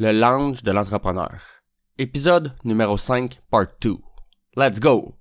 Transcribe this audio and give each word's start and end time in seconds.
le 0.00 0.12
lounge 0.12 0.62
de 0.62 0.72
l'entrepreneur. 0.72 1.42
Épisode 1.98 2.54
numéro 2.64 2.96
5, 2.96 3.38
part 3.50 3.66
2. 3.82 3.96
Let's 4.56 4.80
go! 4.80 5.14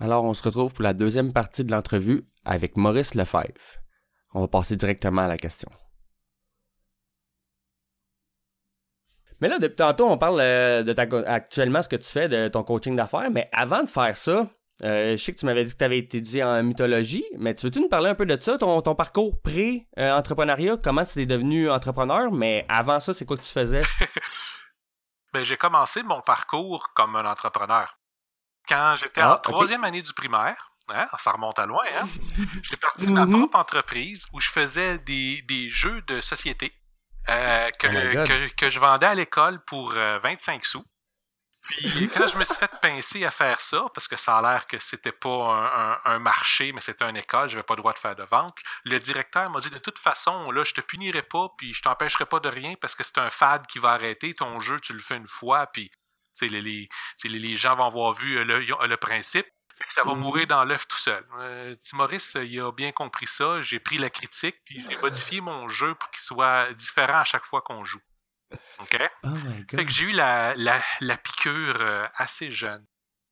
Alors, 0.00 0.24
on 0.24 0.32
se 0.32 0.42
retrouve 0.42 0.72
pour 0.72 0.84
la 0.84 0.94
deuxième 0.94 1.34
partie 1.34 1.64
de 1.64 1.70
l'entrevue 1.70 2.26
avec 2.46 2.78
Maurice 2.78 3.14
Lefebvre. 3.14 3.52
On 4.32 4.40
va 4.40 4.48
passer 4.48 4.76
directement 4.76 5.20
à 5.20 5.28
la 5.28 5.36
question. 5.36 5.68
Mais 9.40 9.48
là, 9.48 9.58
depuis 9.58 9.76
tantôt, 9.76 10.08
on 10.08 10.18
parle 10.18 10.40
euh, 10.40 10.82
de 10.82 10.92
ta, 10.92 11.02
actuellement 11.26 11.82
ce 11.82 11.88
que 11.88 11.96
tu 11.96 12.08
fais, 12.08 12.28
de 12.28 12.48
ton 12.48 12.62
coaching 12.62 12.96
d'affaires, 12.96 13.30
mais 13.30 13.48
avant 13.52 13.82
de 13.82 13.88
faire 13.88 14.16
ça, 14.16 14.46
euh, 14.82 15.16
je 15.16 15.22
sais 15.22 15.32
que 15.32 15.38
tu 15.38 15.46
m'avais 15.46 15.64
dit 15.64 15.72
que 15.72 15.78
tu 15.78 15.84
avais 15.84 15.98
étudié 15.98 16.42
en 16.42 16.62
mythologie, 16.62 17.24
mais 17.38 17.54
tu 17.54 17.66
veux-tu 17.66 17.80
nous 17.80 17.88
parler 17.88 18.10
un 18.10 18.14
peu 18.14 18.26
de 18.26 18.40
ça, 18.40 18.58
ton, 18.58 18.82
parcours 18.94 19.40
pré-entrepreneuriat, 19.40 20.76
comment 20.82 21.04
tu 21.04 21.20
es 21.20 21.26
devenu 21.26 21.70
entrepreneur, 21.70 22.32
mais 22.32 22.66
avant 22.68 23.00
ça, 23.00 23.14
c'est 23.14 23.24
quoi 23.24 23.36
que 23.36 23.42
tu 23.42 23.52
faisais? 23.52 23.82
ben, 25.32 25.44
j'ai 25.44 25.56
commencé 25.56 26.02
mon 26.02 26.20
parcours 26.20 26.92
comme 26.94 27.14
un 27.16 27.24
entrepreneur. 27.24 27.98
Quand 28.68 28.96
j'étais 28.96 29.22
en 29.22 29.32
ah, 29.32 29.38
troisième 29.38 29.84
année 29.84 30.02
du 30.02 30.12
primaire, 30.12 30.66
hein, 30.92 31.06
ça 31.18 31.32
remonte 31.32 31.58
à 31.58 31.66
loin, 31.66 31.84
hein? 32.00 32.08
j'ai 32.62 32.76
parti 32.76 33.06
de 33.06 33.12
ma 33.12 33.26
mm-hmm. 33.26 33.38
propre 33.38 33.58
entreprise 33.58 34.26
où 34.32 34.40
je 34.40 34.48
faisais 34.48 34.98
des, 34.98 35.42
des 35.42 35.68
jeux 35.68 36.02
de 36.02 36.20
société 36.20 36.72
euh, 37.28 37.70
oh 37.72 37.78
que, 37.78 38.54
que, 38.54 38.70
je 38.70 38.78
vendais 38.78 39.06
à 39.06 39.14
l'école 39.14 39.62
pour 39.64 39.92
25 39.92 40.54
euh, 40.54 40.58
sous. 40.62 40.84
Puis 41.66 42.10
quand 42.14 42.26
je 42.26 42.36
me 42.36 42.44
suis 42.44 42.56
fait 42.56 42.70
pincer 42.82 43.24
à 43.24 43.30
faire 43.30 43.60
ça, 43.60 43.86
parce 43.94 44.06
que 44.06 44.16
ça 44.16 44.36
a 44.36 44.42
l'air 44.42 44.66
que 44.66 44.78
c'était 44.78 45.12
pas 45.12 46.00
un, 46.04 46.18
marché, 46.18 46.72
mais 46.72 46.82
c'était 46.82 47.06
une 47.06 47.16
école, 47.16 47.48
je 47.48 47.54
n'avais 47.54 47.64
pas 47.64 47.74
le 47.74 47.78
droit 47.80 47.94
de 47.94 47.98
faire 47.98 48.14
de 48.14 48.22
vente, 48.22 48.58
le 48.84 49.00
directeur 49.00 49.48
m'a 49.48 49.60
dit 49.60 49.70
de 49.70 49.78
toute 49.78 49.98
façon, 49.98 50.50
là, 50.50 50.62
je 50.62 50.74
te 50.74 50.82
punirai 50.82 51.22
pas, 51.22 51.48
puis 51.56 51.72
je 51.72 51.80
t'empêcherai 51.80 52.26
pas 52.26 52.40
de 52.40 52.50
rien 52.50 52.74
parce 52.78 52.94
que 52.94 53.02
c'est 53.02 53.16
un 53.16 53.30
fad 53.30 53.66
qui 53.66 53.78
va 53.78 53.92
arrêter. 53.92 54.34
Ton 54.34 54.60
jeu, 54.60 54.78
tu 54.78 54.92
le 54.92 54.98
fais 54.98 55.16
une 55.16 55.26
fois, 55.26 55.66
puis 55.68 55.90
les, 56.42 56.60
les, 56.60 56.88
les, 57.24 57.56
gens 57.56 57.76
vont 57.76 57.86
avoir 57.86 58.12
vu 58.12 58.44
le, 58.44 58.58
le 58.58 58.96
principe. 58.98 59.46
Fait 59.76 59.84
que 59.84 59.92
ça 59.92 60.04
va 60.04 60.14
mourir 60.14 60.46
dans 60.46 60.64
l'œuf 60.64 60.86
tout 60.86 60.96
seul. 60.96 61.24
Euh, 61.38 61.74
Maurice, 61.94 62.36
il 62.40 62.60
a 62.60 62.70
bien 62.70 62.92
compris 62.92 63.26
ça. 63.26 63.60
J'ai 63.60 63.80
pris 63.80 63.98
la 63.98 64.08
critique, 64.08 64.56
puis 64.64 64.84
j'ai 64.88 64.96
modifié 64.98 65.40
mon 65.40 65.68
jeu 65.68 65.94
pour 65.96 66.10
qu'il 66.10 66.22
soit 66.22 66.72
différent 66.74 67.18
à 67.18 67.24
chaque 67.24 67.44
fois 67.44 67.60
qu'on 67.60 67.84
joue. 67.84 68.00
OK? 68.78 69.10
Oh 69.24 69.28
fait 69.68 69.84
que 69.84 69.90
j'ai 69.90 70.04
eu 70.04 70.12
la, 70.12 70.54
la, 70.54 70.80
la 71.00 71.16
piqûre 71.16 71.76
euh, 71.80 72.06
assez 72.14 72.50
jeune. 72.50 72.84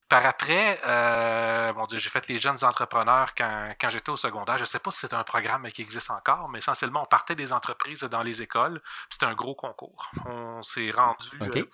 Par 0.09 0.27
après, 0.27 0.79
euh, 0.85 1.73
bon 1.73 1.87
j'ai 1.91 2.11
fait 2.11 2.29
les 2.29 2.39
jeunes 2.39 2.63
entrepreneurs 2.65 3.35
quand, 3.35 3.73
quand 3.81 3.89
j'étais 3.89 4.11
au 4.11 4.17
secondaire. 4.19 4.59
Je 4.59 4.65
ne 4.65 4.67
sais 4.67 4.79
pas 4.79 4.91
si 4.91 4.99
c'est 4.99 5.15
un 5.15 5.25
programme 5.25 5.67
qui 5.71 5.81
existe 5.81 6.11
encore, 6.11 6.51
mais 6.51 6.59
essentiellement, 6.59 7.05
on 7.05 7.07
partait 7.07 7.35
des 7.35 7.53
entreprises 7.53 8.03
dans 8.03 8.21
les 8.21 8.43
écoles. 8.43 8.83
C'était 9.09 9.25
un 9.25 9.35
gros 9.35 9.55
concours. 9.55 10.11
On 10.27 10.61
s'est 10.63 10.91
rendu 10.91 11.29
euh, 11.41 11.65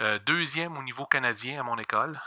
euh, 0.00 0.18
deuxième 0.20 0.76
au 0.76 0.82
niveau 0.82 1.06
canadien 1.06 1.60
à 1.60 1.62
mon 1.62 1.78
école. 1.78 2.20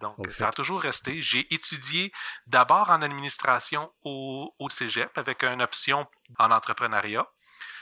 Donc, 0.00 0.16
ça 0.32 0.48
a 0.48 0.52
toujours 0.52 0.82
resté. 0.82 1.20
J'ai 1.20 1.52
étudié 1.54 2.12
d'abord 2.46 2.90
en 2.90 3.00
administration 3.02 3.92
au, 4.04 4.54
au 4.58 4.68
cégep 4.68 5.16
avec 5.16 5.44
une 5.44 5.62
option 5.62 6.06
en 6.38 6.50
entrepreneuriat. 6.50 7.26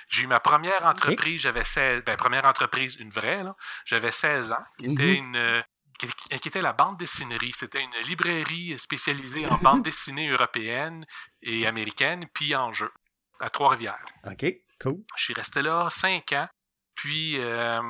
J'ai 0.09 0.25
eu 0.25 0.27
ma 0.27 0.41
première 0.41 0.85
entreprise, 0.85 1.41
j'avais 1.41 1.65
16, 1.65 2.05
ben, 2.05 2.17
première 2.17 2.45
entreprise, 2.45 2.97
une 2.97 3.09
vraie, 3.09 3.43
j'avais 3.87 4.13
16 4.13 4.53
ans, 4.53 4.65
qui 4.79 4.87
était 4.87 5.03
mm-hmm. 5.03 5.17
une, 5.17 5.65
qui, 6.39 6.49
était 6.49 6.61
la 6.61 6.73
bande 6.73 6.99
dessinerie. 6.99 7.53
C'était 7.57 7.83
une 7.83 7.97
librairie 8.07 8.79
spécialisée 8.79 9.47
en 9.47 9.57
bande 9.59 9.83
dessinée 9.83 10.29
européenne 10.29 11.05
et 11.41 11.67
américaine, 11.67 12.27
puis 12.35 12.55
en 12.55 12.73
jeu, 12.73 12.91
à 13.41 13.51
Trois-Rivières. 13.51 14.05
OK, 14.25 14.45
cool. 14.81 15.03
Je 15.17 15.25
suis 15.25 15.35
resté 15.35 15.63
là 15.63 15.89
cinq 15.91 16.33
ans, 16.33 16.49
puis 16.95 17.39
euh, 17.39 17.81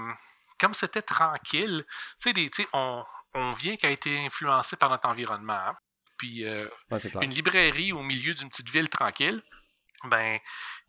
comme 0.63 0.75
c'était 0.75 1.03
tranquille, 1.03 1.85
tu 2.21 2.33
sais, 2.53 2.67
on, 2.73 3.05
on 3.35 3.53
vient 3.53 3.75
qui 3.75 3.85
a 3.85 3.91
été 3.91 4.25
influencé 4.25 4.77
par 4.77 4.91
notre 4.91 5.09
environnement. 5.09 5.59
Hein. 5.59 5.75
Puis 6.19 6.47
euh, 6.47 6.69
une 7.21 7.31
librairie 7.31 7.93
au 7.93 8.03
milieu 8.05 8.33
d'une 8.33 8.49
petite 8.49 8.71
ville 8.71 8.89
tranquille, 8.89 9.43
ben, 10.05 10.39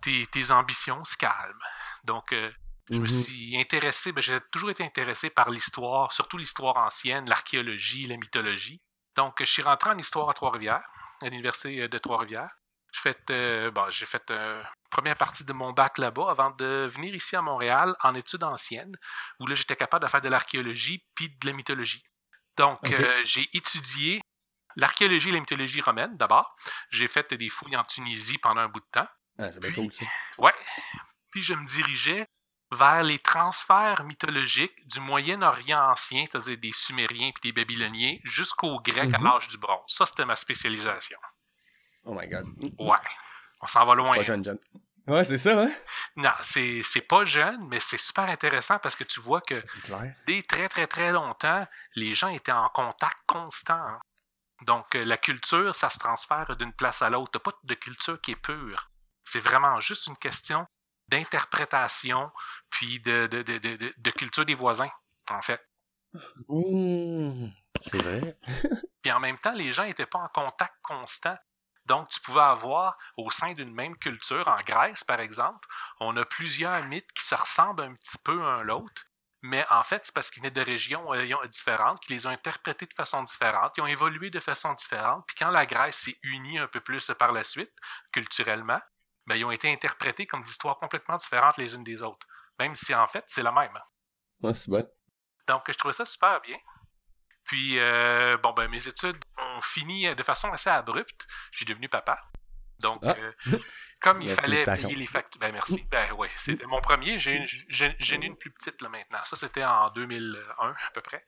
tes, 0.03 0.27
tes 0.27 0.51
ambitions 0.51 1.03
se 1.03 1.17
calment. 1.17 1.59
Donc, 2.03 2.33
euh, 2.33 2.51
je 2.91 2.99
me 2.99 3.07
mm-hmm. 3.07 3.23
suis 3.23 3.57
intéressé, 3.59 4.11
ben, 4.11 4.21
j'ai 4.21 4.39
toujours 4.51 4.69
été 4.69 4.83
intéressé 4.83 5.31
par 5.31 5.49
l'histoire, 5.49 6.13
surtout 6.13 6.37
l'histoire 6.37 6.77
ancienne, 6.77 7.27
l'archéologie, 7.27 8.05
la 8.05 8.17
mythologie. 8.17 8.79
Donc, 9.15 9.37
je 9.39 9.45
suis 9.45 9.63
rentré 9.63 9.89
en 9.89 9.97
histoire 9.97 10.29
à 10.29 10.33
Trois-Rivières, 10.33 10.85
à 11.23 11.29
l'Université 11.29 11.87
de 11.87 11.97
Trois-Rivières. 11.97 12.53
J'ai 12.93 13.01
fait, 13.01 13.31
euh, 13.31 13.71
bon, 13.71 13.89
j'ai 13.89 14.05
fait 14.05 14.29
euh, 14.29 14.61
première 14.91 15.15
partie 15.15 15.43
de 15.43 15.51
mon 15.51 15.71
bac 15.71 15.97
là-bas 15.97 16.29
avant 16.29 16.51
de 16.51 16.85
venir 16.87 17.15
ici 17.15 17.35
à 17.35 17.41
Montréal 17.41 17.95
en 18.03 18.13
études 18.13 18.43
anciennes, 18.43 18.95
où 19.39 19.47
là 19.47 19.55
j'étais 19.55 19.75
capable 19.75 20.05
de 20.05 20.09
faire 20.09 20.21
de 20.21 20.29
l'archéologie 20.29 21.03
puis 21.15 21.29
de 21.29 21.47
la 21.47 21.53
mythologie. 21.53 22.03
Donc 22.55 22.91
euh, 22.91 23.21
j'ai 23.25 23.49
étudié 23.53 24.21
l'archéologie 24.75 25.29
et 25.29 25.31
la 25.31 25.39
mythologie 25.39 25.81
romaine 25.81 26.15
d'abord. 26.17 26.53
J'ai 26.91 27.07
fait 27.07 27.33
des 27.33 27.49
fouilles 27.49 27.75
en 27.75 27.83
Tunisie 27.83 28.37
pendant 28.37 28.61
un 28.61 28.69
bout 28.69 28.81
de 28.81 28.89
temps. 28.91 29.07
Ah, 29.39 29.51
c'est 29.51 29.73
cool 29.73 29.89
Ouais. 30.37 30.53
Puis 31.31 31.41
je 31.41 31.55
me 31.55 31.65
dirigeais 31.65 32.27
vers 32.71 33.03
les 33.03 33.17
transferts 33.17 34.03
mythologiques 34.03 34.87
du 34.87 34.99
Moyen-Orient 34.99 35.79
ancien, 35.79 36.25
c'est-à-dire 36.29 36.57
des 36.59 36.71
Sumériens 36.71 37.31
puis 37.31 37.51
des 37.51 37.53
Babyloniens, 37.53 38.17
jusqu'aux 38.23 38.79
Grecs 38.81 39.13
à 39.15 39.17
mm-hmm. 39.17 39.23
l'âge 39.23 39.47
du 39.47 39.57
bronze. 39.57 39.83
Ça, 39.87 40.05
c'était 40.05 40.25
ma 40.25 40.35
spécialisation. 40.35 41.17
Oh 42.05 42.13
my 42.13 42.27
god. 42.27 42.45
Ouais. 42.79 42.95
On 43.61 43.67
s'en 43.67 43.85
va 43.85 43.95
loin. 43.95 44.15
Pas 44.15 44.23
jeune, 44.23 44.43
jeune. 44.43 44.59
Ouais, 45.07 45.23
c'est 45.23 45.37
ça, 45.37 45.63
hein? 45.63 45.71
Non, 46.15 46.31
c'est, 46.41 47.07
pas 47.07 47.25
jeune, 47.25 47.67
mais 47.67 47.79
c'est 47.79 47.97
super 47.97 48.25
intéressant 48.25 48.79
parce 48.79 48.95
que 48.95 49.03
tu 49.03 49.19
vois 49.19 49.41
que 49.41 49.61
dès 50.27 50.41
très, 50.43 50.69
très, 50.69 50.87
très 50.87 51.11
longtemps, 51.11 51.67
les 51.95 52.13
gens 52.13 52.29
étaient 52.29 52.53
en 52.53 52.69
contact 52.69 53.17
constant. 53.25 53.73
Hein. 53.73 53.99
Donc, 54.61 54.95
euh, 54.95 55.03
la 55.03 55.17
culture, 55.17 55.75
ça 55.75 55.89
se 55.89 55.99
transfère 55.99 56.55
d'une 56.57 56.71
place 56.71 57.01
à 57.01 57.09
l'autre. 57.09 57.31
T'as 57.31 57.39
pas 57.39 57.51
de 57.63 57.73
culture 57.73 58.19
qui 58.21 58.31
est 58.31 58.41
pure. 58.41 58.91
C'est 59.25 59.41
vraiment 59.41 59.79
juste 59.81 60.07
une 60.07 60.17
question 60.17 60.65
d'interprétation, 61.09 62.31
puis 62.69 62.99
de, 63.01 63.27
de, 63.27 63.41
de, 63.41 63.57
de, 63.57 63.93
de 63.97 64.11
culture 64.11 64.45
des 64.45 64.55
voisins, 64.55 64.89
en 65.29 65.41
fait. 65.41 65.61
Mmh, 66.47 67.47
c'est 67.91 68.01
vrai. 68.01 68.37
puis 69.01 69.11
en 69.11 69.19
même 69.19 69.37
temps, 69.37 69.53
les 69.53 69.73
gens 69.73 69.83
n'étaient 69.83 70.05
pas 70.05 70.19
en 70.19 70.29
contact 70.29 70.75
constant. 70.81 71.35
Donc, 71.85 72.09
tu 72.09 72.19
pouvais 72.21 72.41
avoir 72.41 72.97
au 73.17 73.29
sein 73.29 73.53
d'une 73.53 73.73
même 73.73 73.97
culture, 73.97 74.47
en 74.47 74.59
Grèce 74.61 75.03
par 75.03 75.19
exemple, 75.19 75.67
on 75.99 76.15
a 76.17 76.25
plusieurs 76.25 76.83
mythes 76.85 77.11
qui 77.13 77.23
se 77.23 77.35
ressemblent 77.35 77.83
un 77.83 77.95
petit 77.95 78.17
peu 78.23 78.41
un 78.41 78.59
à 78.59 78.63
l'autre, 78.63 79.03
mais 79.41 79.65
en 79.69 79.83
fait, 79.83 80.05
c'est 80.05 80.13
parce 80.13 80.29
qu'ils 80.29 80.41
venaient 80.41 80.51
de 80.51 80.61
régions 80.61 81.13
euh, 81.13 81.47
différentes, 81.47 81.99
qu'ils 81.99 82.15
les 82.15 82.25
ont 82.25 82.29
interprétés 82.29 82.85
de 82.85 82.93
façon 82.93 83.21
différente, 83.23 83.73
ils 83.77 83.81
ont 83.81 83.87
évolué 83.87 84.29
de 84.29 84.39
façon 84.39 84.73
différente, 84.73 85.25
puis 85.27 85.35
quand 85.37 85.51
la 85.51 85.65
Grèce 85.65 85.97
s'est 85.97 86.17
unie 86.23 86.57
un 86.57 86.67
peu 86.67 86.79
plus 86.79 87.11
par 87.19 87.33
la 87.33 87.43
suite, 87.43 87.73
culturellement, 88.13 88.79
ben, 89.25 89.35
ils 89.35 89.43
ont 89.43 89.51
été 89.51 89.71
interprétés 89.71 90.25
comme 90.25 90.41
des 90.41 90.49
histoires 90.49 90.77
complètement 90.77 91.17
différentes 91.17 91.57
les 91.57 91.75
unes 91.75 91.83
des 91.83 92.01
autres, 92.01 92.25
même 92.59 92.75
si 92.75 92.95
en 92.95 93.07
fait, 93.07 93.25
c'est 93.27 93.43
la 93.43 93.51
même. 93.51 93.77
Ouais, 94.41 94.53
c'est 94.53 94.69
bon. 94.69 94.87
Donc, 95.47 95.63
je 95.67 95.73
trouvais 95.73 95.93
ça 95.93 96.05
super 96.05 96.39
bien. 96.41 96.57
Puis, 97.43 97.79
euh, 97.79 98.37
bon, 98.37 98.53
ben, 98.53 98.67
mes 98.69 98.87
études 98.87 99.17
ont 99.37 99.61
fini 99.61 100.13
de 100.15 100.23
façon 100.23 100.51
assez 100.51 100.69
abrupte. 100.69 101.27
J'ai 101.51 101.65
devenu 101.65 101.89
papa. 101.89 102.17
Donc, 102.79 103.01
ah. 103.05 103.15
euh, 103.17 103.57
comme 103.99 104.21
il 104.21 104.29
fallait 104.35 104.63
payer 104.63 104.95
les 104.95 105.05
factures. 105.05 105.39
Ben, 105.39 105.51
merci. 105.51 105.85
Ben, 105.89 106.11
oui, 106.17 106.27
c'était 106.35 106.65
mon 106.65 106.81
premier. 106.81 107.19
J'ai 107.19 107.35
une, 107.35 108.23
une 108.23 108.37
plus 108.37 108.51
petite, 108.51 108.81
là, 108.81 108.89
maintenant. 108.89 109.23
Ça, 109.25 109.35
c'était 109.35 109.63
en 109.63 109.87
2001, 109.89 110.69
à 110.69 110.91
peu 110.93 111.01
près. 111.01 111.25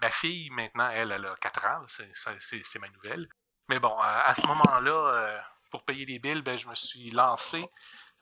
ma 0.00 0.10
fille, 0.10 0.50
maintenant, 0.50 0.90
elle, 0.90 1.12
elle 1.12 1.26
a 1.26 1.34
4 1.40 1.66
ans. 1.66 1.84
C'est 1.86 2.78
ma 2.78 2.88
nouvelle. 2.88 3.28
Mais 3.68 3.80
bon, 3.80 3.96
à 3.98 4.34
ce 4.34 4.46
moment-là, 4.46 5.14
euh, 5.14 5.38
pour 5.70 5.84
payer 5.84 6.06
les 6.06 6.18
billes, 6.18 6.42
ben, 6.42 6.56
je 6.56 6.68
me 6.68 6.74
suis 6.74 7.10
lancé 7.10 7.64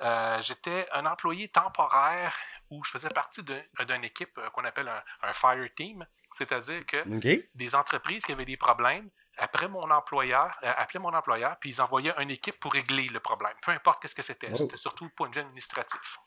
euh, 0.04 0.42
j'étais 0.42 0.86
un 0.92 1.06
employé 1.06 1.48
temporaire 1.48 2.36
où 2.70 2.84
je 2.84 2.90
faisais 2.90 3.08
partie 3.08 3.42
d'une 3.42 4.04
équipe 4.04 4.36
euh, 4.38 4.50
qu'on 4.50 4.64
appelle 4.64 4.90
un, 5.22 5.32
fire 5.32 5.68
team, 5.74 6.06
c'est-à-dire 6.32 6.84
que 6.84 7.56
des 7.56 7.74
entreprises 7.74 8.24
qui 8.24 8.32
avaient 8.32 8.44
des 8.44 8.56
problèmes 8.56 9.08
après 9.38 9.66
mon 9.66 9.90
employeur, 9.90 10.56
euh, 10.62 10.72
appelaient 10.76 11.00
mon 11.00 11.14
employeur, 11.14 11.56
puis 11.58 11.70
ils 11.70 11.80
envoyaient 11.80 12.14
une 12.18 12.30
équipe 12.30 12.60
pour 12.60 12.72
régler 12.72 13.08
le 13.08 13.20
problème, 13.20 13.54
peu 13.62 13.72
importe 13.72 14.00
qu'est-ce 14.02 14.14
que 14.14 14.22
c'était. 14.22 14.48
Oh. 14.52 14.56
C'était 14.56 14.76
surtout 14.76 15.08
point 15.10 15.28
de 15.28 15.34
vue 15.34 15.40
administratif. 15.40 16.18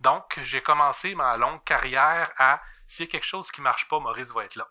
Donc, 0.00 0.38
j'ai 0.42 0.60
commencé 0.60 1.14
ma 1.14 1.36
longue 1.36 1.62
carrière 1.64 2.30
à 2.38 2.62
s'il 2.86 3.06
y 3.06 3.08
a 3.08 3.12
quelque 3.12 3.26
chose 3.26 3.50
qui 3.52 3.60
marche 3.60 3.86
pas, 3.88 4.00
Maurice 4.00 4.32
va 4.32 4.44
être 4.44 4.56
là. 4.56 4.68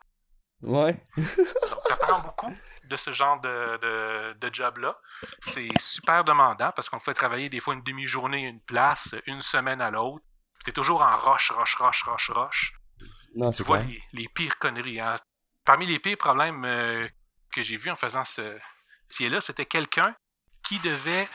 Ouais. 0.64 1.04
Donc, 1.18 1.84
t'apprends 1.88 2.20
beaucoup 2.20 2.56
de 2.84 2.98
ce 2.98 3.12
genre 3.12 3.40
de, 3.40 4.34
de, 4.34 4.54
job-là. 4.54 4.96
C'est 5.40 5.70
super 5.80 6.24
demandant 6.24 6.72
parce 6.76 6.90
qu'on 6.90 7.00
fait 7.00 7.14
travailler 7.14 7.50
des 7.50 7.60
fois 7.60 7.74
une 7.74 7.84
demi-journée 7.84 8.48
une 8.48 8.62
place, 8.62 9.16
une 9.28 9.42
semaine 9.42 9.82
à 9.82 9.90
l'autre. 9.90 10.24
C'est 10.64 10.74
toujours 10.74 11.02
en 11.02 11.16
roche, 11.16 11.52
roche, 11.52 11.76
roche, 11.76 12.04
roche, 12.04 12.30
roche. 12.30 12.74
tu 13.56 13.64
vois 13.64 13.80
les, 14.14 14.28
pires 14.30 14.58
conneries. 14.60 15.00
Hein. 15.00 15.16
Parmi 15.66 15.86
les 15.86 16.00
pires 16.00 16.18
problèmes 16.18 16.66
euh, 16.66 17.08
que 17.52 17.62
j'ai 17.62 17.78
vus 17.78 17.90
en 17.90 17.96
faisant 17.96 18.26
ce 18.26 18.60
métier-là, 19.06 19.42
c'était 19.42 19.66
quelqu'un 19.66 20.14
qui 20.64 20.80
devait 20.80 21.28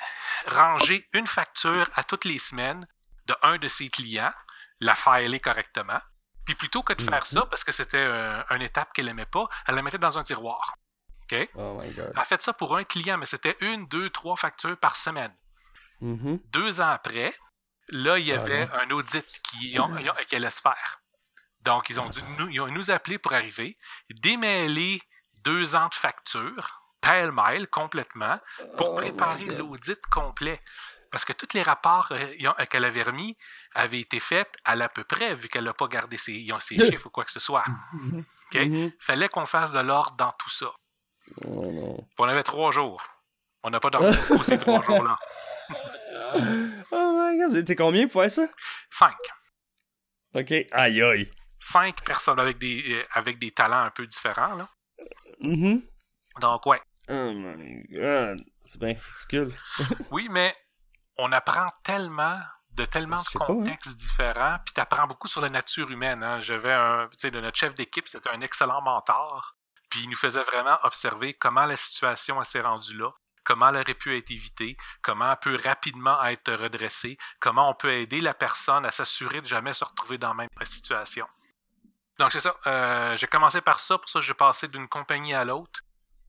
ranger 0.46 1.06
une 1.14 1.26
facture 1.26 1.88
à 1.94 2.04
toutes 2.04 2.24
les 2.24 2.38
semaines 2.38 2.86
de 3.26 3.34
un 3.42 3.58
de 3.58 3.66
ses 3.66 3.88
clients, 3.88 4.32
la 4.80 4.94
filer 4.94 5.40
correctement. 5.40 6.00
Puis 6.46 6.54
plutôt 6.54 6.82
que 6.82 6.94
de 6.94 7.02
faire 7.02 7.20
mhm. 7.20 7.26
ça, 7.26 7.46
parce 7.46 7.64
que 7.64 7.72
c'était 7.72 8.04
un, 8.04 8.44
une 8.50 8.62
étape 8.62 8.92
qu'elle 8.94 9.08
aimait 9.08 9.26
pas, 9.26 9.46
elle 9.66 9.74
la 9.74 9.82
mettait 9.82 9.98
dans 9.98 10.16
un 10.16 10.22
tiroir. 10.22 10.76
OK? 11.30 11.48
Oh 11.56 11.76
my 11.78 11.90
God. 11.90 12.12
Elle 12.14 12.20
a 12.20 12.24
fait 12.24 12.40
ça 12.40 12.52
pour 12.52 12.76
un 12.76 12.84
client, 12.84 13.18
mais 13.18 13.26
c'était 13.26 13.56
une, 13.60 13.86
deux, 13.88 14.08
trois 14.10 14.36
factures 14.36 14.78
par 14.78 14.96
semaine. 14.96 15.34
Mm-hmm. 16.00 16.40
Deux 16.50 16.80
ans 16.80 16.88
après, 16.88 17.34
là, 17.88 18.18
il 18.18 18.26
y 18.26 18.32
ah, 18.32 18.40
avait 18.40 18.68
un 18.72 18.90
audit 18.90 19.26
qui, 19.42 19.76
allait 20.32 20.50
se 20.50 20.60
faire. 20.60 21.00
Donc, 21.62 21.90
ils 21.90 22.00
ont 22.00 22.08
dû 22.08 22.20
nous, 22.38 22.48
ils 22.48 22.60
ont 22.60 22.68
nous 22.68 22.92
appeler 22.92 23.18
pour 23.18 23.32
arriver, 23.32 23.76
démêler 24.10 25.00
deux 25.42 25.74
ans 25.74 25.88
de 25.88 25.94
factures, 25.94 26.82
pêle-mêle, 27.00 27.68
complètement, 27.68 28.38
pour 28.76 28.92
oh 28.92 28.94
préparer 28.94 29.46
l'audit 29.46 30.00
complet. 30.06 30.60
Parce 31.16 31.24
que 31.24 31.32
tous 31.32 31.56
les 31.56 31.62
rapports 31.62 32.12
euh, 32.12 32.64
qu'elle 32.68 32.84
avait 32.84 33.00
remis 33.00 33.38
avaient 33.74 34.00
été 34.00 34.20
faits 34.20 34.52
à 34.66 34.76
l'à 34.76 34.90
peu 34.90 35.02
près, 35.02 35.32
vu 35.34 35.48
qu'elle 35.48 35.64
n'a 35.64 35.72
pas 35.72 35.88
gardé 35.88 36.18
ses, 36.18 36.46
ses 36.60 36.76
chiffres 36.76 37.06
ou 37.06 37.08
quoi 37.08 37.24
que 37.24 37.30
ce 37.30 37.40
soit. 37.40 37.64
Il 38.52 38.60
mm-hmm. 38.60 38.92
Fallait 38.98 39.30
qu'on 39.30 39.46
fasse 39.46 39.72
de 39.72 39.78
l'ordre 39.78 40.14
dans 40.18 40.30
tout 40.32 40.50
ça. 40.50 40.70
Oh 41.46 41.96
on 42.18 42.24
avait 42.24 42.42
trois 42.42 42.70
jours. 42.70 43.02
On 43.64 43.70
n'a 43.70 43.80
pas 43.80 43.88
dormi 43.88 44.14
pour 44.28 44.44
ces 44.44 44.58
trois 44.58 44.82
jours-là. 44.82 45.16
oh 46.92 47.18
my 47.18 47.38
god, 47.38 47.50
vous 47.52 47.56
étiez 47.56 47.76
combien 47.76 48.08
pour 48.08 48.20
faire 48.20 48.30
ça? 48.30 48.48
Cinq. 48.90 49.16
Ok, 50.34 50.52
aïe 50.70 51.00
aïe. 51.00 51.32
Cinq 51.58 52.04
personnes 52.04 52.40
avec 52.40 52.58
des, 52.58 52.92
euh, 52.92 53.06
avec 53.14 53.38
des 53.38 53.52
talents 53.52 53.84
un 53.84 53.90
peu 53.90 54.06
différents, 54.06 54.54
là. 54.54 54.68
Mm 55.40 55.78
Donc, 56.42 56.66
ouais. 56.66 56.82
Oh 57.08 57.32
my 57.32 57.86
god, 57.88 58.38
c'est 58.66 58.78
bien 58.78 58.94
ridicule. 59.16 59.54
oui, 60.10 60.28
mais 60.30 60.54
on 61.18 61.32
apprend 61.32 61.66
tellement 61.82 62.38
de 62.72 62.84
tellement 62.84 63.22
de 63.22 63.40
hein. 63.40 63.46
contextes 63.46 63.96
différents, 63.96 64.58
puis 64.64 64.74
tu 64.74 64.80
apprends 64.80 65.06
beaucoup 65.06 65.28
sur 65.28 65.40
la 65.40 65.48
nature 65.48 65.90
humaine. 65.90 66.22
Hein. 66.22 66.40
J'avais 66.40 66.72
un, 66.72 67.08
tu 67.08 67.28
sais, 67.28 67.30
notre 67.30 67.56
chef 67.56 67.74
d'équipe, 67.74 68.06
c'était 68.06 68.28
un 68.28 68.40
excellent 68.42 68.82
mentor, 68.82 69.56
puis 69.88 70.00
il 70.02 70.10
nous 70.10 70.16
faisait 70.16 70.42
vraiment 70.42 70.78
observer 70.82 71.32
comment 71.32 71.64
la 71.64 71.76
situation 71.76 72.42
s'est 72.44 72.60
rendue 72.60 72.98
là, 72.98 73.10
comment 73.44 73.68
elle 73.68 73.76
aurait 73.76 73.94
pu 73.94 74.16
être 74.16 74.30
évitée, 74.30 74.76
comment 75.00 75.30
elle 75.30 75.38
peut 75.38 75.58
rapidement 75.64 76.22
être 76.24 76.52
redressée, 76.52 77.16
comment 77.40 77.70
on 77.70 77.74
peut 77.74 77.92
aider 77.92 78.20
la 78.20 78.34
personne 78.34 78.84
à 78.84 78.90
s'assurer 78.90 79.40
de 79.40 79.46
jamais 79.46 79.72
se 79.72 79.84
retrouver 79.84 80.18
dans 80.18 80.28
la 80.28 80.34
même 80.34 80.50
situation. 80.64 81.26
Donc 82.18 82.32
c'est 82.32 82.40
ça. 82.40 82.56
Euh, 82.66 83.16
j'ai 83.16 83.26
commencé 83.26 83.60
par 83.60 83.80
ça, 83.80 83.96
pour 83.98 84.08
ça 84.08 84.20
j'ai 84.20 84.34
passé 84.34 84.68
d'une 84.68 84.88
compagnie 84.88 85.34
à 85.34 85.44
l'autre. 85.44 85.80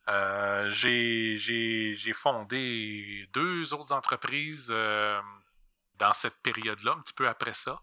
Euh, 0.10 0.70
j'ai 0.70 2.14
fondé 2.14 3.28
deux 3.34 3.74
autres 3.74 3.92
entreprises 3.92 4.70
euh, 4.72 5.20
dans 5.96 6.14
cette 6.14 6.38
période-là, 6.42 6.94
un 6.98 7.02
petit 7.02 7.14
peu 7.14 7.28
après 7.28 7.54
ça, 7.54 7.82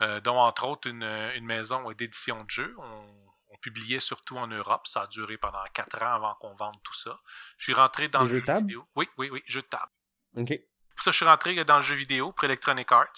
euh, 0.00 0.20
dont 0.20 0.38
entre 0.38 0.66
autres 0.66 0.88
une, 0.88 1.04
une 1.36 1.44
maison 1.44 1.90
d'édition 1.92 2.42
de 2.44 2.50
jeux. 2.50 2.74
On, 2.78 3.16
publiait 3.60 4.00
surtout 4.00 4.38
en 4.38 4.46
Europe. 4.46 4.86
Ça 4.86 5.02
a 5.02 5.06
duré 5.06 5.36
pendant 5.36 5.62
quatre 5.74 6.02
ans 6.02 6.14
avant 6.14 6.34
qu'on 6.36 6.54
vende 6.54 6.82
tout 6.82 6.94
ça. 6.94 7.20
Je 7.58 7.64
suis 7.64 7.74
rentré 7.74 8.08
dans 8.08 8.22
le 8.22 8.28
jeu 8.28 8.42
table? 8.42 8.60
vidéo. 8.60 8.88
Oui, 8.96 9.06
oui, 9.18 9.28
oui, 9.30 9.42
jeu 9.46 9.60
de 9.60 9.66
table. 9.66 9.92
OK. 10.38 10.58
Pour 10.96 11.02
ça, 11.04 11.10
je 11.10 11.16
suis 11.16 11.26
rentré 11.26 11.62
dans 11.66 11.76
le 11.76 11.82
jeu 11.82 11.94
vidéo 11.94 12.32
pour 12.32 12.44
Electronic 12.44 12.90
Arts. 12.90 13.12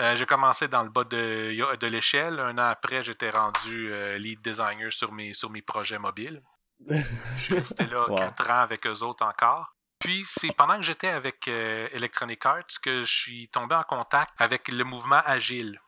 Euh, 0.00 0.16
j'ai 0.16 0.26
commencé 0.26 0.68
dans 0.68 0.82
le 0.82 0.90
bas 0.90 1.04
de, 1.04 1.76
de 1.76 1.86
l'échelle. 1.86 2.40
Un 2.40 2.58
an 2.58 2.68
après, 2.68 3.02
j'étais 3.02 3.30
rendu 3.30 3.92
euh, 3.92 4.18
lead 4.18 4.40
designer 4.40 4.92
sur 4.92 5.12
mes, 5.12 5.32
sur 5.32 5.50
mes 5.50 5.62
projets 5.62 5.98
mobiles. 5.98 6.42
Je 6.88 7.02
suis 7.36 7.54
resté 7.54 7.86
là 7.86 8.06
quatre 8.16 8.50
ans 8.50 8.60
avec 8.60 8.86
eux 8.86 9.02
autres 9.02 9.24
encore. 9.24 9.74
Puis 9.98 10.22
c'est 10.26 10.52
pendant 10.54 10.76
que 10.76 10.84
j'étais 10.84 11.08
avec 11.08 11.48
euh, 11.48 11.88
Electronic 11.92 12.44
Arts 12.44 12.80
que 12.82 13.02
je 13.02 13.12
suis 13.12 13.48
tombé 13.48 13.74
en 13.74 13.84
contact 13.84 14.32
avec 14.38 14.68
le 14.68 14.84
mouvement 14.84 15.22
Agile 15.24 15.80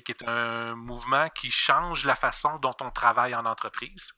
qui 0.00 0.12
est 0.12 0.28
un 0.28 0.74
mouvement 0.74 1.28
qui 1.30 1.50
change 1.50 2.04
la 2.04 2.14
façon 2.14 2.58
dont 2.58 2.74
on 2.80 2.90
travaille 2.90 3.34
en 3.34 3.44
entreprise. 3.44 4.12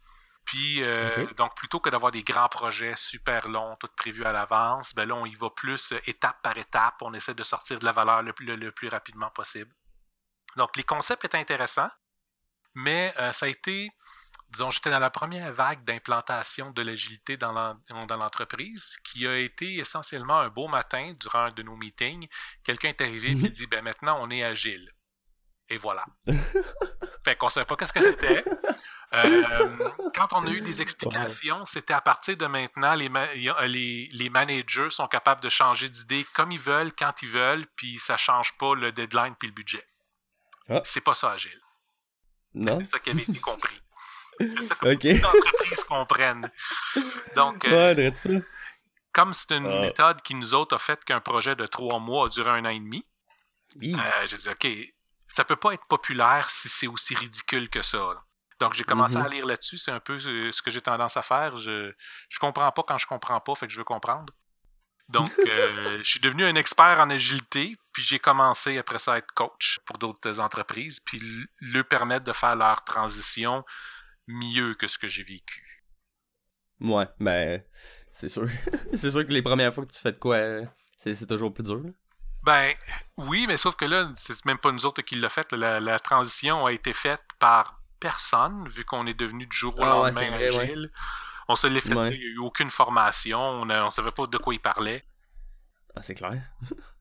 Puis, 0.45 0.83
euh, 0.83 1.27
donc, 1.37 1.57
plutôt 1.57 1.81
que 1.81 1.89
d'avoir 1.89 2.13
des 2.13 2.23
grands 2.23 2.49
projets 2.49 2.95
super 2.97 3.49
longs, 3.49 3.77
tout 3.77 3.89
prévus 3.97 4.25
à 4.25 4.33
l'avance, 4.33 4.95
ben 4.95 5.09
là, 5.09 5.15
on 5.15 5.25
y 5.25 5.35
va 5.35 5.49
plus 5.49 5.93
euh, 5.93 6.01
étape 6.07 6.43
par 6.43 6.57
étape. 6.59 6.97
On 7.01 7.15
essaie 7.15 7.35
de 7.35 7.43
sortir 7.43 7.79
de 7.79 7.85
la 7.85 7.93
valeur 7.93 8.23
le, 8.23 8.71
plus 8.71 8.89
rapidement 8.89 9.31
possible. 9.31 9.73
Donc, 10.57 10.77
les 10.77 10.85
concepts 10.85 11.25
étaient 11.25 11.39
intéressants, 11.39 11.91
mais 12.75 13.15
euh, 13.19 13.33
ça 13.33 13.47
a 13.47 13.49
été, 13.49 13.91
disons, 14.55 14.71
j'étais 14.71 14.91
dans 14.91 15.01
la 15.01 15.11
première 15.11 15.53
vague 15.53 15.85
d'implantation 15.85 16.71
de 16.71 16.83
l'agilité 16.83 17.37
dans 17.37 17.53
l'entreprise, 18.09 18.99
qui 19.05 19.27
a 19.27 19.37
été 19.37 19.77
essentiellement 19.77 20.39
un 20.39 20.49
beau 20.49 20.69
matin, 20.69 21.15
durant 21.21 21.47
un 21.47 21.49
de 21.49 21.63
nos 21.63 21.77
meetings, 21.77 22.27
quelqu'un 22.63 22.91
est 22.91 23.01
arrivé 23.01 23.31
et 23.31 23.35
mhm. 23.35 23.49
dit, 23.49 23.67
ben 23.67 23.83
maintenant, 23.83 24.19
on 24.21 24.31
est 24.31 24.45
agile. 24.45 24.91
Et 25.69 25.77
voilà. 25.77 26.05
fait 27.25 27.37
qu'on 27.37 27.49
savait 27.49 27.67
pas 27.67 27.77
qu'est-ce 27.77 27.93
que 27.93 28.03
c'était. 28.03 28.45
Euh, 29.13 29.91
quand 30.15 30.33
on 30.33 30.47
a 30.47 30.51
eu 30.51 30.61
des 30.61 30.83
explications, 30.83 31.65
c'était 31.65 31.95
à 31.95 32.01
partir 32.01 32.37
de 32.37 32.47
maintenant, 32.47 32.95
les, 32.95 33.09
les, 33.67 34.09
les, 34.13 34.31
managers 34.31 34.91
sont 34.91 35.07
capables 35.07 35.41
de 35.41 35.49
changer 35.49 35.89
d'idée 35.89 36.27
comme 36.35 36.51
ils 36.51 36.59
veulent, 36.59 36.93
quand 36.93 37.23
ils 37.23 37.29
veulent, 37.29 37.65
puis 37.77 37.99
ça 37.99 38.17
change 38.17 38.57
pas 38.59 38.75
le 38.75 38.91
deadline 38.91 39.35
puis 39.39 39.49
le 39.49 39.55
budget. 39.55 39.85
Ah. 40.69 40.81
C'est 40.83 41.03
pas 41.03 41.15
ça, 41.15 41.33
Agile. 41.33 41.61
C'est 42.55 42.85
ça 42.85 42.99
qui 42.99 43.11
avait 43.11 43.23
été 43.23 43.39
compris. 43.41 43.81
C'est 44.41 44.63
ça 44.63 44.75
que 44.75 44.95
okay. 44.95 45.19
beaucoup 45.19 45.37
d'entreprises 45.37 45.85
comprennent. 45.85 46.51
Donc, 47.37 47.65
euh, 47.67 48.11
comme 49.13 49.33
c'est 49.33 49.53
une 49.53 49.67
ah. 49.67 49.81
méthode 49.81 50.23
qui 50.23 50.35
nous 50.35 50.55
autres 50.55 50.75
a 50.75 50.79
fait 50.79 51.03
qu'un 51.05 51.21
projet 51.21 51.55
de 51.55 51.67
trois 51.67 51.99
mois 51.99 52.27
a 52.27 52.29
duré 52.29 52.51
un 52.51 52.65
an 52.65 52.71
et 52.71 52.81
demi, 52.81 53.05
euh, 53.83 54.27
j'ai 54.27 54.37
dit, 54.37 54.49
OK, 54.49 54.67
ça 55.27 55.45
peut 55.45 55.57
pas 55.57 55.73
être 55.73 55.87
populaire 55.87 56.51
si 56.51 56.69
c'est 56.69 56.87
aussi 56.87 57.15
ridicule 57.15 57.69
que 57.69 57.83
ça. 57.83 58.25
Donc 58.61 58.73
j'ai 58.75 58.85
commencé 58.85 59.17
à 59.17 59.23
mm-hmm. 59.23 59.31
lire 59.31 59.47
là-dessus, 59.47 59.79
c'est 59.79 59.91
un 59.91 60.01
peu 60.01 60.19
ce 60.19 60.63
que 60.63 60.71
j'ai 60.71 60.81
tendance 60.81 61.17
à 61.17 61.23
faire. 61.23 61.57
Je 61.57 61.93
je 62.29 62.39
comprends 62.39 62.71
pas 62.71 62.83
quand 62.83 62.99
je 62.99 63.07
comprends 63.07 63.41
pas, 63.41 63.55
fait 63.55 63.67
que 63.67 63.73
je 63.73 63.79
veux 63.79 63.85
comprendre. 63.85 64.33
Donc 65.09 65.31
euh, 65.49 65.99
je 65.99 66.09
suis 66.09 66.21
devenu 66.21 66.45
un 66.45 66.55
expert 66.55 67.01
en 67.01 67.11
agilité, 67.11 67.77
puis 67.93 68.03
j'ai 68.03 68.19
commencé 68.19 68.79
après 68.79 68.99
ça 68.99 69.15
à 69.15 69.19
être 69.19 69.33
coach 69.35 69.81
pour 69.85 69.99
d'autres 69.99 70.41
entreprises, 70.41 71.01
puis 71.01 71.21
leur 71.61 71.85
permettre 71.85 72.25
de 72.25 72.33
faire 72.33 72.57
leur 72.57 72.85
transition 72.85 73.65
mieux 74.27 74.75
que 74.75 74.87
ce 74.87 74.99
que 74.99 75.09
j'ai 75.09 75.23
vécu. 75.23 75.85
Ouais, 76.81 77.07
mais 77.19 77.59
ben, 77.59 77.65
c'est 78.13 78.29
sûr. 78.29 78.49
c'est 78.95 79.11
sûr 79.11 79.27
que 79.27 79.33
les 79.33 79.43
premières 79.43 79.75
fois 79.75 79.87
que 79.87 79.93
tu 79.93 80.01
fais 80.01 80.13
de 80.13 80.19
quoi, 80.19 80.39
c'est 80.97 81.27
toujours 81.27 81.53
plus 81.53 81.65
dur. 81.65 81.83
Ben 82.43 82.75
oui, 83.17 83.47
mais 83.47 83.57
sauf 83.57 83.75
que 83.75 83.87
là, 83.87 84.11
c'est 84.17 84.45
même 84.45 84.59
pas 84.59 84.71
nous 84.71 84.85
autres 84.85 85.03
qui 85.03 85.17
l'a 85.17 85.31
fait. 85.31 85.51
La, 85.53 85.99
transition 85.99 86.67
a 86.67 86.73
été 86.73 86.93
faite 86.93 87.25
par 87.39 87.81
personne, 87.99 88.69
vu 88.69 88.85
qu'on 88.85 89.07
est 89.07 89.19
devenu 89.19 89.47
du 89.47 89.57
jour 89.57 89.75
au 89.79 89.83
ah 89.83 90.11
lendemain 90.11 90.33
agile. 90.35 90.91
On 91.49 91.57
se 91.57 91.67
l'est 91.67 91.81
fait, 91.81 91.93
il 91.93 91.95
n'y 91.95 92.27
a 92.27 92.35
eu 92.35 92.39
aucune 92.39 92.71
formation, 92.71 93.39
on, 93.39 93.67
ne 93.67 93.91
savait 93.91 94.11
pas 94.11 94.27
de 94.27 94.39
quoi 94.39 94.55
il 94.55 94.61
parlait. 94.61 95.05
Ah, 95.95 96.03
c'est 96.03 96.15
clair. 96.15 96.43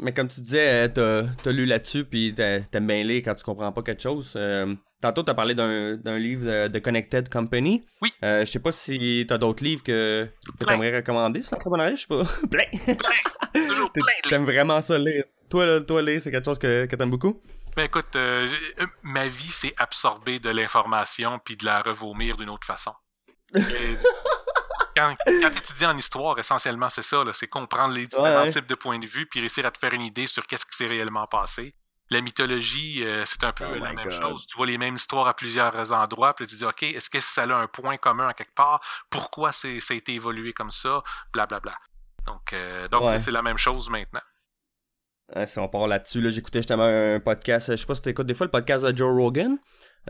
Mais 0.00 0.12
comme 0.12 0.28
tu 0.28 0.40
disais, 0.40 0.88
euh, 0.98 1.24
t'as 1.42 1.50
as 1.50 1.52
lu 1.52 1.66
là-dessus, 1.66 2.04
puis 2.04 2.34
t'aimes 2.34 2.86
bien 2.86 3.02
lire 3.02 3.22
quand 3.24 3.34
tu 3.34 3.44
comprends 3.44 3.72
pas 3.72 3.82
quelque 3.82 4.02
chose. 4.02 4.32
Euh, 4.36 4.74
tantôt, 5.00 5.24
t'as 5.24 5.34
parlé 5.34 5.54
d'un 5.54 6.18
livre 6.18 6.68
de, 6.68 6.78
Connected 6.78 7.28
Company. 7.28 7.84
Oui. 8.00 8.12
Euh, 8.22 8.44
je 8.44 8.50
sais 8.50 8.60
pas 8.60 8.70
si 8.70 9.26
t'as 9.28 9.38
d'autres 9.38 9.64
livres 9.64 9.82
que, 9.82 10.28
que 10.58 10.64
t'aimerais 10.64 10.96
recommander 10.96 11.42
sur 11.42 11.56
l'entrepreneuriat, 11.56 11.96
je 11.96 12.00
sais 12.02 12.06
pas. 12.06 12.24
plein. 12.50 12.94
plein. 12.94 13.68
Toujours 13.68 13.92
plein 13.92 14.02
T'aimes 14.28 14.44
vraiment 14.44 14.80
ça 14.80 14.98
lire. 14.98 15.24
Toi, 15.50 15.66
là, 15.66 15.80
toi 15.80 16.00
lire, 16.02 16.20
c'est 16.22 16.30
quelque 16.30 16.44
chose 16.44 16.58
que, 16.58 16.86
que 16.86 16.94
t'aimes 16.94 17.10
beaucoup? 17.10 17.40
Ben 17.76 17.84
écoute, 17.84 18.16
ma 19.02 19.26
vie, 19.26 19.50
c'est 19.50 19.74
absorber 19.78 20.38
de 20.38 20.50
l'information 20.50 21.40
puis 21.44 21.56
de 21.56 21.64
la 21.64 21.80
revomir 21.82 22.36
d'une 22.36 22.50
autre 22.50 22.66
façon. 22.66 22.92
quand, 24.98 25.14
quand 25.26 25.50
tu 25.50 25.58
étudies 25.58 25.86
en 25.86 25.96
histoire, 25.96 26.38
essentiellement, 26.38 26.88
c'est 26.88 27.02
ça. 27.02 27.22
C'est 27.32 27.46
comprendre 27.46 27.94
les 27.94 28.06
différents 28.06 28.48
types 28.48 28.66
de 28.66 28.74
points 28.74 28.98
de 28.98 29.06
vue 29.06 29.26
puis 29.26 29.40
réussir 29.40 29.64
à 29.66 29.70
te 29.70 29.78
faire 29.78 29.92
une 29.92 30.02
idée 30.02 30.26
sur 30.26 30.46
qu'est-ce 30.46 30.66
qui 30.66 30.76
s'est 30.76 30.88
réellement 30.88 31.26
passé. 31.26 31.74
La 32.10 32.22
mythologie, 32.22 33.04
euh, 33.04 33.24
c'est 33.26 33.44
un 33.44 33.52
peu 33.52 33.66
oh 33.70 33.74
la 33.74 33.92
même 33.92 34.10
chose. 34.10 34.46
Tu 34.46 34.56
vois 34.56 34.66
les 34.66 34.78
mêmes 34.78 34.94
histoires 34.94 35.28
à 35.28 35.34
plusieurs 35.34 35.92
endroits, 35.92 36.34
puis 36.34 36.46
tu 36.46 36.56
dis, 36.56 36.64
OK, 36.64 36.82
est-ce 36.82 37.10
que 37.10 37.20
ça 37.20 37.42
a 37.42 37.54
un 37.54 37.66
point 37.66 37.98
commun 37.98 38.28
à 38.28 38.34
quelque 38.34 38.54
part? 38.54 38.80
Pourquoi 39.10 39.52
ça 39.52 39.68
a 39.68 39.94
été 39.94 40.14
évolué 40.14 40.52
comme 40.52 40.70
ça? 40.70 41.02
Blablabla. 41.32 41.72
Bla, 41.72 41.78
bla. 42.24 42.32
Donc, 42.32 42.52
euh, 42.52 42.88
donc 42.88 43.18
c'est 43.18 43.30
la 43.30 43.42
même 43.42 43.58
chose 43.58 43.90
maintenant. 43.90 44.20
si 45.46 45.58
on 45.58 45.68
part 45.68 45.86
là-dessus, 45.86 46.22
là, 46.22 46.30
j'écoutais 46.30 46.60
justement 46.60 46.84
un 46.84 47.20
podcast, 47.20 47.70
je 47.70 47.76
sais 47.76 47.86
pas 47.86 47.94
si 47.94 48.02
tu 48.02 48.08
écoutes 48.08 48.26
des 48.26 48.34
fois 48.34 48.46
le 48.46 48.50
podcast 48.50 48.84
de 48.84 48.96
Joe 48.96 49.14
Rogan. 49.14 49.58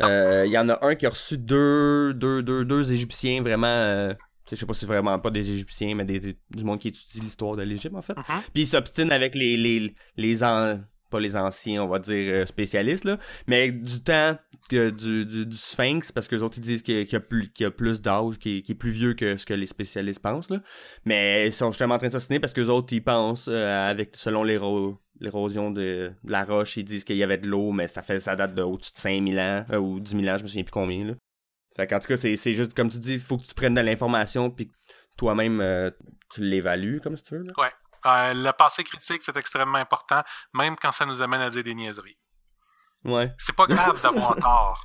Euh, 0.01 0.45
il 0.47 0.53
y 0.53 0.59
en 0.59 0.69
a 0.69 0.79
un 0.87 0.95
qui 0.95 1.07
a 1.07 1.11
reçu 1.11 1.37
deux, 1.37 2.15
deux, 2.15 2.43
deux, 2.45 2.65
deux 2.65 2.93
Égyptiens 2.93 3.43
vraiment 3.43 4.15
je 4.51 4.57
sais 4.57 4.67
pas 4.67 4.75
si 4.75 4.81
c'est 4.81 4.87
vraiment 4.87 5.19
pas 5.19 5.31
des 5.31 5.51
Égyptiens, 5.51 5.95
mais 5.95 6.05
des, 6.05 6.21
du 6.21 6.65
monde 6.65 6.79
qui 6.79 6.89
étudie 6.89 7.21
l'histoire 7.21 7.57
de 7.57 7.63
l'Égypte, 7.63 7.95
en 7.95 8.03
fait. 8.03 8.15
Mm-hmm. 8.15 8.43
Puis 8.53 8.63
ils 8.63 8.67
s'obstinent 8.67 9.13
avec 9.13 9.35
les, 9.35 9.57
les, 9.57 9.95
les, 10.17 10.43
pas 11.11 11.21
les 11.21 11.37
anciens, 11.37 11.83
on 11.83 11.89
va 11.89 11.99
dire, 11.99 12.33
euh, 12.33 12.47
spécialistes, 12.47 13.05
là, 13.05 13.19
mais 13.47 13.73
du 13.73 14.03
temps 14.03 14.37
que 14.69 14.91
du, 14.91 15.47
du, 15.47 15.57
Sphinx, 15.57 16.13
parce 16.13 16.29
que 16.29 16.37
les 16.37 16.43
autres 16.43 16.59
ils 16.59 16.63
disent 16.63 16.83
qu'il 16.83 17.11
y, 17.11 17.17
a 17.17 17.21
plus, 17.21 17.49
qu'il 17.51 17.65
y 17.65 17.67
a 17.67 17.71
plus 17.71 18.01
d'âge, 18.03 18.39
qui, 18.39 18.65
est 18.69 18.75
plus 18.75 18.91
vieux 18.91 19.15
que 19.15 19.37
ce 19.37 19.47
que 19.47 19.55
les 19.55 19.67
spécialistes 19.67 20.21
pensent. 20.21 20.51
Là. 20.51 20.61
Mais 21.05 21.47
ils 21.47 21.53
sont 21.53 21.71
justement 21.73 21.95
en 21.95 21.99
train 21.99 22.09
de 22.09 22.13
s'assiner 22.13 22.39
parce 22.39 22.53
que 22.53 22.61
les 22.61 22.69
autres 22.69 22.93
ils 22.93 23.03
pensent, 23.03 23.49
euh, 23.49 23.91
avec 23.91 24.11
selon 24.15 24.45
l'érosion 24.45 25.71
de, 25.71 26.13
la 26.25 26.45
roche, 26.45 26.77
ils 26.77 26.85
disent 26.85 27.05
qu'il 27.05 27.17
y 27.17 27.23
avait 27.23 27.39
de 27.39 27.49
l'eau, 27.49 27.73
mais 27.73 27.87
ça 27.87 28.03
fait 28.03 28.21
ça 28.21 28.37
date 28.37 28.55
de 28.55 28.63
au-dessus 28.63 28.93
de 28.93 28.99
5000 28.99 29.39
ans, 29.39 29.65
euh, 29.71 29.79
ou 29.79 30.01
10 30.01 30.11
000 30.21 30.23
ans, 30.27 30.37
je 30.37 30.43
me 30.43 30.49
souviens 30.49 30.65
plus 30.65 30.73
combien. 30.73 31.05
Là. 31.07 31.15
Fait 31.79 31.93
en 31.95 32.01
tout 32.01 32.09
cas, 32.09 32.17
c'est, 32.17 32.37
juste 32.37 32.75
comme 32.75 32.91
tu 32.91 32.99
dis, 32.99 33.15
il 33.15 33.21
faut 33.21 33.39
que 33.39 33.47
tu 33.47 33.55
prennes 33.55 33.75
de 33.75 33.81
l'information 33.81 34.51
puis 34.51 34.71
toi-même 35.17 35.93
tu 36.31 36.43
l'évalues 36.43 37.01
comme 37.01 37.17
si 37.17 37.25
tu 37.25 37.35
veux. 37.35 37.45
Là. 37.45 37.53
Ouais. 37.57 37.73
Euh, 38.07 38.33
le 38.35 38.53
passé 38.53 38.85
critique, 38.85 39.23
c'est 39.23 39.37
extrêmement 39.37 39.79
important, 39.79 40.23
même 40.55 40.77
quand 40.77 40.93
ça 40.93 41.05
nous 41.05 41.21
amène 41.23 41.41
à 41.41 41.51
dire 41.51 41.65
des 41.65 41.75
niaiseries. 41.75 42.17
Ouais. 43.05 43.33
C'est 43.39 43.55
pas 43.55 43.67
grave 43.67 44.01
d'avoir 44.03 44.37
tort. 44.41 44.85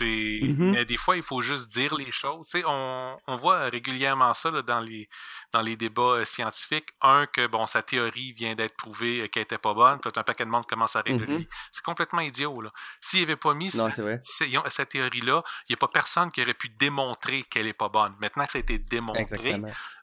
Mm-hmm. 0.00 0.70
Mais 0.72 0.84
des 0.84 0.96
fois, 0.96 1.16
il 1.16 1.22
faut 1.22 1.42
juste 1.42 1.70
dire 1.70 1.94
les 1.94 2.10
choses. 2.10 2.48
on, 2.64 3.16
on 3.26 3.36
voit 3.36 3.68
régulièrement 3.68 4.34
ça 4.34 4.50
dans, 4.50 4.80
les, 4.80 5.08
dans 5.52 5.60
les 5.60 5.76
débats 5.76 6.02
euh, 6.02 6.24
scientifiques. 6.24 6.88
Un, 7.00 7.26
que 7.26 7.46
bon, 7.46 7.66
sa 7.66 7.82
théorie 7.82 8.32
vient 8.32 8.54
d'être 8.54 8.76
prouvée 8.76 9.22
euh, 9.22 9.28
qu'elle 9.28 9.44
était 9.44 9.58
pas 9.58 9.74
bonne, 9.74 9.98
puis 10.00 10.10
un 10.14 10.22
paquet 10.22 10.44
de 10.44 10.50
monde 10.50 10.66
commence 10.66 10.96
à 10.96 11.02
rire 11.02 11.16
mm-hmm. 11.16 11.46
C'est 11.70 11.84
complètement 11.84 12.20
idiot. 12.20 12.62
S'il 13.00 13.24
avait 13.24 13.36
pas 13.36 13.54
mis 13.54 13.70
cette 13.70 14.88
théorie-là, 14.88 15.42
il 15.68 15.72
n'y 15.72 15.74
a 15.74 15.76
pas 15.76 15.88
personne 15.88 16.30
qui 16.30 16.42
aurait 16.42 16.54
pu 16.54 16.68
démontrer 16.68 17.44
qu'elle 17.44 17.66
est 17.66 17.72
pas 17.72 17.88
bonne. 17.88 18.14
Maintenant 18.20 18.44
que 18.44 18.52
ça 18.52 18.58
a 18.58 18.60
été 18.60 18.78
démontré, 18.78 19.60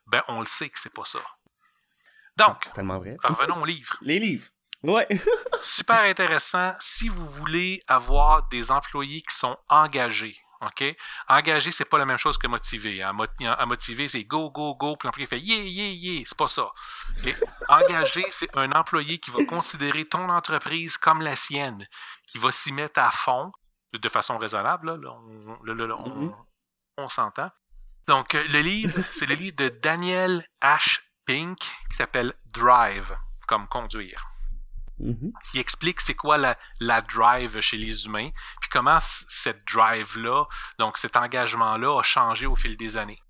ben 0.08 0.24
on 0.28 0.40
le 0.40 0.46
sait 0.46 0.70
que 0.70 0.80
c'est 0.80 0.94
pas 0.94 1.06
ça. 1.06 1.20
Donc, 2.38 2.66
revenons 2.76 3.62
au 3.62 3.66
livre. 3.66 3.98
Les 4.02 4.20
livres. 4.20 4.48
Ouais. 4.84 5.08
Super 5.62 6.04
intéressant. 6.04 6.74
Si 6.80 7.10
vous 7.10 7.26
voulez 7.26 7.80
avoir 7.88 8.48
des 8.48 8.72
employés 8.72 9.22
qui 9.22 9.36
sont 9.36 9.58
engagés, 9.68 10.38
OK? 10.62 10.84
Engagé, 11.28 11.72
c'est 11.72 11.86
pas 11.86 11.98
la 11.98 12.06
même 12.06 12.18
chose 12.18 12.38
que 12.38 12.48
motivé. 12.48 13.02
Hein. 13.02 13.16
À 13.58 13.66
motiver, 13.66 14.08
c'est 14.08 14.24
go, 14.24 14.52
go, 14.52 14.76
go, 14.76 14.96
puis 14.96 15.08
l'employé 15.08 15.26
fait 15.26 15.40
yeah, 15.40 15.64
yeah, 15.64 15.92
yeah. 15.92 16.24
C'est 16.26 16.38
pas 16.38 16.48
ça. 16.48 16.72
Engagé, 17.68 18.26
c'est 18.32 18.56
un 18.58 18.72
employé 18.72 19.18
qui 19.20 19.32
va 19.32 19.44
considérer 19.46 20.06
ton 20.06 20.30
entreprise 20.30 20.98
comme 20.98 21.22
la 21.22 21.36
sienne, 21.36 21.86
qui 22.28 22.38
va 22.38 22.52
s'y 22.52 22.72
mettre 22.72 23.00
à 23.00 23.12
fond, 23.12 23.52
de 23.94 24.10
façon 24.10 24.38
raisonnable. 24.38 24.96
Là, 25.02 25.12
on, 25.12 25.66
mm-hmm. 25.66 26.36
on 26.98 27.10
s'entend. 27.10 27.50
Donc, 28.08 28.36
euh, 28.36 28.44
le 28.50 28.60
livre, 28.60 29.02
c'est 29.12 29.28
le 29.28 29.36
livre 29.36 29.56
de 29.56 29.70
Daniel 29.70 30.44
H. 30.62 31.00
Pink 31.26 31.60
qui 31.60 31.96
s'appelle 31.96 32.34
Drive, 32.54 33.16
comme 33.48 33.68
conduire. 33.68 34.26
Mm-hmm. 35.00 35.32
Il 35.54 35.60
explique 35.60 36.02
c'est 36.02 36.16
quoi 36.16 36.38
la, 36.38 37.02
drive 37.02 37.60
chez 37.62 37.78
les 37.78 38.06
humains, 38.06 38.30
puis 38.60 38.70
comment 38.70 39.00
cette 39.00 39.66
drive-là, 39.66 40.46
donc 40.78 40.98
cet 40.98 41.16
engagement-là, 41.16 42.00
a 42.00 42.04
changé 42.04 42.46
au 42.46 42.56
fil 42.56 42.78
des 42.78 42.98
années. 42.98 43.22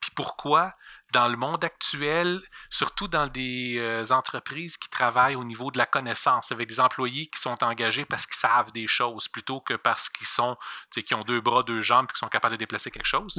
Puis 0.00 0.10
pourquoi, 0.14 0.74
dans 1.12 1.28
le 1.28 1.36
monde 1.36 1.64
actuel, 1.64 2.40
surtout 2.70 3.08
dans 3.08 3.26
des 3.26 3.76
euh, 3.78 4.04
entreprises 4.10 4.76
qui 4.76 4.90
travaillent 4.90 5.36
au 5.36 5.44
niveau 5.44 5.70
de 5.70 5.78
la 5.78 5.86
connaissance, 5.86 6.52
avec 6.52 6.68
des 6.68 6.80
employés 6.80 7.26
qui 7.28 7.40
sont 7.40 7.62
engagés 7.64 8.04
parce 8.04 8.26
qu'ils 8.26 8.36
savent 8.36 8.72
des 8.72 8.86
choses, 8.86 9.28
plutôt 9.28 9.60
que 9.60 9.74
parce 9.74 10.08
qu'ils 10.08 10.26
sont, 10.26 10.56
qui 10.94 11.14
ont 11.14 11.24
deux 11.24 11.40
bras, 11.40 11.62
deux 11.62 11.82
jambes, 11.82 12.06
qui 12.06 12.18
sont 12.18 12.28
capables 12.28 12.54
de 12.54 12.58
déplacer 12.58 12.90
quelque 12.90 13.06
chose. 13.06 13.38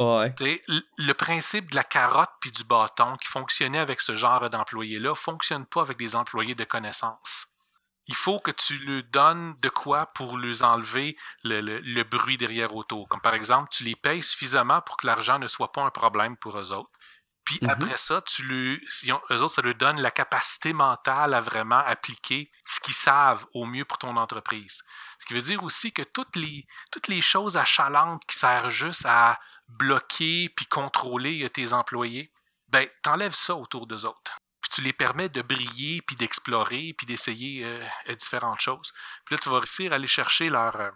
Le 0.00 1.12
principe 1.12 1.70
de 1.70 1.76
la 1.76 1.84
carotte 1.84 2.30
puis 2.40 2.50
du 2.50 2.64
bâton 2.64 3.16
qui 3.16 3.28
fonctionnait 3.28 3.78
avec 3.78 4.00
ce 4.00 4.14
genre 4.14 4.48
d'employés-là 4.48 5.14
fonctionne 5.14 5.66
pas 5.66 5.82
avec 5.82 5.98
des 5.98 6.16
employés 6.16 6.54
de 6.54 6.64
connaissance. 6.64 7.48
Il 8.06 8.14
faut 8.14 8.40
que 8.40 8.50
tu 8.50 8.78
lui 8.78 9.04
donnes 9.04 9.54
de 9.60 9.68
quoi 9.68 10.06
pour 10.06 10.38
lui 10.38 10.62
enlever 10.62 11.18
le, 11.44 12.02
bruit 12.02 12.38
derrière 12.38 12.74
autour. 12.74 13.08
Comme 13.08 13.20
par 13.20 13.34
exemple, 13.34 13.68
tu 13.70 13.84
les 13.84 13.94
payes 13.94 14.22
suffisamment 14.22 14.80
pour 14.80 14.96
que 14.96 15.06
l'argent 15.06 15.38
ne 15.38 15.46
soit 15.46 15.70
pas 15.70 15.82
un 15.82 15.90
problème 15.90 16.36
pour 16.38 16.58
eux 16.58 16.72
autres. 16.72 16.90
Puis 17.44 17.58
mm-hmm. 17.58 17.70
après 17.70 17.96
ça, 17.98 18.22
tu 18.22 18.42
lui, 18.44 18.80
eux 19.30 19.42
autres, 19.42 19.54
ça 19.54 19.62
leur 19.62 19.74
donne 19.74 20.00
la 20.00 20.10
capacité 20.10 20.72
mentale 20.72 21.34
à 21.34 21.40
vraiment 21.40 21.78
appliquer 21.78 22.50
ce 22.64 22.80
qu'ils 22.80 22.94
savent 22.94 23.46
au 23.52 23.66
mieux 23.66 23.84
pour 23.84 23.98
ton 23.98 24.16
entreprise. 24.16 24.82
Ce 25.18 25.26
qui 25.26 25.34
veut 25.34 25.42
dire 25.42 25.62
aussi 25.62 25.92
que 25.92 26.02
toutes 26.02 26.36
les, 26.36 26.66
toutes 26.90 27.08
les 27.08 27.20
choses 27.20 27.58
achalantes 27.58 28.24
qui 28.26 28.36
servent 28.36 28.70
juste 28.70 29.04
à 29.06 29.38
bloquer 29.78 30.48
puis 30.50 30.66
contrôler 30.66 31.44
euh, 31.44 31.48
tes 31.48 31.72
employés, 31.72 32.32
ben, 32.68 32.88
t'enlèves 33.02 33.34
ça 33.34 33.54
autour 33.54 33.86
d'eux 33.86 34.06
autres. 34.06 34.38
Puis 34.60 34.70
tu 34.70 34.82
les 34.82 34.92
permets 34.92 35.28
de 35.28 35.42
briller, 35.42 36.02
puis 36.02 36.16
d'explorer, 36.16 36.94
puis 36.96 37.06
d'essayer 37.06 37.64
euh, 37.64 37.84
euh, 38.08 38.14
différentes 38.14 38.60
choses. 38.60 38.92
Puis 39.24 39.34
là, 39.34 39.40
tu 39.40 39.48
vas 39.48 39.58
réussir 39.58 39.92
à 39.92 39.96
aller 39.96 40.06
chercher 40.06 40.48
leur, 40.48 40.92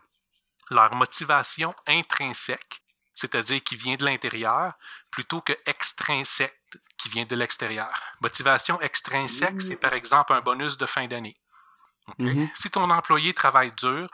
leur 0.71 0.95
motivation 0.95 1.75
intrinsèque, 1.87 2.83
c'est-à-dire 3.15 3.63
qui 3.63 3.77
vient 3.77 3.97
de 3.97 4.05
l'intérieur, 4.05 4.75
plutôt 5.11 5.41
que 5.41 5.53
extrinsèque, 5.67 6.61
qui 6.99 7.09
vient 7.09 7.25
de 7.25 7.37
l'extérieur. 7.37 7.93
Motivation 8.21 8.81
extrinsèque, 8.81 9.61
c'est 9.61 9.77
par 9.77 9.93
exemple 9.93 10.33
un 10.33 10.41
bonus 10.41 10.77
de 10.77 10.87
fin 10.87 11.07
d'année. 11.07 11.39
Mm-hmm. 12.19 12.51
Si 12.55 12.71
ton 12.71 12.91
employé 12.91 13.33
travaille 13.33 13.71
dur 13.71 14.11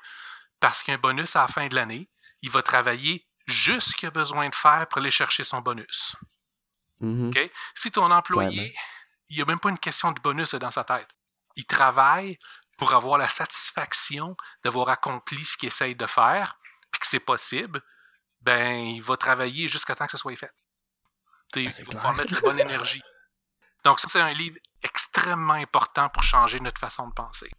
parce 0.60 0.82
qu'il 0.82 0.92
y 0.92 0.94
a 0.94 0.98
un 0.98 1.00
bonus 1.00 1.34
à 1.36 1.42
la 1.42 1.48
fin 1.48 1.66
de 1.68 1.74
l'année, 1.74 2.10
il 2.42 2.50
va 2.50 2.62
travailler 2.62 3.26
juste 3.50 3.90
ce 3.90 3.96
qu'il 3.96 4.08
a 4.08 4.10
besoin 4.10 4.48
de 4.48 4.54
faire 4.54 4.86
pour 4.88 4.98
aller 4.98 5.10
chercher 5.10 5.44
son 5.44 5.60
bonus. 5.60 6.16
Mm-hmm. 7.00 7.50
Si 7.74 7.90
ton 7.90 8.10
employé, 8.10 8.74
il 9.28 9.36
n'y 9.36 9.42
a 9.42 9.46
même 9.46 9.60
pas 9.60 9.70
une 9.70 9.78
question 9.78 10.12
de 10.12 10.20
bonus 10.20 10.54
dans 10.54 10.70
sa 10.70 10.84
tête. 10.84 11.08
Il 11.56 11.64
travaille 11.64 12.38
pour 12.76 12.94
avoir 12.94 13.18
la 13.18 13.28
satisfaction 13.28 14.36
d'avoir 14.64 14.88
accompli 14.88 15.44
ce 15.44 15.56
qu'il 15.56 15.68
essaye 15.68 15.94
de 15.94 16.06
faire, 16.06 16.58
puis 16.90 17.00
que 17.00 17.06
c'est 17.06 17.20
possible, 17.20 17.82
ben, 18.40 18.76
il 18.76 19.02
va 19.02 19.16
travailler 19.16 19.68
jusqu'à 19.68 19.94
temps 19.94 20.06
que 20.06 20.12
ce 20.12 20.18
soit 20.18 20.36
fait. 20.36 20.50
Ah, 21.56 21.60
il 21.60 21.70
va 21.70 21.84
pouvoir 21.84 22.14
mettre 22.14 22.34
la 22.34 22.40
bonne 22.40 22.60
énergie. 22.68 23.02
Donc, 23.84 24.00
ça, 24.00 24.08
c'est 24.08 24.20
un 24.20 24.30
livre 24.30 24.56
extrêmement 24.82 25.54
important 25.54 26.08
pour 26.08 26.22
changer 26.22 26.60
notre 26.60 26.80
façon 26.80 27.08
de 27.08 27.12
penser 27.12 27.50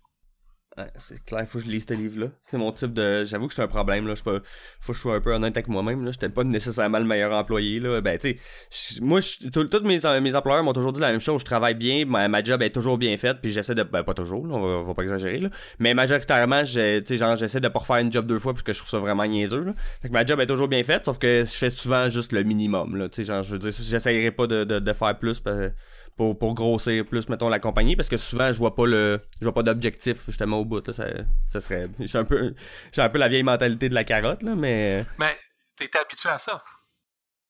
c'est 0.96 1.24
clair, 1.26 1.46
faut 1.48 1.60
que 1.60 1.66
je 1.66 1.70
lise 1.70 1.86
ce 1.88 1.94
livre-là. 1.94 2.28
C'est 2.44 2.58
mon 2.58 2.72
type 2.72 2.94
de. 2.94 3.26
J'avoue 3.26 3.48
que 3.48 3.54
c'est 3.54 3.62
un 3.62 3.68
problème, 3.68 4.08
là. 4.08 4.14
Pas... 4.24 4.40
Faut 4.80 4.94
que 4.94 4.98
je 4.98 5.02
sois 5.02 5.16
un 5.16 5.22
peu 5.22 5.34
honnête 5.34 5.56
avec 5.58 5.68
moi-même, 5.68 6.06
là. 6.06 6.12
J'étais 6.12 6.30
pas 6.30 6.46
nécessairement 6.46 7.00
le 7.00 7.06
meilleur 7.06 7.34
employé, 7.34 7.80
là. 7.80 8.00
Ben, 8.00 8.18
tu 8.18 8.40
sais, 8.70 9.02
moi, 9.02 9.20
tous 9.52 9.82
mes, 9.84 10.00
mes 10.22 10.36
employeurs 10.36 10.64
m'ont 10.64 10.74
toujours 10.74 10.94
dit 10.94 11.02
la 11.02 11.12
même 11.12 11.20
chose. 11.20 11.42
Je 11.42 11.46
travaille 11.46 11.76
bien, 11.76 12.06
ma, 12.06 12.44
job 12.44 12.62
est 12.62 12.70
toujours 12.70 12.98
bien 12.98 13.18
faite, 13.18 13.40
puis 13.42 13.52
j'essaie 13.52 13.76
de. 13.76 13.84
Ben, 13.84 14.04
pas 14.04 14.14
toujours, 14.14 14.44
on, 14.44 14.84
va, 14.84 14.94
pas 14.94 15.04
exagérer, 15.04 15.40
là. 15.40 15.50
Mais 15.80 15.94
majoritairement, 15.94 16.64
j'essaie 16.64 17.60
de 17.60 17.68
pas 17.68 17.80
refaire 17.80 17.98
une 17.98 18.12
job 18.12 18.26
deux 18.26 18.40
fois 18.40 18.54
parce 18.54 18.64
que 18.64 18.72
je 18.72 18.78
trouve 18.80 18.90
ça 18.90 19.00
vraiment 19.00 19.26
niaiseux, 19.26 19.64
là. 19.64 19.74
Fait 20.02 20.08
que 20.08 20.14
ma 20.14 20.26
job 20.26 20.40
est 20.40 20.48
toujours 20.48 20.70
bien 20.70 20.84
faite, 20.84 21.04
sauf 21.04 21.18
que 21.18 21.44
je 21.44 21.52
fais 21.52 21.70
souvent 21.70 22.10
juste 22.10 22.32
le 22.32 22.44
minimum, 22.44 22.96
là. 22.96 23.10
Tu 23.10 23.18
sais, 23.18 23.24
genre, 23.26 23.44
je 23.44 23.54
veux 23.54 23.60
dire, 23.60 23.72
j'essaierai 23.72 24.32
pas 24.32 24.48
de, 24.48 24.64
de, 24.64 24.94
faire 24.94 25.18
plus 25.20 25.42
parce 25.42 25.72
pour, 26.16 26.38
pour 26.38 26.54
grossir 26.54 27.06
plus, 27.06 27.28
mettons, 27.30 27.50
la 27.50 27.60
compagnie, 27.60 27.96
parce 27.96 28.10
que 28.10 28.18
souvent, 28.18 28.52
je 28.52 28.58
vois 28.58 28.76
pas 28.76 28.86
le 28.86 29.22
je 29.40 29.46
vois 29.46 29.54
pas 29.54 29.64
d'objectif, 29.64 30.24
justement, 30.28 30.58
au 30.58 30.66
bout, 30.66 30.86
là, 30.86 30.94
ça, 30.94 31.08
ça 31.50 31.62
serait... 31.62 31.90
J'ai 32.00 32.18
un, 32.18 32.26
peu, 32.26 32.54
j'ai 32.92 33.02
un 33.02 33.10
peu 33.10 33.18
la 33.18 33.28
vieille 33.28 33.44
mentalité 33.44 33.90
de 33.90 33.94
la 33.94 34.04
carotte, 34.04 34.44
là, 34.44 34.56
mais... 34.56 35.06
Mais 35.18 35.36
t'es 35.76 35.90
habitué 35.98 36.30
à 36.30 36.38
ça. 36.38 36.62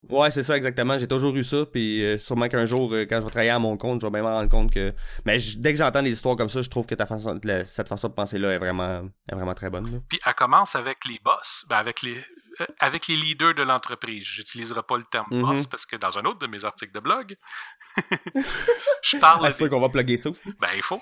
Ouais, 0.10 0.32
c'est 0.32 0.41
ça, 0.41 0.58
exactement. 0.58 0.98
J'ai 0.98 1.08
toujours 1.08 1.36
eu 1.36 1.44
ça, 1.44 1.63
puis 1.72 2.03
euh, 2.03 2.18
sûrement 2.18 2.48
qu'un 2.48 2.65
jour, 2.65 2.91
euh, 2.91 3.06
quand 3.08 3.20
je 3.20 3.25
vais 3.25 3.30
travailler 3.30 3.51
à 3.51 3.60
mon 3.60 3.77
compte, 3.77 4.01
je 4.01 4.08
vais 4.08 4.12
bien 4.12 4.24
me 4.24 4.27
rendre 4.27 4.50
compte 4.50 4.72
que... 4.72 4.94
Mais 5.25 5.38
dès 5.58 5.74
que 5.74 5.77
j'entends 5.77 6.01
des 6.01 6.12
histoires 6.12 6.36
comme 6.36 6.50
ça, 6.50 6.63
je 6.63 6.70
trouve 6.70 6.88
que 6.88 6.96
ta 6.96 7.06
façon, 7.06 7.39
cette 7.68 7.88
façon 7.88 8.08
de 8.08 8.13
penser-là 8.13 8.53
est 8.53 8.58
vraiment, 8.58 9.03
est 9.32 9.36
vraiment 9.36 9.53
très 9.53 9.70
bonne. 9.70 10.01
Puis 10.10 10.20
elle 10.25 10.34
commence 10.34 10.75
avec 10.75 10.98
les 11.08 11.20
boss, 11.24 11.65
ben 11.70 11.77
avec 11.77 12.01
les 12.01 12.18
euh, 12.18 12.24
avec 12.80 13.08
les 13.08 13.15
leaders 13.15 13.53
de 13.53 13.63
l'entreprise. 13.63 14.24
J'utiliserai 14.24 14.84
pas 14.84 14.98
le 14.98 15.03
terme 15.03 15.27
mm-hmm. 15.32 15.41
boss 15.41 15.68
parce 15.68 15.86
que 15.86 15.96
dans 15.96 16.18
un 16.18 16.25
autre 16.25 16.39
de 16.39 16.48
mes 16.48 16.65
articles 16.65 16.94
de 16.94 17.00
blog, 17.00 17.38
je 19.03 19.18
parle. 19.18 19.46
Ah, 19.46 19.51
c'est 19.51 19.58
sûr 19.58 19.70
qu'on 19.70 19.80
va 19.80 19.89
plugger 19.89 20.18
ça 20.18 20.30
aussi. 20.30 20.51
Ben, 20.60 20.70
il 20.75 20.82
faut. 20.82 21.01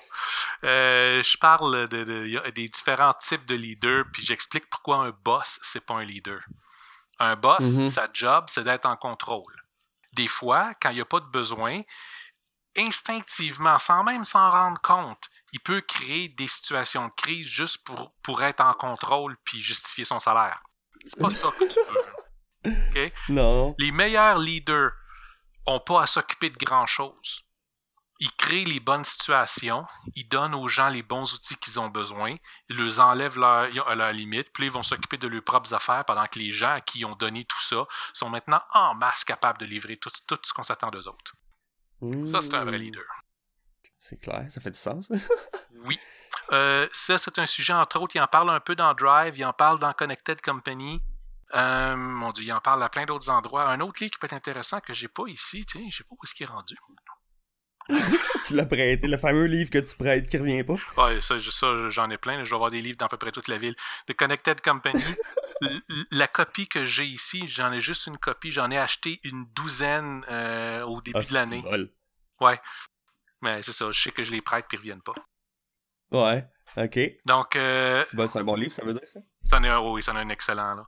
Euh, 0.64 1.22
je 1.22 1.38
parle 1.38 1.88
de, 1.88 2.50
des 2.50 2.68
différents 2.68 3.14
types 3.14 3.46
de 3.46 3.54
leaders, 3.54 4.04
puis 4.12 4.24
j'explique 4.24 4.68
pourquoi 4.68 4.98
un 4.98 5.10
boss, 5.24 5.58
c'est 5.62 5.84
pas 5.84 5.94
un 5.94 6.04
leader. 6.04 6.40
Un 7.18 7.36
boss, 7.36 7.62
mm-hmm. 7.62 7.90
sa 7.90 8.08
job, 8.12 8.44
c'est 8.48 8.64
d'être 8.64 8.86
en 8.86 8.96
contrôle. 8.96 9.54
Des 10.12 10.26
fois, 10.26 10.70
quand 10.80 10.90
il 10.90 10.96
n'y 10.96 11.00
a 11.00 11.06
pas 11.06 11.20
de 11.20 11.26
besoin, 11.26 11.82
instinctivement, 12.76 13.78
sans 13.78 14.04
même 14.04 14.24
s'en 14.24 14.50
rendre 14.50 14.80
compte, 14.80 15.28
il 15.52 15.60
peut 15.60 15.80
créer 15.80 16.28
des 16.28 16.46
situations 16.46 17.08
de 17.08 17.12
crise 17.12 17.46
juste 17.46 17.84
pour, 17.84 18.12
pour 18.22 18.42
être 18.42 18.60
en 18.60 18.72
contrôle 18.72 19.36
puis 19.44 19.60
justifier 19.60 20.04
son 20.04 20.20
salaire. 20.20 20.62
C'est 21.06 21.18
pas 21.18 21.30
ça 21.30 21.48
que 21.58 21.64
tu 21.64 21.78
veux. 21.78 22.00
Non. 23.30 23.74
Les 23.78 23.90
meilleurs 23.90 24.38
leaders 24.38 24.92
ont 25.66 25.80
pas 25.80 26.02
à 26.02 26.06
s'occuper 26.06 26.50
de 26.50 26.58
grand-chose. 26.58 27.46
Ils 28.18 28.32
créent 28.32 28.64
les 28.64 28.80
bonnes 28.80 29.04
situations, 29.04 29.86
ils 30.14 30.28
donnent 30.28 30.54
aux 30.54 30.68
gens 30.68 30.90
les 30.90 31.02
bons 31.02 31.32
outils 31.32 31.56
qu'ils 31.56 31.80
ont 31.80 31.88
besoin, 31.88 32.36
ils 32.68 32.76
leur 32.76 33.00
enlèvent 33.00 33.38
leur, 33.38 33.88
à 33.88 33.94
leur 33.94 34.12
limite, 34.12 34.52
puis 34.52 34.66
ils 34.66 34.70
vont 34.70 34.82
s'occuper 34.82 35.16
de 35.16 35.26
leurs 35.26 35.42
propres 35.42 35.72
affaires 35.72 36.04
pendant 36.04 36.26
que 36.26 36.38
les 36.38 36.50
gens 36.50 36.72
à 36.72 36.82
qui 36.82 36.98
ils 36.98 37.06
ont 37.06 37.16
donné 37.16 37.44
tout 37.44 37.60
ça 37.60 37.86
sont 38.12 38.28
maintenant 38.28 38.60
en 38.74 38.94
masse 38.94 39.24
capables 39.24 39.56
de 39.56 39.64
livrer 39.64 39.96
tout, 39.96 40.10
tout 40.28 40.38
ce 40.42 40.52
qu'on 40.52 40.62
s'attend 40.62 40.90
d'eux 40.90 41.08
autres. 41.08 41.34
Ça, 42.26 42.42
c'est 42.42 42.54
un 42.54 42.64
vrai 42.64 42.78
mmh. 42.78 42.82
leader. 42.82 43.04
C'est 44.00 44.18
clair, 44.18 44.46
ça 44.50 44.60
fait 44.60 44.70
du 44.70 44.78
sens. 44.78 45.10
oui. 45.84 45.98
Euh, 46.52 46.86
ça, 46.92 47.18
c'est 47.18 47.38
un 47.38 47.46
sujet, 47.46 47.72
entre 47.72 48.00
autres, 48.00 48.16
il 48.16 48.20
en 48.20 48.26
parle 48.26 48.50
un 48.50 48.60
peu 48.60 48.74
dans 48.74 48.92
Drive, 48.94 49.38
il 49.38 49.44
en 49.44 49.52
parle 49.52 49.78
dans 49.78 49.92
Connected 49.92 50.40
Company. 50.40 51.02
Euh, 51.54 51.96
mon 51.96 52.32
Dieu, 52.32 52.44
il 52.44 52.52
en 52.52 52.60
parle 52.60 52.82
à 52.82 52.88
plein 52.88 53.06
d'autres 53.06 53.30
endroits. 53.30 53.68
Un 53.68 53.80
autre 53.80 54.00
livre 54.00 54.12
qui 54.12 54.18
peut 54.18 54.26
être 54.26 54.34
intéressant 54.34 54.80
que 54.80 54.92
j'ai 54.92 55.08
pas 55.08 55.24
ici, 55.26 55.64
tu 55.64 55.78
sais, 55.78 55.84
je 55.90 55.96
sais 55.98 56.04
pas 56.04 56.14
où 56.14 56.18
est-ce 56.24 56.34
qu'il 56.34 56.44
est 56.44 56.50
rendu. 56.50 56.76
tu 58.46 58.54
l'as 58.54 58.66
prêté, 58.66 59.08
le 59.08 59.16
fameux 59.16 59.46
livre 59.46 59.70
que 59.70 59.78
tu 59.78 59.96
prêtes 59.96 60.28
qui 60.28 60.38
revient 60.38 60.62
pas. 60.62 60.76
Ouais, 60.96 61.20
ça, 61.20 61.40
ça 61.40 61.88
j'en 61.88 62.08
ai 62.10 62.18
plein. 62.18 62.44
Je 62.44 62.50
vais 62.50 62.54
avoir 62.54 62.70
des 62.70 62.80
livres 62.80 62.98
dans 62.98 63.06
à 63.06 63.08
peu 63.08 63.16
près 63.16 63.32
toute 63.32 63.48
la 63.48 63.58
ville. 63.58 63.74
The 64.06 64.14
Connected 64.14 64.60
Company. 64.60 65.02
la 66.12 66.28
copie 66.28 66.68
que 66.68 66.84
j'ai 66.84 67.04
ici, 67.04 67.48
j'en 67.48 67.72
ai 67.72 67.80
juste 67.80 68.06
une 68.06 68.18
copie. 68.18 68.52
J'en 68.52 68.70
ai 68.70 68.78
acheté 68.78 69.20
une 69.24 69.44
douzaine 69.46 70.24
euh, 70.30 70.84
au 70.84 71.00
début 71.00 71.18
ah, 71.20 71.28
de 71.28 71.34
l'année. 71.34 71.64
Ouais. 72.40 72.60
Mais 73.42 73.62
c'est 73.62 73.72
ça, 73.72 73.90
je 73.90 74.00
sais 74.00 74.12
que 74.12 74.22
je 74.22 74.30
les 74.30 74.42
prête 74.42 74.66
et 74.72 74.76
ils 74.76 74.78
reviennent 74.78 75.02
pas. 75.02 75.14
Ouais, 76.12 76.46
ok. 76.76 76.98
Donc. 77.24 77.56
Euh, 77.56 78.04
c'est 78.04 78.36
un 78.36 78.44
bon 78.44 78.54
livre, 78.54 78.72
ça 78.72 78.84
veut 78.84 78.92
dire 78.92 79.06
ça? 79.06 79.20
C'en 79.48 79.62
est 79.64 79.68
un, 79.68 79.80
oui, 79.80 80.02
c'en 80.02 80.16
est 80.16 80.20
un 80.20 80.28
excellent. 80.28 80.74
Là. 80.74 80.86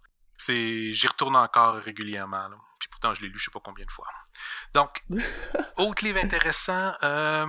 J'y 0.49 1.07
retourne 1.07 1.37
encore 1.37 1.77
régulièrement. 1.77 2.49
Là. 2.49 2.57
Puis 2.79 2.89
pourtant, 2.91 3.15
je 3.15 3.23
l'ai 3.23 3.29
lu 3.29 3.39
je 3.39 3.45
sais 3.45 3.51
pas 3.51 3.61
combien 3.63 3.85
de 3.85 3.91
fois. 3.91 4.09
Donc, 4.75 5.05
autre 5.77 6.05
livre 6.05 6.19
intéressant. 6.23 6.93
Euh, 7.03 7.47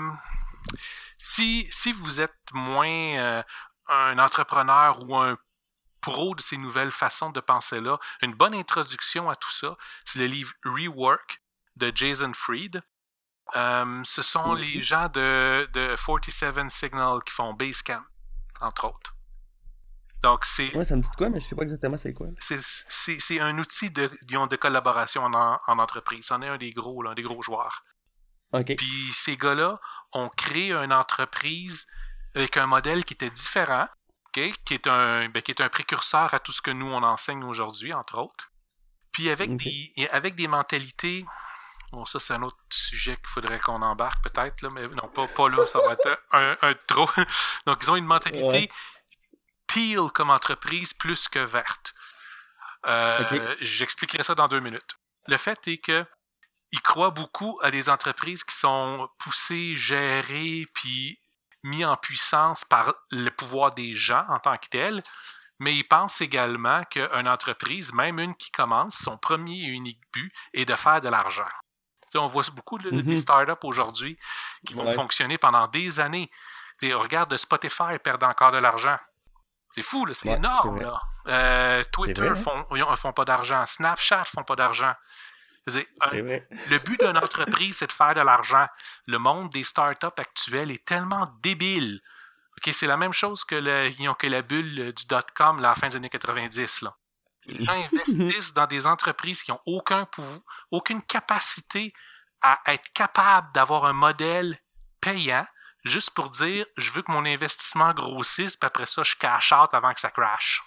si, 1.17 1.67
si 1.71 1.91
vous 1.91 2.21
êtes 2.21 2.35
moins 2.53 3.17
euh, 3.17 3.43
un 3.87 4.19
entrepreneur 4.19 4.99
ou 5.03 5.15
un 5.15 5.37
pro 6.01 6.35
de 6.35 6.41
ces 6.41 6.57
nouvelles 6.57 6.91
façons 6.91 7.31
de 7.31 7.39
penser-là, 7.39 7.97
une 8.21 8.33
bonne 8.33 8.53
introduction 8.53 9.29
à 9.29 9.35
tout 9.35 9.51
ça, 9.51 9.77
c'est 10.05 10.19
le 10.19 10.27
livre 10.27 10.53
Rework 10.65 11.41
de 11.77 11.91
Jason 11.95 12.31
Fried. 12.33 12.79
Euh, 13.55 14.01
ce 14.03 14.21
sont 14.21 14.53
les 14.53 14.81
gens 14.81 15.09
de, 15.09 15.67
de 15.73 15.95
47 15.95 16.69
Signal 16.71 17.19
qui 17.25 17.33
font 17.33 17.53
Basecamp, 17.53 18.03
entre 18.61 18.85
autres. 18.87 19.15
Donc, 20.23 20.45
c'est. 20.45 20.73
Ouais, 20.75 20.85
ça 20.85 20.95
me 20.95 21.01
dit 21.01 21.09
quoi, 21.17 21.29
mais 21.29 21.39
je 21.41 21.47
sais 21.47 21.55
pas 21.55 21.63
exactement 21.63 21.97
c'est 21.97 22.13
quoi. 22.13 22.27
C'est 22.39 23.39
un 23.41 23.57
outil 23.59 23.91
de, 23.91 24.09
de 24.25 24.55
collaboration 24.55 25.25
en, 25.25 25.59
en 25.67 25.79
entreprise. 25.79 26.25
C'en 26.25 26.41
est 26.41 26.47
un 26.47 26.57
des 26.57 26.71
gros, 26.71 27.05
un 27.05 27.13
des 27.13 27.23
gros 27.23 27.41
joueurs. 27.41 27.83
Puis 28.61 29.11
ces 29.11 29.35
gars-là 29.35 29.79
ont 30.13 30.29
créé 30.29 30.71
une 30.71 30.93
entreprise 30.93 31.87
avec 32.35 32.57
un 32.57 32.67
modèle 32.67 33.03
qui 33.03 33.15
était 33.15 33.29
différent, 33.29 33.87
qui, 34.31 34.41
est 34.41 34.87
un, 34.87 35.27
ben, 35.29 35.41
qui 35.41 35.51
est 35.51 35.61
un 35.61 35.69
précurseur 35.69 36.33
à 36.33 36.39
tout 36.39 36.51
ce 36.51 36.61
que 36.61 36.71
nous, 36.71 36.87
on 36.87 37.03
enseigne 37.03 37.43
aujourd'hui, 37.43 37.93
entre 37.93 38.19
autres. 38.19 38.51
Puis 39.11 39.29
avec, 39.29 39.55
des, 39.57 40.09
avec 40.11 40.35
des 40.35 40.47
mentalités 40.47 41.25
Bon, 41.93 42.05
ça, 42.05 42.17
c'est 42.17 42.33
un 42.33 42.41
autre 42.41 42.57
sujet 42.71 43.15
qu'il 43.17 43.27
faudrait 43.27 43.59
qu'on 43.59 43.83
embarque 43.83 44.23
peut-être, 44.23 44.63
là, 44.63 44.69
mais 44.71 44.87
non, 44.87 45.07
pas, 45.09 45.27
pas 45.27 45.47
là, 45.47 45.63
ça 45.67 45.79
va 45.79 45.93
être 45.93 46.23
un, 46.31 46.57
un 46.63 46.73
trop. 46.87 47.07
Donc, 47.67 47.83
ils 47.83 47.91
ont 47.91 47.95
une 47.95 48.07
mentalité 48.07 48.71
peel 49.67 50.09
comme 50.11 50.31
entreprise 50.31 50.95
plus 50.95 51.29
que 51.29 51.37
verte. 51.37 51.93
Euh, 52.87 53.55
j'expliquerai 53.61 54.23
ça 54.23 54.33
dans 54.33 54.47
deux 54.47 54.59
minutes. 54.59 54.95
Le 55.27 55.37
fait 55.37 55.67
est 55.67 55.77
que 55.77 56.03
ils 56.71 56.81
croient 56.81 57.11
beaucoup 57.11 57.59
à 57.61 57.69
des 57.69 57.89
entreprises 57.89 58.43
qui 58.43 58.55
sont 58.55 59.07
poussées, 59.19 59.75
gérées, 59.75 60.65
puis 60.73 61.19
mis 61.63 61.85
en 61.85 61.95
puissance 61.95 62.65
par 62.65 62.95
le 63.11 63.29
pouvoir 63.29 63.75
des 63.75 63.93
gens 63.93 64.25
en 64.29 64.39
tant 64.39 64.57
que 64.57 64.67
tels, 64.67 65.03
mais 65.59 65.75
ils 65.75 65.87
pensent 65.87 66.21
également 66.21 66.83
qu'une 66.85 67.27
entreprise, 67.27 67.93
même 67.93 68.17
une 68.17 68.33
qui 68.33 68.49
commence, 68.49 68.95
son 68.95 69.19
premier 69.19 69.61
et 69.61 69.67
unique 69.67 70.01
but 70.11 70.33
est 70.55 70.65
de 70.65 70.75
faire 70.75 70.99
de 70.99 71.09
l'argent 71.09 71.47
on 72.17 72.27
voit 72.27 72.43
beaucoup 72.53 72.77
de, 72.77 72.91
mm-hmm. 72.91 73.17
startups 73.17 73.63
aujourd'hui 73.63 74.17
qui 74.65 74.73
vont 74.73 74.91
fonctionner 74.91 75.37
pendant 75.37 75.67
des 75.67 75.99
années. 75.99 76.29
on 76.83 76.99
regarde 76.99 77.35
Spotify 77.37 77.97
perdre 78.03 78.27
encore 78.27 78.51
de 78.51 78.59
l'argent. 78.59 78.97
C'est 79.69 79.81
fou, 79.81 80.07
c'est 80.13 80.29
énorme. 80.29 80.79
Euh, 81.27 81.83
Twitter 81.91 82.29
ne 82.29 82.35
font, 82.35 82.65
font 82.95 83.13
pas 83.13 83.25
d'argent. 83.25 83.65
Snapchat 83.65 84.25
font 84.25 84.43
pas 84.43 84.55
d'argent. 84.55 84.93
le 85.67 86.77
but 86.79 86.99
d'une 86.99 87.17
entreprise, 87.17 87.77
c'est 87.77 87.87
de 87.87 87.91
faire 87.91 88.13
de 88.13 88.21
l'argent. 88.21 88.67
Le 89.07 89.17
monde 89.17 89.49
des 89.49 89.63
startups 89.63 90.07
actuels 90.17 90.71
est 90.71 90.85
tellement 90.85 91.33
débile. 91.41 92.01
c'est 92.63 92.85
la 92.85 92.97
même 92.97 93.13
chose 93.13 93.45
que, 93.45 93.55
le, 93.55 94.13
que 94.13 94.27
la 94.27 94.41
bulle 94.41 94.93
du 94.93 95.05
dot-com 95.07 95.59
à 95.59 95.61
la 95.61 95.75
fin 95.75 95.89
des 95.89 95.95
années 95.95 96.09
90. 96.09 96.81
Là. 96.83 96.95
Les 97.45 97.63
gens 97.63 97.73
investissent 97.73 98.53
dans 98.53 98.67
des 98.67 98.87
entreprises 98.87 99.43
qui 99.43 99.51
n'ont 99.51 99.59
aucun 99.65 100.05
pouvoir, 100.05 100.41
aucune 100.71 101.01
capacité 101.01 101.93
à 102.41 102.59
être 102.67 102.91
capable 102.93 103.51
d'avoir 103.53 103.85
un 103.85 103.93
modèle 103.93 104.59
payant 105.01 105.45
juste 105.83 106.11
pour 106.11 106.29
dire 106.29 106.65
je 106.77 106.91
veux 106.91 107.01
que 107.01 107.11
mon 107.11 107.25
investissement 107.25 107.93
grossisse, 107.93 108.55
puis 108.57 108.67
après 108.67 108.85
ça, 108.85 109.03
je 109.03 109.15
cash 109.15 109.51
out 109.51 109.73
avant 109.73 109.93
que 109.93 109.99
ça 109.99 110.11
crash. 110.11 110.61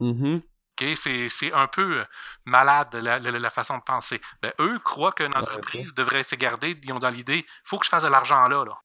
Mm-hmm. 0.00 1.28
c'est, 1.28 1.52
un 1.52 1.66
peu 1.66 2.00
euh, 2.00 2.04
malade 2.44 2.94
la, 2.94 3.50
façon 3.50 3.78
de 3.78 3.82
penser. 3.82 4.20
Ben, 4.42 4.52
eux 4.60 4.78
croient 4.78 5.12
qu'une 5.12 5.34
entreprise 5.36 5.94
devrait 5.94 6.22
se 6.22 6.36
garder, 6.36 6.78
ils 6.82 6.92
ont 6.92 7.00
dans 7.00 7.10
l'idée, 7.10 7.44
faut 7.64 7.78
que 7.78 7.84
je 7.84 7.90
fasse 7.90 8.04
de 8.04 8.08
l'argent 8.08 8.46
là, 8.46 8.64
là. 8.64 8.78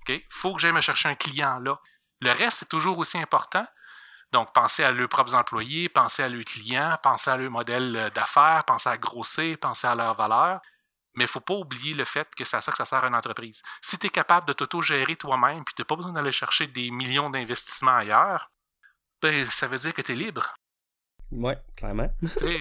OK? 0.00 0.24
Faut 0.28 0.54
que 0.54 0.60
j'aille 0.60 0.72
me 0.72 0.80
chercher 0.80 1.08
un 1.08 1.14
client 1.14 1.58
là. 1.60 1.80
Le 2.20 2.32
reste 2.32 2.62
est 2.62 2.68
toujours 2.68 2.98
aussi 2.98 3.18
important, 3.18 3.66
donc, 4.32 4.52
pensez 4.52 4.82
à 4.82 4.90
leurs 4.90 5.08
propres 5.08 5.34
employés, 5.34 5.88
pensez 5.88 6.22
à 6.22 6.28
leurs 6.28 6.44
clients, 6.44 6.98
pensez 7.02 7.30
à 7.30 7.36
leur 7.36 7.50
modèle 7.50 7.96
euh, 7.96 8.10
d'affaires, 8.10 8.64
pensez 8.64 8.88
à 8.88 8.98
grossir, 8.98 9.56
pensez 9.58 9.86
à 9.86 9.94
leur 9.94 10.14
valeur. 10.14 10.60
Mais 11.14 11.22
il 11.22 11.26
ne 11.26 11.30
faut 11.30 11.40
pas 11.40 11.54
oublier 11.54 11.94
le 11.94 12.04
fait 12.04 12.28
que 12.34 12.44
c'est 12.44 12.56
à 12.56 12.60
ça 12.60 12.70
que 12.70 12.76
ça 12.76 12.84
sert 12.84 13.02
à 13.02 13.06
une 13.06 13.14
entreprise. 13.14 13.62
Si 13.80 13.98
tu 13.98 14.06
es 14.06 14.10
capable 14.10 14.46
de 14.46 14.52
t'auto-gérer 14.52 15.16
toi-même, 15.16 15.64
puis 15.64 15.74
tu 15.74 15.80
n'as 15.80 15.86
pas 15.86 15.96
besoin 15.96 16.12
d'aller 16.12 16.32
chercher 16.32 16.66
des 16.66 16.90
millions 16.90 17.30
d'investissements 17.30 17.96
ailleurs, 17.96 18.50
ben, 19.22 19.46
ça 19.46 19.66
veut 19.66 19.78
dire 19.78 19.94
que 19.94 20.02
tu 20.02 20.12
es 20.12 20.16
libre. 20.16 20.54
Oui, 21.32 21.54
clairement. 21.76 22.08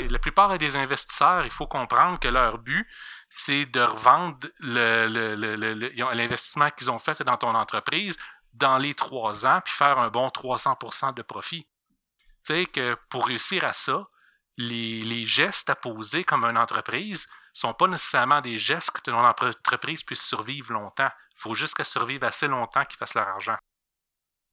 la 0.09 0.19
plupart 0.19 0.57
des 0.57 0.75
investisseurs, 0.75 1.45
il 1.45 1.51
faut 1.51 1.67
comprendre 1.67 2.19
que 2.19 2.27
leur 2.27 2.57
but, 2.57 2.87
c'est 3.29 3.65
de 3.65 3.81
revendre 3.81 4.47
l'investissement 4.59 6.69
qu'ils 6.71 6.89
ont 6.89 6.97
fait 6.97 7.21
dans 7.21 7.37
ton 7.37 7.53
entreprise 7.53 8.17
dans 8.57 8.77
les 8.77 8.93
trois 8.93 9.45
ans, 9.45 9.61
puis 9.63 9.73
faire 9.73 9.99
un 9.99 10.09
bon 10.09 10.27
300% 10.27 11.13
de 11.13 11.21
profit. 11.21 11.67
Tu 12.45 12.53
sais 12.53 12.65
que 12.65 12.97
pour 13.09 13.27
réussir 13.27 13.63
à 13.65 13.73
ça, 13.73 14.07
les, 14.57 15.25
gestes 15.25 15.69
à 15.69 15.75
poser 15.75 16.23
comme 16.23 16.45
une 16.45 16.57
entreprise 16.57 17.27
sont 17.53 17.73
pas 17.73 17.87
nécessairement 17.87 18.41
des 18.41 18.57
gestes 18.57 18.91
que 18.91 19.01
ton 19.01 19.15
entreprise 19.15 20.03
puisse 20.03 20.25
survivre 20.25 20.73
longtemps. 20.73 21.09
Il 21.35 21.39
faut 21.39 21.53
juste 21.53 21.73
qu'elle 21.73 21.85
survive 21.85 22.23
assez 22.23 22.47
longtemps 22.47 22.85
qu'ils 22.85 22.97
fassent 22.97 23.15
leur 23.15 23.27
argent. 23.27 23.57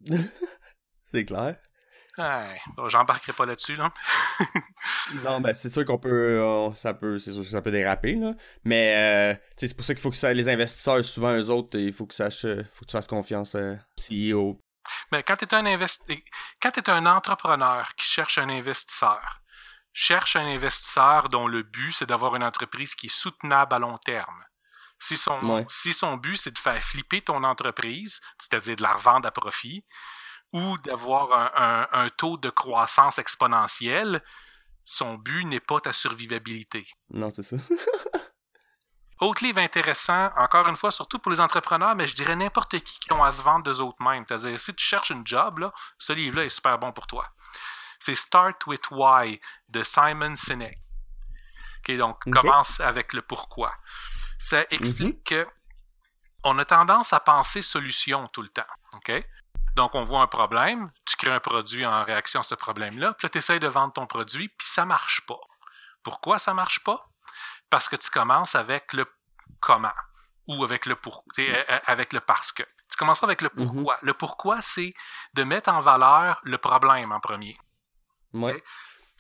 C'est 1.04 1.24
clair. 1.24 1.58
Ouais, 2.18 2.59
j'embarquerai 2.88 3.33
pas 3.33 3.46
là-dessus, 3.46 3.77
là. 3.77 3.90
non, 5.25 5.40
ben 5.40 5.55
c'est 5.55 5.70
sûr 5.70 5.85
qu'on 5.87 5.98
peut, 5.98 6.42
ça 6.75 6.92
peut, 6.92 7.18
c'est 7.18 7.33
sûr 7.33 7.42
que 7.42 7.48
ça 7.48 7.62
peut 7.62 7.70
déraper, 7.70 8.16
là. 8.16 8.35
Mais 8.64 9.35
euh, 9.35 9.35
c'est 9.57 9.75
pour 9.75 9.85
ça 9.85 9.94
qu'il 9.94 10.03
faut 10.03 10.11
que 10.11 10.16
ça, 10.16 10.33
les 10.35 10.48
investisseurs, 10.48 11.03
souvent 11.05 11.33
eux 11.33 11.48
autres, 11.48 11.79
il 11.79 11.92
faut 11.92 12.05
que 12.05 12.14
sachent, 12.14 12.42
faut 12.42 12.81
que 12.81 12.87
tu 12.87 12.92
fasses 12.92 13.07
confiance 13.07 13.55
euh, 13.55 13.77
CEO. 13.96 14.61
Mais 15.11 15.22
quand 15.22 15.37
tu 15.37 15.46
es 15.46 15.55
un 15.55 15.64
quand 16.61 16.77
es 16.77 16.90
un 16.90 17.07
entrepreneur 17.07 17.94
qui 17.96 18.07
cherche 18.07 18.37
un 18.38 18.48
investisseur, 18.51 19.40
cherche 19.92 20.37
un 20.37 20.46
investisseur 20.46 21.29
dont 21.29 21.46
le 21.46 21.62
but 21.62 21.92
c'est 21.92 22.09
d'avoir 22.09 22.37
une 22.37 22.44
entreprise 22.44 22.94
qui 22.94 23.07
est 23.07 23.16
soutenable 23.16 23.75
à 23.75 23.79
long 23.79 23.98
terme. 23.98 24.44
Si 24.98 25.16
son, 25.16 25.64
si 25.68 25.92
son 25.92 26.16
but 26.16 26.37
c'est 26.37 26.53
de 26.53 26.59
faire 26.59 26.83
flipper 26.83 27.22
ton 27.22 27.42
entreprise, 27.42 28.20
c'est-à-dire 28.38 28.77
de 28.77 28.83
la 28.83 28.92
revendre 28.92 29.27
à 29.27 29.31
profit, 29.31 29.85
ou 30.52 30.78
d'avoir 30.78 31.90
un, 31.92 32.08
taux 32.10 32.36
de 32.36 32.50
croissance 32.50 33.18
exponentielle, 33.18 34.22
son 34.84 35.14
but 35.14 35.44
n'est 35.44 35.60
pas 35.60 35.80
ta 35.80 35.92
survivabilité. 35.92 36.86
Non, 37.10 37.30
c'est 37.34 37.42
ça. 37.42 37.56
Autre 39.20 39.44
livre 39.44 39.60
intéressant, 39.60 40.30
encore 40.36 40.66
une 40.68 40.76
fois, 40.76 40.90
surtout 40.90 41.20
pour 41.20 41.30
les 41.30 41.40
entrepreneurs, 41.40 41.94
mais 41.94 42.08
je 42.08 42.14
dirais 42.16 42.34
n'importe 42.34 42.80
qui 42.80 42.98
qui 42.98 43.12
ont 43.12 43.22
à 43.22 43.30
se 43.30 43.40
vendre 43.42 43.62
d'eux 43.62 43.80
autres 43.80 44.02
mêmes. 44.02 44.24
C'est-à-dire, 44.26 44.58
si 44.58 44.74
tu 44.74 44.84
cherches 44.84 45.12
un 45.12 45.22
job, 45.24 45.60
là, 45.60 45.72
ce 45.96 46.12
livre-là 46.12 46.44
est 46.44 46.48
super 46.48 46.76
bon 46.78 46.90
pour 46.92 47.06
toi. 47.06 47.28
C'est 48.00 48.16
Start 48.16 48.66
with 48.66 48.90
Why 48.90 49.40
de 49.68 49.84
Simon 49.84 50.34
Sinek. 50.34 50.76
donc, 51.90 52.18
commence 52.32 52.80
avec 52.80 53.12
le 53.12 53.22
pourquoi. 53.22 53.72
Ça 54.40 54.64
explique 54.70 55.30
mm-hmm. 55.30 55.44
que 55.44 55.48
on 56.44 56.58
a 56.58 56.64
tendance 56.64 57.12
à 57.12 57.20
penser 57.20 57.62
solution 57.62 58.26
tout 58.28 58.42
le 58.42 58.48
temps. 58.48 58.62
OK? 58.94 59.24
Donc, 59.74 59.94
on 59.94 60.04
voit 60.04 60.20
un 60.20 60.26
problème, 60.26 60.90
tu 61.06 61.16
crées 61.16 61.32
un 61.32 61.40
produit 61.40 61.87
en 61.87 62.04
réaction 62.04 62.40
à 62.40 62.42
ce 62.42 62.54
problème-là, 62.54 63.14
puis 63.14 63.26
là, 63.26 63.30
tu 63.30 63.38
essaies 63.38 63.58
de 63.58 63.68
vendre 63.68 63.92
ton 63.92 64.06
produit, 64.06 64.48
puis 64.48 64.68
ça 64.68 64.85
marche 64.85 65.22
pas. 65.22 65.40
Pourquoi 66.02 66.38
ça 66.38 66.52
marche 66.52 66.80
pas? 66.80 67.08
Parce 67.70 67.88
que 67.88 67.96
tu 67.96 68.11
commences 68.11 68.54
avec 68.54 68.92
le 68.92 69.06
comment 69.61 69.92
ou 70.48 70.64
avec 70.64 70.87
le 70.87 70.96
pour, 70.96 71.24
euh, 71.38 71.64
euh, 71.70 71.78
avec 71.87 72.12
le 72.12 72.20
parce 72.20 72.52
que. 72.52 72.62
Tu 72.90 72.98
commenceras 72.98 73.26
avec 73.26 73.40
le 73.40 73.48
mm-hmm. 73.48 73.66
pourquoi. 73.66 73.98
Le 74.02 74.14
pourquoi, 74.14 74.61
c'est 74.61 74.92
de 75.35 75.44
mettre 75.44 75.70
en 75.70 75.80
valeur 75.80 76.40
le 76.42 76.58
problème 76.58 77.12
en 77.12 77.20
premier. 77.20 77.56
Ouais. 78.35 78.62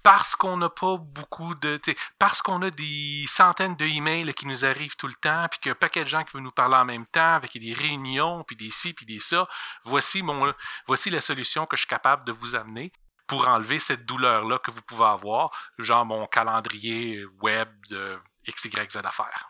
Parce 0.02 0.34
qu'on 0.34 0.56
n'a 0.56 0.68
pas 0.68 0.96
beaucoup 0.96 1.54
de, 1.54 1.80
parce 2.18 2.42
qu'on 2.42 2.60
a 2.62 2.70
des 2.70 3.24
centaines 3.28 3.76
de 3.76 3.84
emails 3.84 4.34
qui 4.34 4.46
nous 4.46 4.64
arrivent 4.64 4.96
tout 4.96 5.06
le 5.06 5.14
temps, 5.14 5.46
puis 5.50 5.60
qu'il 5.60 5.68
y 5.68 5.72
a 5.72 5.72
un 5.72 5.76
paquet 5.76 6.02
de 6.04 6.08
gens 6.08 6.24
qui 6.24 6.32
veulent 6.34 6.42
nous 6.42 6.50
parler 6.50 6.76
en 6.76 6.84
même 6.84 7.06
temps, 7.06 7.34
avec 7.34 7.52
des 7.58 7.72
réunions, 7.72 8.42
puis 8.44 8.56
des 8.56 8.70
ci, 8.70 8.92
puis 8.94 9.06
des 9.06 9.20
ça. 9.20 9.46
Voici 9.84 10.22
mon, 10.22 10.52
voici 10.86 11.10
la 11.10 11.20
solution 11.20 11.66
que 11.66 11.76
je 11.76 11.82
suis 11.82 11.88
capable 11.88 12.24
de 12.24 12.32
vous 12.32 12.54
amener 12.56 12.92
pour 13.28 13.46
enlever 13.48 13.78
cette 13.78 14.04
douleur-là 14.04 14.58
que 14.58 14.70
vous 14.70 14.82
pouvez 14.82 15.04
avoir, 15.06 15.50
genre 15.78 16.04
mon 16.04 16.26
calendrier 16.26 17.24
web 17.40 17.68
de 17.88 18.18
XYZ 18.48 18.96
affaires. 19.04 19.46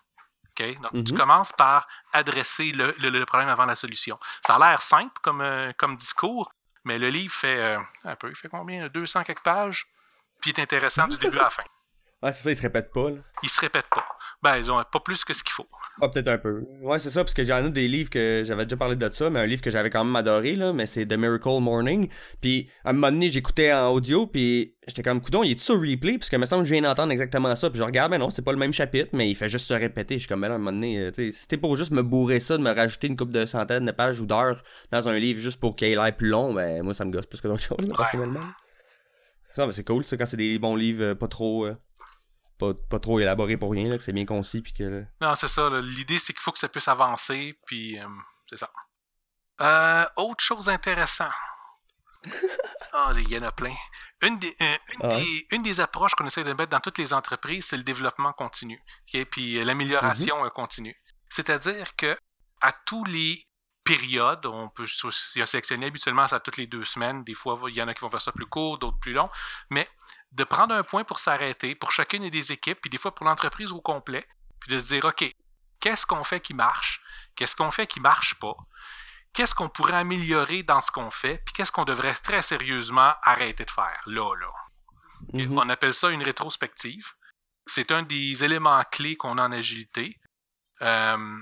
OK? 0.50 0.80
Donc, 0.82 1.04
tu 1.06 1.12
Mhm. 1.12 1.18
commences 1.18 1.52
par 1.52 1.88
adresser 2.12 2.72
le, 2.72 2.94
le- 2.98 3.08
le 3.08 3.24
problème 3.24 3.48
avant 3.48 3.64
la 3.64 3.74
solution. 3.74 4.18
Ça 4.46 4.56
a 4.56 4.58
l'air 4.58 4.82
simple 4.82 5.14
comme, 5.22 5.40
euh, 5.40 5.72
comme 5.78 5.96
discours, 5.96 6.52
mais 6.84 6.98
le 6.98 7.08
livre 7.08 7.32
fait 7.34 7.58
euh, 7.58 7.78
un 8.04 8.16
peu, 8.16 8.28
il 8.28 8.36
fait 8.36 8.50
combien? 8.50 8.86
200 8.88 9.22
quelques 9.24 9.42
pages, 9.42 9.86
puis 10.42 10.50
il 10.50 10.60
est 10.60 10.62
intéressant 10.62 11.08
du 11.08 11.16
début 11.16 11.38
à 11.38 11.44
la 11.44 11.50
fin. 11.50 11.62
Ouais, 12.22 12.30
c'est 12.30 12.44
ça, 12.44 12.50
il 12.50 12.56
se 12.56 12.62
répète 12.62 12.92
pas, 12.92 13.10
là. 13.10 13.16
Il 13.42 13.48
se 13.48 13.60
répète 13.60 13.86
pas. 13.90 14.04
Ben, 14.44 14.56
ils 14.56 14.70
ont 14.70 14.80
pas 14.92 15.00
plus 15.00 15.24
que 15.24 15.34
ce 15.34 15.42
qu'il 15.42 15.50
faut. 15.50 15.66
Ah, 16.00 16.08
peut-être 16.08 16.28
un 16.28 16.38
peu. 16.38 16.62
Ouais, 16.80 17.00
c'est 17.00 17.10
ça, 17.10 17.24
parce 17.24 17.34
que 17.34 17.44
j'en 17.44 17.66
ai 17.66 17.70
des 17.70 17.88
livres 17.88 18.10
que 18.10 18.44
j'avais 18.46 18.64
déjà 18.64 18.76
parlé 18.76 18.94
de 18.94 19.10
ça, 19.10 19.28
mais 19.28 19.40
un 19.40 19.46
livre 19.46 19.60
que 19.60 19.72
j'avais 19.72 19.90
quand 19.90 20.04
même 20.04 20.14
adoré, 20.14 20.54
là, 20.54 20.72
mais 20.72 20.86
c'est 20.86 21.04
The 21.04 21.14
Miracle 21.14 21.58
Morning. 21.60 22.08
Puis, 22.40 22.70
à 22.84 22.90
un 22.90 22.92
moment 22.92 23.10
donné, 23.10 23.28
j'écoutais 23.28 23.72
en 23.72 23.88
audio, 23.88 24.28
puis 24.28 24.76
j'étais 24.86 25.02
comme, 25.02 25.20
coudon, 25.20 25.42
il 25.42 25.50
est 25.52 25.58
sur 25.58 25.80
replay, 25.80 26.16
parce 26.16 26.30
que 26.30 26.36
me 26.36 26.46
semble 26.46 26.62
que 26.62 26.68
je 26.68 26.74
viens 26.74 26.82
d'entendre 26.82 27.10
exactement 27.10 27.56
ça, 27.56 27.70
puis 27.70 27.78
je 27.80 27.84
regarde, 27.84 28.12
mais 28.12 28.18
non, 28.18 28.30
c'est 28.30 28.42
pas 28.42 28.52
le 28.52 28.58
même 28.58 28.72
chapitre, 28.72 29.10
mais 29.12 29.28
il 29.28 29.34
fait 29.34 29.48
juste 29.48 29.66
se 29.66 29.74
répéter. 29.74 30.14
Je 30.14 30.20
suis 30.20 30.28
comme, 30.28 30.42
ben 30.42 30.48
là, 30.48 30.54
à 30.54 30.56
un 30.56 30.60
moment 30.60 30.72
donné, 30.72 30.98
euh, 31.00 31.10
tu 31.10 31.24
sais, 31.24 31.32
c'était 31.32 31.56
pour 31.56 31.76
juste 31.76 31.90
me 31.90 32.04
bourrer 32.04 32.38
ça, 32.38 32.56
de 32.56 32.62
me 32.62 32.72
rajouter 32.72 33.08
une 33.08 33.16
couple 33.16 33.32
de 33.32 33.46
centaines 33.46 33.84
de 33.84 33.92
pages 33.92 34.20
ou 34.20 34.26
d'heures 34.26 34.62
dans 34.92 35.08
un 35.08 35.18
livre 35.18 35.40
juste 35.40 35.58
pour 35.58 35.74
qu'il 35.74 35.88
ait 35.88 35.96
l'air 35.96 36.16
plus 36.16 36.28
long, 36.28 36.54
ben 36.54 36.84
moi, 36.84 36.94
ça 36.94 37.04
me 37.04 37.10
gosse 37.10 37.26
plus 37.26 37.40
que 37.40 37.48
d'autres 37.48 37.64
choses, 37.64 37.88
personnellement. 37.96 38.40
Ça, 39.54 39.66
mais 39.66 39.72
c'est 39.72 39.84
cool, 39.84 40.04
ça, 40.04 40.16
quand 40.16 40.26
c'est 40.26 40.36
des 40.36 40.58
bons 40.58 40.76
livres 40.76 41.02
euh, 41.02 41.14
pas 41.14 41.28
trop. 41.28 41.66
euh, 41.66 41.76
pas, 42.58 42.72
pas 42.74 43.00
trop 43.00 43.18
élaborés 43.20 43.56
pour 43.56 43.72
rien, 43.72 43.88
là, 43.88 43.98
que 43.98 44.04
c'est 44.04 44.12
bien 44.12 44.24
concis, 44.26 44.62
puis 44.62 44.72
que. 44.72 44.84
là, 44.84 45.06
Non, 45.20 45.34
c'est 45.34 45.48
ça. 45.48 45.68
L'idée, 45.80 46.18
c'est 46.18 46.32
qu'il 46.32 46.42
faut 46.42 46.52
que 46.52 46.58
ça 46.58 46.68
puisse 46.68 46.88
avancer, 46.88 47.58
puis 47.66 47.98
euh, 47.98 48.06
c'est 48.48 48.58
ça. 48.58 48.70
Euh, 49.60 50.06
autre 50.16 50.42
chose 50.42 50.68
intéressante. 50.68 51.32
Ah, 52.94 53.10
il 53.16 53.30
y 53.30 53.38
en 53.38 53.42
a 53.42 53.50
plein. 53.50 53.74
Une 54.20 54.38
des, 54.38 54.54
euh, 54.60 54.76
une, 54.92 55.00
Ah 55.02 55.16
des, 55.16 55.46
une 55.52 55.62
des 55.62 55.80
approches 55.80 56.14
qu'on 56.14 56.26
essaie 56.26 56.44
de 56.44 56.50
mettre 56.52 56.68
dans 56.68 56.80
toutes 56.80 56.98
les 56.98 57.14
entreprises, 57.14 57.64
c'est 57.64 57.78
le 57.78 57.84
développement 57.84 58.34
continu. 58.34 58.78
Puis 59.30 59.56
euh, 59.56 59.64
l'amélioration 59.64 60.44
euh, 60.44 60.50
continue. 60.50 60.94
C'est-à-dire 61.30 61.96
que 61.96 62.14
à 62.60 62.72
tous 62.84 63.02
les 63.06 63.42
périodes, 63.84 64.46
on 64.46 64.68
peut 64.68 64.86
sélectionner 64.86 65.86
habituellement 65.86 66.26
ça 66.26 66.40
toutes 66.40 66.56
les 66.56 66.66
deux 66.66 66.84
semaines. 66.84 67.24
Des 67.24 67.34
fois, 67.34 67.58
il 67.68 67.74
y 67.74 67.82
en 67.82 67.88
a 67.88 67.94
qui 67.94 68.00
vont 68.00 68.10
faire 68.10 68.20
ça 68.20 68.32
plus 68.32 68.46
court, 68.46 68.78
d'autres 68.78 68.98
plus 68.98 69.12
long. 69.12 69.28
Mais 69.70 69.88
de 70.32 70.44
prendre 70.44 70.74
un 70.74 70.82
point 70.82 71.04
pour 71.04 71.18
s'arrêter, 71.18 71.74
pour 71.74 71.92
chacune 71.92 72.28
des 72.28 72.52
équipes, 72.52 72.80
puis 72.80 72.90
des 72.90 72.98
fois 72.98 73.14
pour 73.14 73.26
l'entreprise 73.26 73.72
au 73.72 73.80
complet, 73.80 74.24
puis 74.60 74.72
de 74.74 74.78
se 74.78 74.86
dire, 74.86 75.04
OK, 75.04 75.24
qu'est-ce 75.80 76.06
qu'on 76.06 76.24
fait 76.24 76.40
qui 76.40 76.54
marche? 76.54 77.02
Qu'est-ce 77.36 77.56
qu'on 77.56 77.70
fait 77.70 77.86
qui 77.86 78.00
marche 78.00 78.34
pas? 78.36 78.56
Qu'est-ce 79.34 79.54
qu'on 79.54 79.68
pourrait 79.68 79.96
améliorer 79.96 80.62
dans 80.62 80.80
ce 80.80 80.90
qu'on 80.90 81.10
fait? 81.10 81.42
Puis 81.44 81.54
qu'est-ce 81.54 81.72
qu'on 81.72 81.84
devrait 81.84 82.14
très 82.14 82.42
sérieusement 82.42 83.14
arrêter 83.22 83.64
de 83.64 83.70
faire? 83.70 84.00
Là, 84.06 84.34
là. 84.36 84.50
Mhm. 85.32 85.58
On 85.58 85.68
appelle 85.68 85.94
ça 85.94 86.10
une 86.10 86.22
rétrospective. 86.22 87.12
C'est 87.66 87.92
un 87.92 88.02
des 88.02 88.44
éléments 88.44 88.82
clés 88.90 89.16
qu'on 89.16 89.38
a 89.38 89.44
en 89.44 89.52
agilité. 89.52 90.20
Euh, 90.82 91.38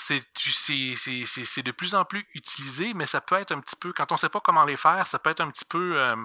c'est 0.00 1.62
de 1.62 1.70
plus 1.72 1.94
en 1.94 2.04
plus 2.04 2.26
utilisé, 2.34 2.94
mais 2.94 3.06
ça 3.06 3.20
peut 3.20 3.36
être 3.36 3.52
un 3.52 3.60
petit 3.60 3.76
peu, 3.76 3.92
quand 3.92 4.10
on 4.12 4.16
sait 4.16 4.28
pas 4.28 4.40
comment 4.40 4.64
les 4.64 4.76
faire, 4.76 5.06
ça 5.06 5.18
peut 5.18 5.30
être 5.30 5.40
un 5.40 5.50
petit 5.50 5.64
peu 5.64 6.00
euh, 6.00 6.16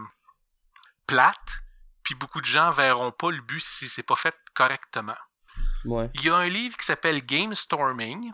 plate, 1.08 1.60
puis 2.04 2.16
beaucoup 2.16 2.42
de 2.42 2.46
gens 2.46 2.72
verront 2.72 3.12
pas 3.12 3.32
le 3.32 3.42
but 3.42 3.60
si 3.62 3.88
c'est 3.88 4.04
pas 4.04 4.16
fait 4.16 4.36
correctement. 4.54 5.18
Ouais. 5.86 6.10
Il 6.16 6.24
y 6.26 6.30
a 6.30 6.36
un 6.36 6.48
livre 6.48 6.76
qui 6.78 6.86
s'appelle 6.86 7.26
Game 7.26 7.56
Storming, 7.56 8.32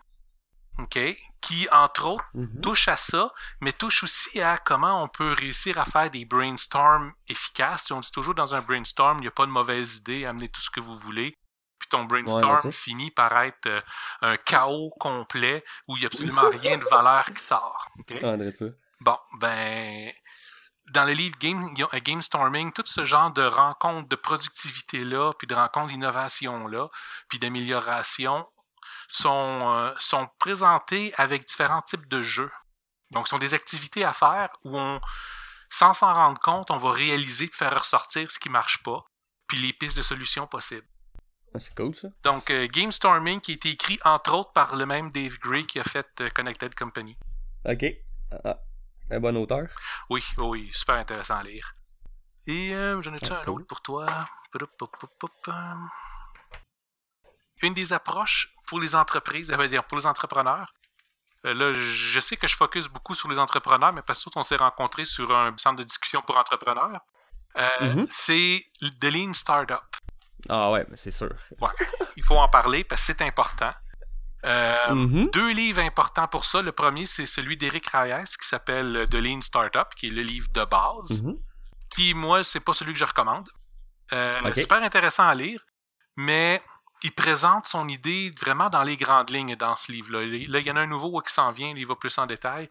OK, 0.78 1.00
qui, 1.42 1.68
entre 1.72 2.06
autres, 2.08 2.26
Mhm. 2.34 2.60
touche 2.62 2.88
à 2.90 2.98
ça, 2.98 3.32
mais 3.62 3.72
touche 3.72 4.04
aussi 4.04 4.42
à 4.42 4.58
comment 4.58 5.02
on 5.04 5.08
peut 5.08 5.32
réussir 5.34 5.80
à 5.80 5.86
faire 5.86 6.10
des 6.10 6.26
brainstorms 6.26 7.14
efficaces. 7.30 7.92
On 7.92 8.02
dit 8.02 8.12
toujours 8.12 8.36
dans 8.36 8.56
un 8.56 8.62
brainstorm, 8.62 9.20
il 9.20 9.22
n'y 9.22 9.28
a 9.28 9.32
pas 9.32 9.46
de 9.46 9.52
mauvaise 9.52 9.98
idée, 9.98 10.26
amenez 10.26 10.50
tout 10.50 10.60
ce 10.62 10.70
que 10.70 10.82
vous 10.82 10.98
voulez. 10.98 11.38
Puis 11.86 11.98
ton 12.00 12.06
brainstorm 12.06 12.66
Ouais, 12.66 12.72
finit 12.72 13.12
par 13.12 13.38
être 13.44 13.68
euh, 13.68 13.82
un 14.22 14.38
chaos 14.38 14.90
complet 15.00 15.64
où 15.88 15.96
il 15.96 16.00
n'y 16.00 16.06
a 16.06 16.08
absolument 16.08 16.50
rien 16.62 16.80
de 16.80 16.86
valeur 16.86 17.26
qui 17.26 17.44
sort. 17.44 17.90
Bon, 19.02 19.18
ben, 19.40 20.12
dans 20.92 21.06
le 21.06 21.14
livre 21.14 21.38
Game, 21.38 21.76
euh, 21.80 22.00
Game 22.00 22.24
Storming, 22.24 22.74
tout 22.74 22.84
ce 22.88 23.06
genre 23.06 23.32
de 23.32 23.44
rencontres 23.44 24.10
de 24.10 24.16
productivité-là, 24.16 25.34
puis 25.38 25.46
de 25.46 25.54
rencontres 25.54 25.90
d'innovation-là, 25.90 26.90
puis 27.28 27.38
d'amélioration, 27.38 28.48
sont, 29.08 29.62
euh, 29.76 29.94
sont 30.00 30.28
présentés 30.40 31.14
avec 31.18 31.46
différents 31.46 31.84
types 31.84 32.08
de 32.08 32.24
jeux. 32.24 32.52
Donc, 33.12 33.28
ce 33.28 33.32
sont 33.32 33.40
des 33.40 33.54
activités 33.54 34.04
à 34.04 34.14
faire 34.14 34.50
où 34.64 34.76
on, 34.76 35.00
sans 35.70 35.94
s'en 35.94 36.14
rendre 36.14 36.42
compte, 36.42 36.72
on 36.72 36.78
va 36.78 36.92
réaliser 36.92 37.48
faire 37.54 37.80
ressortir 37.80 38.32
ce 38.32 38.40
qui 38.40 38.50
marche 38.50 38.82
pas, 38.82 39.04
puis 39.48 39.60
les 39.60 39.74
pistes 39.74 39.98
de 39.98 40.02
solutions 40.02 40.48
possibles. 40.48 40.88
Ah, 41.56 41.60
c'est 41.60 41.74
cool, 41.74 41.96
ça. 41.96 42.10
Donc, 42.24 42.52
euh, 42.52 42.68
Game 42.68 42.92
Storming 42.92 43.40
qui 43.40 43.52
a 43.52 43.56
été 43.56 43.70
écrit 43.70 43.98
entre 44.04 44.34
autres 44.34 44.52
par 44.52 44.76
le 44.76 44.86
même 44.86 45.10
Dave 45.10 45.38
Gray 45.38 45.66
qui 45.66 45.80
a 45.80 45.86
fait 45.86 46.06
euh, 46.20 46.30
Connected 46.32 46.76
Company. 46.76 47.18
Ok. 47.64 47.86
Ah, 48.44 48.60
un 49.10 49.20
bon 49.22 49.38
auteur. 49.38 49.68
Oui, 50.10 50.22
oui, 50.38 50.70
super 50.74 50.96
intéressant 50.96 51.38
à 51.38 51.44
lire. 51.44 51.74
Et 52.46 52.76
euh, 52.76 53.02
j'en 53.02 53.14
ai-tu 53.14 53.32
Ah, 53.32 53.40
un 53.40 53.46
cool. 53.46 53.62
autre 53.62 53.68
pour 53.68 53.82
toi? 53.82 54.06
Euh. 55.48 55.54
Une 57.62 57.74
des 57.74 57.94
approches 57.94 58.52
pour 58.68 58.82
les 58.82 58.94
entreprises, 58.94 59.50
dire 59.50 59.86
pour 59.86 59.98
les 59.98 60.08
entrepreneurs. 60.08 60.74
là, 61.46 61.72
je 61.72 62.20
sais 62.20 62.36
que 62.36 62.48
je 62.48 62.56
focus 62.58 62.90
beaucoup 62.90 63.14
sur 63.16 63.30
les 63.30 63.40
entrepreneurs, 63.40 63.94
mais 63.94 64.02
parce 64.02 64.26
qu'on 64.26 64.44
s'est 64.44 64.58
rencontrés 64.58 65.06
sur 65.06 65.34
un 65.34 65.56
centre 65.56 65.78
de 65.78 65.84
discussion 65.86 66.22
pour 66.22 66.38
entrepreneurs. 66.38 67.00
Mhm. 67.80 68.06
C'est 68.10 68.66
The 68.82 69.06
Lean 69.06 69.34
Startup. 69.34 69.95
Ah 70.50 70.72
ouais, 70.72 70.86
mais 70.90 70.98
c'est 70.98 71.12
sûr. 71.12 71.32
Il 72.18 72.24
faut 72.24 72.38
en 72.38 72.48
parler 72.48 72.84
parce 72.84 73.02
que 73.02 73.08
c'est 73.08 73.22
important. 73.22 73.74
Euh, 74.46 74.94
Mhm. 74.94 75.30
Deux 75.32 75.52
livres 75.54 75.82
importants 75.82 76.28
pour 76.28 76.46
ça. 76.46 76.62
Le 76.62 76.72
premier, 76.72 77.06
c'est 77.08 77.26
celui 77.26 77.58
d'Éric 77.58 77.88
Reyes 77.88 78.26
qui 78.40 78.48
s'appelle 78.48 79.08
The 79.10 79.16
Lean 79.16 79.42
Startup, 79.42 79.88
qui 79.96 80.08
est 80.08 80.12
le 80.12 80.22
livre 80.22 80.48
de 80.54 80.64
base. 80.66 81.22
Mhm. 81.24 81.38
qui, 81.90 82.14
moi, 82.14 82.44
c'est 82.44 82.60
pas 82.60 82.74
celui 82.74 82.92
que 82.94 83.00
je 83.00 83.06
recommande. 83.06 83.48
Euh. 84.12 84.54
Super 84.56 84.84
intéressant 84.84 85.28
à 85.28 85.34
lire, 85.34 85.62
mais 86.18 86.62
il 87.04 87.12
présente 87.14 87.68
son 87.68 87.88
idée 87.88 88.32
vraiment 88.40 88.70
dans 88.70 88.84
les 88.84 88.98
grandes 88.98 89.30
lignes 89.30 89.56
dans 89.56 89.76
ce 89.76 89.92
livre-là. 89.92 90.22
Là, 90.26 90.60
il 90.60 90.66
y 90.66 90.72
en 90.72 90.76
a 90.76 90.82
un 90.82 90.88
nouveau 90.88 91.22
qui 91.22 91.32
s'en 91.32 91.52
vient, 91.52 91.74
il 91.76 91.88
va 91.88 91.96
plus 91.96 92.18
en 92.18 92.26
détail. 92.26 92.68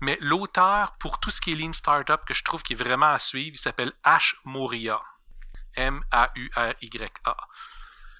Mais 0.00 0.18
l'auteur, 0.20 0.94
pour 0.98 1.18
tout 1.20 1.30
ce 1.30 1.40
qui 1.40 1.52
est 1.52 1.54
Lean 1.56 1.72
Startup, 1.72 2.20
que 2.26 2.34
je 2.34 2.44
trouve 2.44 2.62
qui 2.62 2.74
est 2.74 2.76
vraiment 2.76 3.06
à 3.06 3.18
suivre, 3.18 3.52
il 3.54 3.58
s'appelle 3.58 3.92
Ash 4.04 4.36
Moria. 4.44 5.00
M-A-U-R-Y-A. 5.76 7.36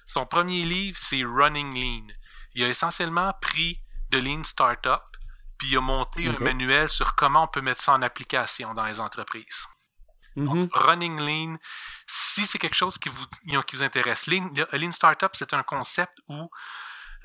Son 0.05 0.25
premier 0.25 0.63
livre, 0.63 0.97
c'est 0.99 1.23
Running 1.23 1.73
Lean. 1.73 2.07
Il 2.55 2.63
a 2.63 2.69
essentiellement 2.69 3.33
pris 3.41 3.81
de 4.09 4.19
Lean 4.19 4.43
Startup, 4.43 5.01
puis 5.59 5.69
il 5.71 5.77
a 5.77 5.81
monté 5.81 6.27
un 6.27 6.33
manuel 6.43 6.87
sur 6.89 7.15
comment 7.15 7.43
on 7.43 7.47
peut 7.47 7.61
mettre 7.61 7.81
ça 7.81 7.93
en 7.93 8.01
application 8.01 8.73
dans 8.73 8.85
les 8.85 8.99
entreprises. 8.99 9.65
Mhm. 10.35 10.69
Running 10.71 11.19
Lean, 11.19 11.57
si 12.05 12.45
c'est 12.45 12.59
quelque 12.59 12.75
chose 12.75 12.97
qui 12.97 13.09
vous, 13.09 13.25
qui 13.63 13.75
vous 13.75 13.83
intéresse, 13.83 14.27
Lean, 14.27 14.49
le- 14.55 14.67
Lean 14.77 14.91
Startup, 14.91 15.31
c'est 15.33 15.53
un 15.53 15.63
concept 15.63 16.13
où 16.29 16.49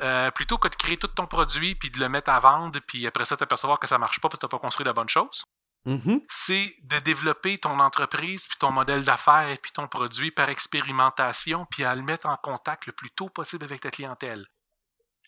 euh, 0.01 0.31
plutôt 0.31 0.57
que 0.57 0.69
de 0.69 0.75
créer 0.75 0.97
tout 0.97 1.07
ton 1.09 1.27
produit 1.27 1.75
puis 1.75 1.91
de 1.91 2.01
le 2.01 2.09
mettre 2.09 2.31
à 2.31 2.39
vendre 2.41 2.81
puis 2.81 3.07
après 3.07 3.27
ça 3.27 3.37
t'apercevoir 3.37 3.79
que 3.79 3.87
ça 3.87 3.99
marche 3.99 4.21
pas 4.21 4.31
parce 4.31 4.39
que 4.39 4.47
t'as 4.47 4.49
pas 4.49 4.59
construit 4.59 4.87
la 4.87 4.95
bonne 4.95 5.09
chose, 5.11 5.45
Mhm. 5.85 6.21
c'est 6.29 6.73
de 6.85 6.99
développer 7.01 7.59
ton 7.59 7.81
entreprise 7.81 8.47
puis 8.47 8.57
ton 8.59 8.71
modèle 8.71 9.03
d'affaires 9.05 9.49
et 9.49 9.57
puis 9.57 9.73
ton 9.73 9.89
produit 9.89 10.31
par 10.31 10.49
expérimentation 10.49 11.67
puis 11.71 11.85
à 11.85 11.95
le 11.95 12.03
mettre 12.03 12.29
en 12.29 12.37
contact 12.37 12.87
le 12.87 12.93
plus 12.93 13.11
tôt 13.11 13.29
possible 13.29 13.65
avec 13.65 13.81
ta 13.81 13.91
clientèle. 13.91 14.47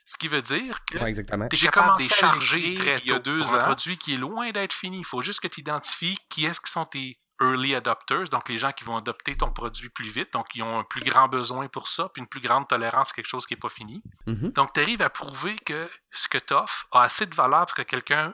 Ce 0.07 0.17
qui 0.19 0.29
veut 0.29 0.43
dire 0.43 0.85
que 0.85 0.99
Ouais. 0.99 1.13
T'es 1.49 1.57
J'ai 1.57 1.69
capable 1.69 1.99
de 1.99 2.07
commencé 2.09 2.13
à 2.13 2.17
charger 2.17 2.75
très 2.75 2.99
il 3.01 3.07
y 3.09 3.13
a 3.13 3.17
tôt 3.17 3.23
deux 3.23 3.41
pour 3.41 3.55
un 3.55 3.61
ans. 3.61 3.65
produit 3.65 3.97
qui 3.97 4.15
est 4.15 4.19
loin 4.19 4.51
d'être 4.51 4.75
fini. 4.75 4.99
Il 4.99 5.05
faut 5.05 5.23
juste 5.23 5.41
que 5.41 5.49
tu 5.49 5.61
identifies 5.61 6.19
qui 6.29 6.45
est-ce 6.45 6.61
qui 6.61 6.71
sont 6.71 6.85
tes 6.85 7.19
early 7.41 7.75
adopters, 7.75 8.29
donc 8.29 8.49
les 8.49 8.59
gens 8.59 8.71
qui 8.71 8.85
vont 8.85 8.97
adopter 8.97 9.35
ton 9.37 9.51
produit 9.51 9.89
plus 9.89 10.09
vite, 10.09 10.33
donc 10.35 10.47
ils 10.55 10.63
ont 10.63 10.79
un 10.79 10.85
plus 10.85 11.01
grand 11.03 11.27
besoin 11.27 11.67
pour 11.67 11.89
ça, 11.89 12.09
puis 12.11 12.21
une 12.21 12.29
plus 12.29 12.41
grande 12.41 12.69
tolérance 12.69 13.11
à 13.11 13.15
quelque 13.15 13.27
chose 13.27 13.45
qui 13.45 13.55
n'est 13.55 13.59
pas 13.61 13.69
fini. 13.71 14.03
Mhm. 14.27 14.53
Donc 14.53 14.73
tu 14.73 14.81
arrives 14.81 15.03
à 15.03 15.11
prouver 15.11 15.57
que 15.67 15.91
ce 16.13 16.29
que 16.29 16.39
tu 16.39 16.53
offres 16.55 16.87
a 16.93 17.01
assez 17.03 17.27
de 17.27 17.35
valeur 17.35 17.67
pour 17.67 17.75
que 17.75 17.83
quelqu'un 17.83 18.33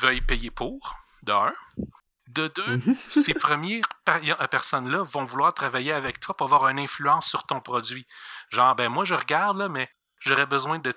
veuille 0.00 0.22
payer 0.22 0.50
pour, 0.50 0.96
de 1.22 1.32
un. 1.32 1.52
De 2.28 2.48
deux, 2.48 2.76
Mhm. 2.76 2.96
ces 3.10 3.34
premières 3.34 3.84
euh, 4.08 4.46
personnes-là 4.46 5.02
vont 5.02 5.24
vouloir 5.24 5.52
travailler 5.52 5.92
avec 5.92 6.20
toi 6.20 6.36
pour 6.36 6.46
avoir 6.52 6.68
une 6.70 6.78
influence 6.78 7.28
sur 7.28 7.46
ton 7.46 7.60
produit. 7.60 8.06
Genre, 8.50 8.74
ben 8.74 8.88
moi 8.88 9.04
je 9.04 9.14
regarde, 9.14 9.58
là, 9.58 9.68
mais 9.68 9.88
j'aurais 10.20 10.46
besoin 10.46 10.78
de 10.78 10.94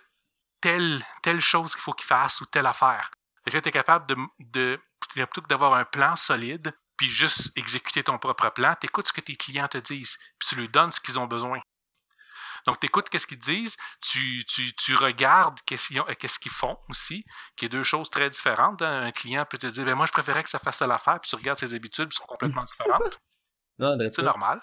telle, 0.61 1.01
telle 1.23 1.41
chose 1.41 1.73
qu'il 1.73 1.81
faut 1.81 1.93
qu'il 1.93 2.05
fasse 2.07 2.41
ou 2.41 2.45
telle 2.45 2.65
affaire. 2.65 3.11
Fait 3.43 3.51
que 3.51 3.57
tu 3.57 3.69
es 3.69 3.71
capable 3.71 4.07
de, 4.07 4.15
de 4.39 4.79
plutôt 4.99 5.41
que 5.41 5.47
d'avoir 5.47 5.73
un 5.75 5.85
plan 5.85 6.15
solide, 6.15 6.73
puis 6.97 7.09
juste 7.09 7.51
exécuter 7.57 8.03
ton 8.03 8.17
propre 8.17 8.49
plan. 8.49 8.73
Tu 8.79 8.87
écoutes 8.87 9.07
ce 9.07 9.13
que 9.13 9.21
tes 9.21 9.35
clients 9.35 9.67
te 9.67 9.77
disent, 9.77 10.17
puis 10.39 10.49
tu 10.49 10.55
leur 10.55 10.69
donnes 10.69 10.91
ce 10.91 10.99
qu'ils 10.99 11.19
ont 11.19 11.27
besoin. 11.27 11.59
Donc, 12.65 12.79
tu 12.79 12.87
écoutes 12.87 13.09
qu'est-ce 13.09 13.27
qu'ils 13.27 13.37
disent, 13.37 13.77
tu, 14.01 14.43
tu, 14.45 14.73
tu 14.75 14.95
regardes 14.95 15.59
qu'est-ce 15.65 15.87
qu'ils, 15.87 16.03
qu'est-ce 16.19 16.39
qu'ils 16.39 16.51
font 16.51 16.77
aussi, 16.89 17.23
qui 17.55 17.65
est 17.65 17.69
deux 17.69 17.83
choses 17.83 18.09
très 18.09 18.29
différentes. 18.29 18.81
Hein. 18.81 19.03
Un 19.03 19.11
client 19.11 19.45
peut 19.45 19.57
te 19.57 19.67
dire, 19.67 19.85
ben 19.85 19.95
moi, 19.95 20.05
je 20.05 20.11
préférais 20.11 20.43
que 20.43 20.49
ça 20.49 20.59
fasse 20.59 20.81
à 20.81 20.87
l'affaire, 20.87 21.19
puis 21.19 21.29
tu 21.29 21.35
regardes 21.35 21.59
ses 21.59 21.73
habitudes, 21.73 22.09
puis 22.09 22.17
sont 22.17 22.25
complètement 22.25 22.63
différentes. 22.65 23.19
c'est 23.79 24.23
normal. 24.23 24.61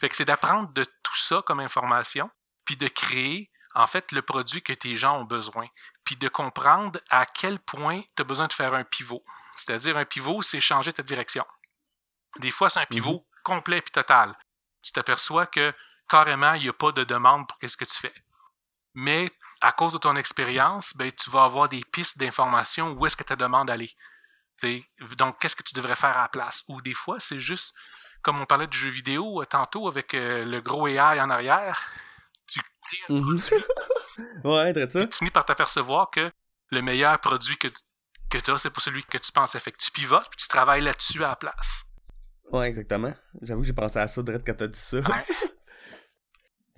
Fait 0.00 0.08
que 0.08 0.16
c'est 0.16 0.24
d'apprendre 0.24 0.72
de 0.72 0.84
tout 0.84 1.16
ça 1.16 1.42
comme 1.46 1.60
information, 1.60 2.30
puis 2.64 2.76
de 2.76 2.88
créer, 2.88 3.50
en 3.74 3.86
fait, 3.86 4.10
le 4.12 4.22
produit 4.22 4.62
que 4.62 4.72
tes 4.72 4.96
gens 4.96 5.20
ont 5.20 5.24
besoin, 5.24 5.66
puis 6.04 6.16
de 6.16 6.28
comprendre 6.28 6.98
à 7.10 7.26
quel 7.26 7.60
point 7.60 8.00
tu 8.16 8.22
as 8.22 8.24
besoin 8.24 8.48
de 8.48 8.52
faire 8.52 8.74
un 8.74 8.82
pivot. 8.84 9.22
C'est-à-dire, 9.56 9.96
un 9.96 10.04
pivot, 10.04 10.42
c'est 10.42 10.60
changer 10.60 10.92
ta 10.92 11.02
direction. 11.02 11.44
Des 12.38 12.50
fois, 12.50 12.70
c'est 12.70 12.80
un 12.80 12.86
pivot 12.86 13.18
mm-hmm. 13.18 13.42
complet 13.44 13.82
puis 13.82 13.92
total. 13.92 14.36
Tu 14.82 14.92
t'aperçois 14.92 15.46
que 15.46 15.74
carrément, 16.10 16.54
il 16.54 16.62
n'y 16.62 16.68
a 16.68 16.72
pas 16.72 16.92
de 16.92 17.04
demande 17.04 17.46
pour 17.46 17.58
qu'est-ce 17.58 17.76
que 17.76 17.84
tu 17.84 17.98
fais. 17.98 18.12
Mais 18.94 19.30
à 19.60 19.72
cause 19.72 19.92
de 19.92 19.98
ton 19.98 20.16
expérience, 20.16 20.94
ben, 20.96 21.12
tu 21.12 21.30
vas 21.30 21.44
avoir 21.44 21.68
des 21.68 21.80
pistes 21.92 22.18
d'information 22.18 22.92
où 22.92 23.06
est-ce 23.06 23.16
que 23.16 23.22
ta 23.22 23.36
demande 23.36 23.70
aller. 23.70 23.90
Donc, 25.16 25.38
qu'est-ce 25.38 25.56
que 25.56 25.62
tu 25.62 25.74
devrais 25.74 25.94
faire 25.94 26.16
à 26.18 26.22
la 26.22 26.28
place? 26.28 26.64
Ou 26.68 26.82
des 26.82 26.92
fois, 26.92 27.20
c'est 27.20 27.40
juste, 27.40 27.72
comme 28.22 28.40
on 28.40 28.46
parlait 28.46 28.66
du 28.66 28.76
jeu 28.76 28.90
vidéo 28.90 29.40
euh, 29.40 29.46
tantôt 29.46 29.88
avec 29.88 30.12
euh, 30.12 30.44
le 30.44 30.60
gros 30.60 30.86
AI 30.86 31.20
en 31.20 31.30
arrière, 31.30 31.82
tu 32.46 32.60
crées 32.60 32.98
un 33.08 33.14
mhm. 33.14 33.40
ouais, 34.44 34.90
ça. 34.90 35.06
Tu 35.06 35.18
finis 35.18 35.30
par 35.30 35.46
t'apercevoir 35.46 36.10
que 36.10 36.30
le 36.72 36.82
meilleur 36.82 37.18
produit 37.20 37.56
que, 37.56 37.68
que 38.28 38.38
tu 38.38 38.50
as, 38.50 38.58
c'est 38.58 38.70
pas 38.70 38.80
celui 38.80 39.04
que 39.04 39.18
tu 39.18 39.32
pensais. 39.32 39.60
Fait 39.60 39.72
que 39.72 39.78
tu 39.78 39.90
pivotes, 39.92 40.28
puis 40.28 40.36
tu 40.36 40.48
travailles 40.48 40.82
là-dessus 40.82 41.24
à 41.24 41.28
la 41.28 41.36
place. 41.36 41.86
Ouais, 42.52 42.68
exactement. 42.68 43.14
J'avoue 43.40 43.60
que 43.60 43.66
j'ai 43.68 43.72
pensé 43.72 43.98
à 43.98 44.08
ça 44.08 44.22
direct 44.22 44.44
quand 44.44 44.56
t'as 44.56 44.66
dit 44.66 44.78
ça. 44.78 45.00
Ça, 45.02 45.22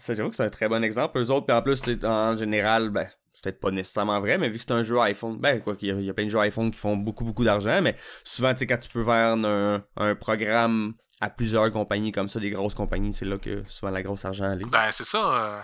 j'avoue 0.09 0.31
que 0.31 0.37
c'est 0.37 0.45
un 0.45 0.51
très 0.51 0.69
bon 0.69 0.83
exemple. 0.83 1.19
Eux 1.19 1.31
autres, 1.31 1.47
puis 1.47 1.57
en 1.57 1.63
plus, 1.63 1.81
en 2.05 2.37
général, 2.37 2.91
ben, 2.91 3.09
c'est 3.35 3.43
peut-être 3.43 3.61
pas 3.61 3.71
nécessairement 3.71 4.21
vrai, 4.21 4.39
mais 4.39 4.49
vu 4.49 4.59
que 4.59 4.65
c'est 4.65 4.73
un 4.73 4.83
jeu 4.83 4.99
iPhone, 5.01 5.39
ben, 5.39 5.61
quoi, 5.61 5.77
il 5.81 6.01
y, 6.01 6.11
a, 6.11 6.15
plein 6.15 6.25
de 6.25 6.31
jeux 6.31 6.39
iPhone 6.39 6.71
qui 6.71 6.79
font 6.79 6.97
beaucoup, 6.97 7.25
beaucoup 7.25 7.45
d'argent, 7.45 7.81
mais 7.83 7.97
souvent, 8.25 8.53
tu 8.53 8.61
sais, 8.61 8.67
quand 8.67 8.79
tu 8.79 8.89
peux 8.89 9.03
vendre 9.03 9.83
un, 9.97 10.15
programme 10.15 10.95
à 11.21 11.31
plusieurs 11.31 11.71
compagnies 11.71 12.13
comme 12.13 12.29
ça, 12.29 12.41
des 12.41 12.51
grosses 12.51 12.75
compagnies, 12.75 13.15
c'est 13.15 13.25
là 13.25 13.39
que 13.39 13.63
souvent 13.69 13.93
la 13.93 14.03
grosse 14.03 14.25
argent 14.25 14.51
allait. 14.51 14.65
Ben, 14.67 14.91
c'est 14.91 15.05
ça. 15.05 15.19
Euh, 15.19 15.61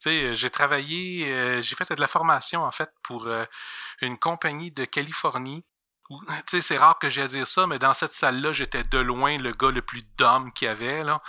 tu 0.00 0.10
sais, 0.10 0.34
j'ai 0.34 0.50
travaillé, 0.50 1.32
euh, 1.32 1.60
j'ai 1.60 1.74
fait 1.74 1.92
de 1.92 2.00
la 2.00 2.06
formation, 2.06 2.62
en 2.62 2.70
fait, 2.70 2.90
pour 3.02 3.26
euh, 3.26 3.44
une 4.02 4.18
compagnie 4.18 4.70
de 4.70 4.84
Californie. 4.84 5.64
Tu 6.10 6.16
sais, 6.46 6.60
c'est 6.62 6.78
rare 6.78 6.98
que 6.98 7.10
j'ai 7.10 7.20
à 7.20 7.28
dire 7.28 7.46
ça, 7.46 7.66
mais 7.66 7.78
dans 7.78 7.92
cette 7.92 8.12
salle-là, 8.12 8.52
j'étais 8.52 8.82
de 8.82 8.98
loin 8.98 9.36
le 9.36 9.52
gars 9.52 9.70
le 9.70 9.82
plus 9.82 10.02
dumb 10.16 10.50
qu'il 10.54 10.66
y 10.66 10.68
avait, 10.70 11.04
là. 11.04 11.20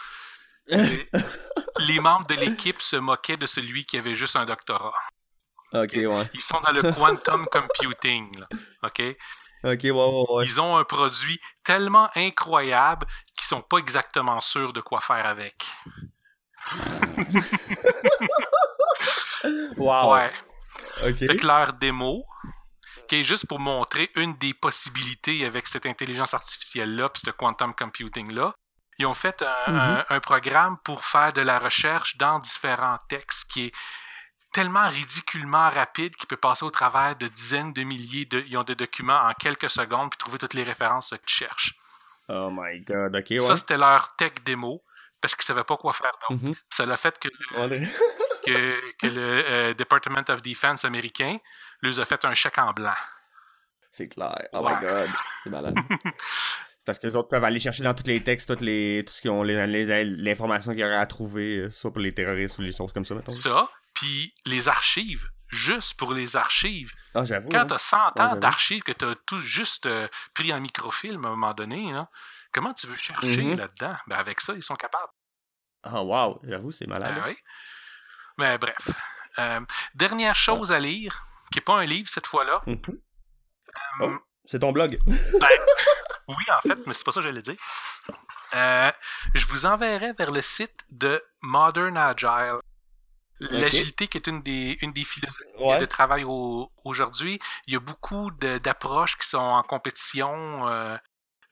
Les 0.69 1.99
membres 1.99 2.27
de 2.27 2.35
l'équipe 2.35 2.81
se 2.81 2.95
moquaient 2.95 3.35
de 3.37 3.45
celui 3.45 3.85
qui 3.85 3.97
avait 3.97 4.15
juste 4.15 4.35
un 4.35 4.45
doctorat. 4.45 4.93
OK, 5.73 5.91
ouais. 5.93 6.29
Ils 6.33 6.41
sont 6.41 6.59
dans 6.61 6.71
le 6.71 6.81
quantum 6.93 7.45
computing, 7.47 8.39
là. 8.39 8.47
OK? 8.83 9.01
OK, 9.63 9.79
ouais, 9.83 9.91
ouais, 9.91 10.45
Ils 10.45 10.61
ont 10.61 10.77
un 10.77 10.83
produit 10.83 11.39
tellement 11.63 12.09
incroyable 12.15 13.05
qu'ils 13.35 13.47
sont 13.47 13.61
pas 13.61 13.77
exactement 13.77 14.41
sûrs 14.41 14.73
de 14.73 14.81
quoi 14.81 15.01
faire 15.01 15.25
avec. 15.25 15.65
wow. 19.77 20.13
Ouais. 20.13 20.31
Okay. 21.05 21.27
Que 21.27 21.45
leur 21.45 21.73
démo, 21.73 22.23
qui 23.07 23.17
est 23.17 23.23
juste 23.23 23.47
pour 23.47 23.59
montrer 23.59 24.09
une 24.15 24.33
des 24.35 24.53
possibilités 24.53 25.45
avec 25.45 25.67
cette 25.67 25.85
intelligence 25.85 26.33
artificielle-là, 26.33 27.09
puis 27.09 27.21
ce 27.25 27.31
quantum 27.31 27.73
computing-là, 27.73 28.53
ils 28.99 29.05
ont 29.05 29.13
fait 29.13 29.41
mm-hmm. 29.41 30.05
un, 30.09 30.19
programme 30.19 30.77
pour 30.83 31.05
faire 31.05 31.33
de 31.33 31.41
la 31.41 31.57
recherche 31.57 32.17
dans 32.17 32.37
différents 32.39 32.99
textes 33.07 33.49
qui 33.49 33.67
est 33.67 33.71
tellement 34.51 34.87
ridiculement 34.87 35.69
rapide 35.69 36.15
qu'il 36.15 36.27
peut 36.27 36.37
passer 36.37 36.65
au 36.65 36.69
travers 36.69 37.15
de 37.15 37.27
dizaines 37.27 37.71
de 37.71 37.83
milliers 37.83 38.25
de, 38.25 38.43
ils 38.47 38.57
ont 38.57 38.63
des 38.63 38.75
documents 38.75 39.21
en 39.21 39.33
quelques 39.33 39.69
secondes 39.69 40.09
puis 40.09 40.17
trouver 40.17 40.37
toutes 40.37 40.53
les 40.53 40.63
références 40.63 41.11
que 41.11 41.25
tu 41.25 41.35
cherches. 41.35 41.75
Oh 42.27 42.49
my 42.51 42.81
god, 42.81 43.15
ok, 43.15 43.25
ouais. 43.29 43.39
Ça, 43.39 43.55
c'était 43.55 43.77
leur 43.77 44.15
tech 44.17 44.33
démo 44.43 44.83
parce 45.21 45.35
qu'ils 45.35 45.45
savaient 45.45 45.63
pas 45.63 45.77
quoi 45.77 45.93
faire 45.93 46.11
d'autre. 46.29 46.43
Mm-hmm. 46.43 46.55
Ça 46.69 46.85
l'a 46.85 46.97
fait 46.97 47.17
que, 47.19 47.29
que, 48.45 48.95
que, 48.97 49.07
le 49.07 49.43
euh, 49.49 49.73
Department 49.73 50.29
of 50.29 50.41
Defense 50.41 50.83
américain 50.83 51.37
leur 51.81 51.99
a 51.99 52.05
fait 52.05 52.25
un 52.25 52.33
chèque 52.33 52.57
en 52.57 52.73
blanc. 52.73 52.93
C'est 53.91 54.07
clair. 54.07 54.47
Oh 54.53 54.61
my 54.61 54.75
god, 54.81 55.09
c'est 55.43 55.49
malade. 55.49 55.75
Parce 56.89 56.97
que 56.97 57.05
les 57.05 57.15
autres 57.15 57.27
peuvent 57.27 57.43
aller 57.43 57.59
chercher 57.59 57.83
dans 57.83 57.93
tous 57.93 58.07
les 58.07 58.23
textes, 58.23 58.47
toutes 58.47 58.61
les, 58.61 59.05
tout 59.05 59.13
ce 59.13 59.21
qu'ils 59.21 59.29
ont, 59.29 59.43
l'information 59.43 60.71
qu'il 60.71 60.79
y 60.79 60.83
aurait 60.83 60.95
à 60.95 61.05
trouver, 61.05 61.57
euh, 61.57 61.69
soit 61.69 61.93
pour 61.93 62.01
les 62.01 62.15
terroristes 62.15 62.57
ou 62.57 62.63
les 62.63 62.71
choses 62.71 62.91
comme 62.91 63.05
ça, 63.05 63.13
mettons. 63.13 63.31
Ça, 63.31 63.69
puis 63.93 64.33
les 64.47 64.67
archives, 64.69 65.29
juste 65.49 65.99
pour 65.99 66.13
les 66.13 66.35
archives. 66.35 66.91
Ah, 67.13 67.23
j'avoue. 67.25 67.49
Quand 67.49 67.59
hein. 67.59 67.65
tu 67.67 67.73
as 67.75 67.77
100 67.77 68.19
ans 68.19 68.35
d'archives 68.37 68.81
que 68.81 68.91
tu 68.91 69.05
as 69.05 69.13
tout 69.27 69.37
juste 69.37 69.85
euh, 69.85 70.07
pris 70.33 70.51
en 70.51 70.59
microfilm 70.59 71.23
à 71.25 71.27
un 71.27 71.31
moment 71.33 71.53
donné, 71.53 71.93
comment 72.51 72.73
tu 72.73 72.87
veux 72.87 72.95
chercher 72.95 73.43
mm-hmm. 73.43 73.57
là-dedans? 73.57 73.95
Ben, 74.07 74.17
avec 74.17 74.41
ça, 74.41 74.55
ils 74.55 74.63
sont 74.63 74.73
capables. 74.73 75.13
Ah, 75.83 76.01
wow, 76.01 76.41
j'avoue, 76.41 76.71
c'est 76.71 76.87
malade. 76.87 77.13
Ben, 77.13 77.23
oui. 77.27 77.37
Mais 78.39 78.57
bref. 78.57 78.89
Euh, 79.37 79.59
dernière 79.93 80.33
chose 80.33 80.71
à 80.71 80.79
lire, 80.79 81.15
qui 81.51 81.59
n'est 81.59 81.63
pas 81.65 81.77
un 81.81 81.85
livre 81.85 82.09
cette 82.09 82.25
fois-là. 82.25 82.63
Mm-hmm. 82.65 82.99
Oh, 84.01 84.17
c'est 84.45 84.57
ton 84.57 84.71
blog. 84.71 84.97
Ben, 85.05 85.47
oui, 86.29 86.43
en 86.55 86.61
fait, 86.61 86.77
mais 86.85 86.93
c'est 86.93 87.03
pas 87.03 87.11
ça 87.11 87.21
que 87.21 87.27
j'allais 87.27 87.41
dire. 87.41 87.55
Euh, 88.55 88.91
je 89.33 89.45
vous 89.47 89.65
enverrai 89.65 90.13
vers 90.13 90.31
le 90.31 90.41
site 90.41 90.85
de 90.91 91.21
Modern 91.41 91.97
Agile. 91.97 92.59
L'agilité 93.39 94.07
qui 94.07 94.17
est 94.17 94.27
une 94.27 94.41
des, 94.41 94.77
une 94.81 94.91
des 94.91 95.03
philosophies 95.03 95.79
de 95.79 95.85
travail 95.85 96.25
aujourd'hui. 96.83 97.39
Il 97.67 97.73
y 97.73 97.77
a 97.77 97.79
beaucoup 97.79 98.31
d'approches 98.31 99.17
qui 99.17 99.27
sont 99.27 99.37
en 99.37 99.63
compétition, 99.63 100.67
euh, 100.67 100.97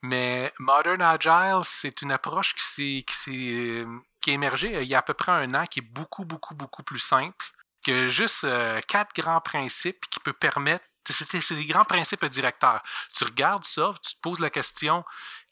mais 0.03 0.51
Modern 0.59 1.01
Agile, 1.01 1.59
c'est 1.63 2.01
une 2.01 2.11
approche 2.11 2.55
qui 2.55 2.63
s'est 2.63 3.05
qui, 3.07 3.83
qui 4.21 4.31
est 4.31 4.33
émergée 4.33 4.81
il 4.81 4.87
y 4.87 4.95
a 4.95 4.99
à 4.99 5.01
peu 5.01 5.13
près 5.13 5.31
un 5.31 5.53
an, 5.53 5.65
qui 5.65 5.79
est 5.79 5.89
beaucoup, 5.89 6.25
beaucoup, 6.25 6.55
beaucoup 6.55 6.83
plus 6.83 6.99
simple, 6.99 7.45
que 7.83 8.07
juste 8.07 8.43
euh, 8.43 8.81
quatre 8.87 9.15
grands 9.15 9.39
principes 9.39 10.05
qui 10.09 10.19
peut 10.19 10.33
permettre 10.33 10.85
c'est 11.13 11.55
des 11.55 11.65
grands 11.65 11.85
principes 11.85 12.25
directeurs. 12.25 12.81
Tu 13.15 13.23
regardes 13.23 13.63
ça, 13.63 13.93
tu 14.03 14.15
te 14.15 14.21
poses 14.21 14.39
la 14.39 14.49
question 14.49 15.03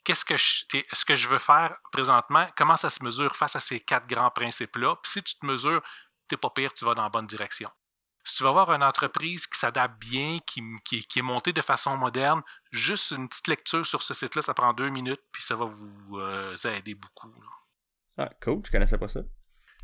qu'est-ce 0.06 0.24
que 0.24 0.36
je, 0.36 0.64
ce 0.92 1.04
que 1.04 1.16
je 1.16 1.26
veux 1.26 1.38
faire 1.38 1.76
présentement, 1.90 2.46
comment 2.56 2.76
ça 2.76 2.90
se 2.90 3.02
mesure 3.02 3.34
face 3.34 3.56
à 3.56 3.60
ces 3.60 3.80
quatre 3.80 4.06
grands 4.06 4.30
principes-là? 4.30 4.96
Puis 5.02 5.12
si 5.12 5.22
tu 5.22 5.34
te 5.36 5.44
mesures, 5.44 5.82
t'es 6.28 6.36
pas 6.36 6.50
pire, 6.50 6.72
tu 6.72 6.84
vas 6.84 6.94
dans 6.94 7.02
la 7.02 7.08
bonne 7.08 7.26
direction. 7.26 7.68
Si 8.22 8.36
tu 8.36 8.44
vas 8.44 8.50
avoir 8.50 8.72
une 8.72 8.82
entreprise 8.82 9.46
qui 9.46 9.58
s'adapte 9.58 10.00
bien, 10.00 10.38
qui, 10.46 10.62
qui, 10.84 11.18
est 11.18 11.22
montée 11.22 11.52
de 11.52 11.60
façon 11.60 11.96
moderne, 11.96 12.42
juste 12.70 13.12
une 13.12 13.28
petite 13.28 13.48
lecture 13.48 13.84
sur 13.84 14.02
ce 14.02 14.14
site-là, 14.14 14.42
ça 14.42 14.54
prend 14.54 14.72
deux 14.72 14.88
minutes, 14.88 15.22
puis 15.32 15.42
ça 15.42 15.54
va 15.54 15.64
vous 15.64 16.18
euh, 16.18 16.56
aider 16.64 16.94
beaucoup. 16.94 17.32
Ah, 18.16 18.30
cool, 18.42 18.62
je 18.64 18.70
connaissais 18.70 18.98
pas 18.98 19.08
ça. 19.08 19.20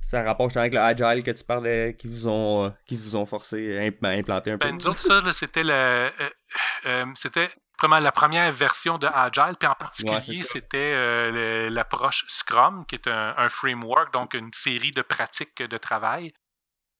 Ça 0.08 0.22
rapproche 0.22 0.56
avec 0.56 0.74
le 0.74 0.80
Agile 0.80 1.24
que 1.24 1.30
tu 1.30 1.44
parlais, 1.44 1.96
qui 1.98 2.06
vous 2.06 2.28
ont, 2.28 2.66
euh, 2.66 2.70
qui 2.86 2.96
vous 2.96 3.16
ont 3.16 3.24
forcé 3.24 3.78
à 3.78 4.08
implanter 4.08 4.52
un 4.52 4.58
peu. 4.58 4.66
Ben, 4.66 4.76
nous 4.76 4.86
autres, 4.86 5.00
ça, 5.00 5.32
c'était 5.32 5.64
le, 5.64 5.72
euh, 5.72 6.10
euh, 6.86 7.06
c'était 7.14 7.50
vraiment 7.78 7.98
la 7.98 8.12
première 8.12 8.52
version 8.52 8.98
de 8.98 9.06
Agile, 9.06 9.56
puis 9.58 9.68
en 9.68 9.74
particulier, 9.74 10.42
c'était 10.44 11.70
l'approche 11.70 12.24
Scrum, 12.28 12.84
qui 12.86 12.96
est 12.96 13.08
un, 13.08 13.48
framework, 13.48 14.12
donc 14.12 14.34
une 14.34 14.52
série 14.52 14.92
de 14.92 15.02
pratiques 15.02 15.62
de 15.62 15.78
travail. 15.78 16.32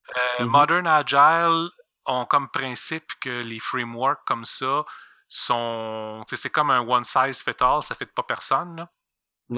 Mm-hmm. 0.09 0.45
Modern 0.45 0.87
Agile 0.87 1.69
ont 2.07 2.25
comme 2.25 2.49
principe 2.49 3.13
que 3.21 3.43
les 3.43 3.61
frameworks 3.61 4.25
comme 4.27 4.45
ça 4.45 4.85
sont, 5.29 6.25
c'est 6.31 6.51
comme 6.51 6.71
un 6.71 6.81
one 6.81 7.05
size 7.05 7.43
fit 7.43 7.53
all, 7.61 7.83
ça 7.83 7.95
fait 7.95 8.07
pas 8.07 8.23
personne. 8.23 8.77
Là. 8.77 8.91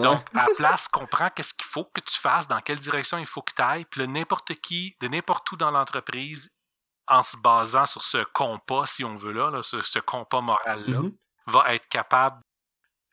Donc, 0.02 0.24
à 0.34 0.46
la 0.48 0.54
place, 0.56 0.88
comprends 0.88 1.28
qu'est-ce 1.28 1.54
qu'il 1.54 1.64
faut 1.64 1.84
que 1.84 2.00
tu 2.00 2.18
fasses, 2.18 2.48
dans 2.48 2.60
quelle 2.60 2.78
direction 2.78 3.18
il 3.18 3.26
faut 3.26 3.42
que 3.42 3.52
tu 3.54 3.62
ailles, 3.62 3.84
puis 3.84 4.06
n'importe 4.08 4.54
qui, 4.54 4.96
de 5.00 5.08
n'importe 5.08 5.50
où 5.52 5.56
dans 5.56 5.70
l'entreprise, 5.70 6.50
en 7.06 7.22
se 7.22 7.36
basant 7.36 7.86
sur 7.86 8.02
ce 8.02 8.24
compas, 8.32 8.86
si 8.86 9.04
on 9.04 9.16
veut 9.16 9.32
là, 9.32 9.60
ce, 9.62 9.98
compas 9.98 10.40
moral-là, 10.40 11.00
mm-hmm. 11.00 11.14
va 11.46 11.74
être 11.74 11.88
capable 11.88 12.40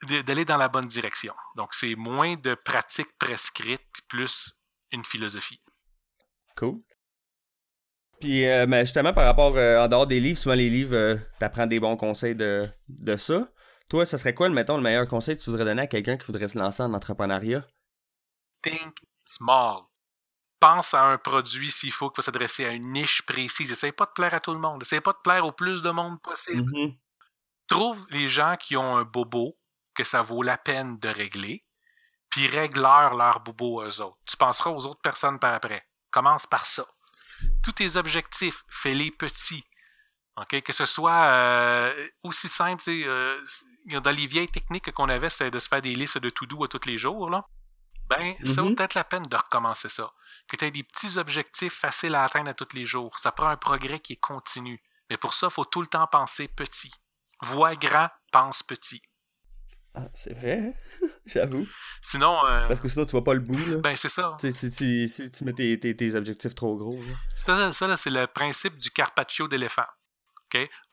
d'aller 0.07 0.45
dans 0.45 0.57
la 0.57 0.69
bonne 0.69 0.85
direction. 0.85 1.33
Donc, 1.55 1.73
c'est 1.73 1.95
moins 1.95 2.35
de 2.35 2.55
pratiques 2.55 3.17
prescrites, 3.19 4.01
plus 4.07 4.53
une 4.91 5.03
philosophie. 5.03 5.61
Cool. 6.55 6.81
Puis, 8.19 8.45
euh, 8.45 8.65
mais 8.67 8.81
justement, 8.81 9.13
par 9.13 9.25
rapport, 9.25 9.55
euh, 9.57 9.83
en 9.83 9.87
dehors 9.87 10.07
des 10.07 10.19
livres, 10.19 10.37
souvent 10.37 10.55
les 10.55 10.69
livres, 10.69 10.95
euh, 10.95 11.15
tu 11.39 11.45
apprends 11.45 11.67
des 11.67 11.79
bons 11.79 11.97
conseils 11.97 12.35
de, 12.35 12.69
de 12.87 13.17
ça. 13.17 13.49
Toi, 13.91 14.05
ça 14.05 14.17
serait 14.17 14.33
quoi, 14.33 14.47
mettons, 14.47 14.77
le 14.77 14.83
meilleur 14.83 15.05
conseil 15.05 15.35
que 15.35 15.43
tu 15.43 15.49
voudrais 15.49 15.65
donner 15.65 15.81
à 15.81 15.87
quelqu'un 15.87 16.15
qui 16.15 16.25
voudrait 16.25 16.47
se 16.47 16.57
lancer 16.57 16.81
en 16.81 16.93
entrepreneuriat? 16.93 17.67
Think 18.61 18.95
small. 19.25 19.81
Pense 20.61 20.93
à 20.93 21.03
un 21.03 21.17
produit 21.17 21.69
s'il 21.69 21.91
faut 21.91 22.09
qu'il 22.09 22.15
faut 22.15 22.21
s'adresser 22.21 22.63
à 22.63 22.71
une 22.71 22.93
niche 22.93 23.21
précise. 23.23 23.69
Essaye 23.69 23.91
pas 23.91 24.05
de 24.05 24.11
plaire 24.11 24.33
à 24.33 24.39
tout 24.39 24.53
le 24.53 24.61
monde. 24.61 24.81
Essaye 24.81 25.01
pas 25.01 25.11
de 25.11 25.17
plaire 25.21 25.45
au 25.45 25.51
plus 25.51 25.81
de 25.81 25.89
monde 25.89 26.21
possible. 26.21 26.71
Mm-hmm. 26.71 26.97
Trouve 27.67 28.07
les 28.11 28.29
gens 28.29 28.55
qui 28.55 28.77
ont 28.77 28.95
un 28.95 29.03
bobo, 29.03 29.59
que 29.93 30.05
ça 30.05 30.21
vaut 30.21 30.41
la 30.41 30.57
peine 30.57 30.97
de 30.99 31.09
régler, 31.09 31.65
puis 32.29 32.47
règle-leur 32.47 33.15
leur 33.15 33.41
bobo 33.41 33.83
aux 33.83 34.01
autres. 34.01 34.19
Tu 34.25 34.37
penseras 34.37 34.69
aux 34.69 34.85
autres 34.85 35.01
personnes 35.01 35.37
par 35.37 35.53
après. 35.53 35.85
Commence 36.11 36.45
par 36.45 36.65
ça. 36.65 36.85
Tous 37.61 37.73
tes 37.73 37.97
objectifs, 37.97 38.63
fais-les 38.69 39.11
petits. 39.11 39.65
Que 40.49 40.73
ce 40.73 40.85
soit 40.85 41.23
euh, 41.25 42.07
aussi 42.23 42.47
simple, 42.47 42.83
euh, 42.87 43.39
dans 44.01 44.11
les 44.11 44.25
vieilles 44.25 44.47
techniques 44.47 44.91
qu'on 44.91 45.09
avait, 45.09 45.29
c'est 45.29 45.51
de 45.51 45.59
se 45.59 45.67
faire 45.67 45.81
des 45.81 45.93
listes 45.93 46.17
de 46.17 46.29
to-do 46.29 46.63
à 46.63 46.67
tous 46.67 46.87
les 46.87 46.97
jours, 46.97 47.29
là. 47.29 47.45
Ben, 48.09 48.35
ça 48.43 48.61
vaut 48.61 48.69
mm-hmm. 48.69 48.75
peut-être 48.75 48.95
la 48.95 49.03
peine 49.05 49.23
de 49.23 49.35
recommencer 49.35 49.87
ça. 49.87 50.11
Que 50.49 50.57
tu 50.57 50.65
aies 50.65 50.71
des 50.71 50.83
petits 50.83 51.17
objectifs 51.17 51.73
faciles 51.73 52.15
à 52.15 52.23
atteindre 52.23 52.49
à 52.49 52.53
tous 52.53 52.73
les 52.73 52.85
jours. 52.85 53.17
Ça 53.19 53.31
prend 53.31 53.47
un 53.47 53.55
progrès 53.55 53.99
qui 53.99 54.13
est 54.13 54.19
continu. 54.19 54.81
Mais 55.09 55.15
pour 55.15 55.33
ça, 55.33 55.47
il 55.47 55.53
faut 55.53 55.63
tout 55.63 55.81
le 55.81 55.87
temps 55.87 56.07
penser 56.07 56.49
petit. 56.49 56.91
Vois 57.41 57.75
grand, 57.75 58.09
pense 58.31 58.63
petit. 58.63 59.01
Ah, 59.93 60.05
c'est 60.15 60.33
vrai, 60.33 60.59
hein? 60.59 61.07
j'avoue. 61.25 61.67
Sinon. 62.01 62.45
Euh, 62.45 62.67
Parce 62.67 62.79
que 62.79 62.89
sinon, 62.89 63.05
tu 63.05 63.11
vois 63.11 63.23
pas 63.23 63.33
le 63.33 63.41
bout. 63.41 63.65
Là. 63.65 63.77
Ben, 63.77 63.95
c'est 63.95 64.09
ça. 64.09 64.37
Si, 64.41 64.71
tu 64.71 65.43
mets 65.43 65.53
tes, 65.53 65.77
tes, 65.79 66.15
objectifs 66.15 66.55
trop 66.55 66.77
gros. 66.77 66.97
Ça, 67.35 67.71
ça 67.71 67.97
c'est 67.97 68.09
le 68.09 68.27
principe 68.27 68.77
du 68.77 68.89
carpaccio 68.91 69.47
d'éléphant. 69.47 69.87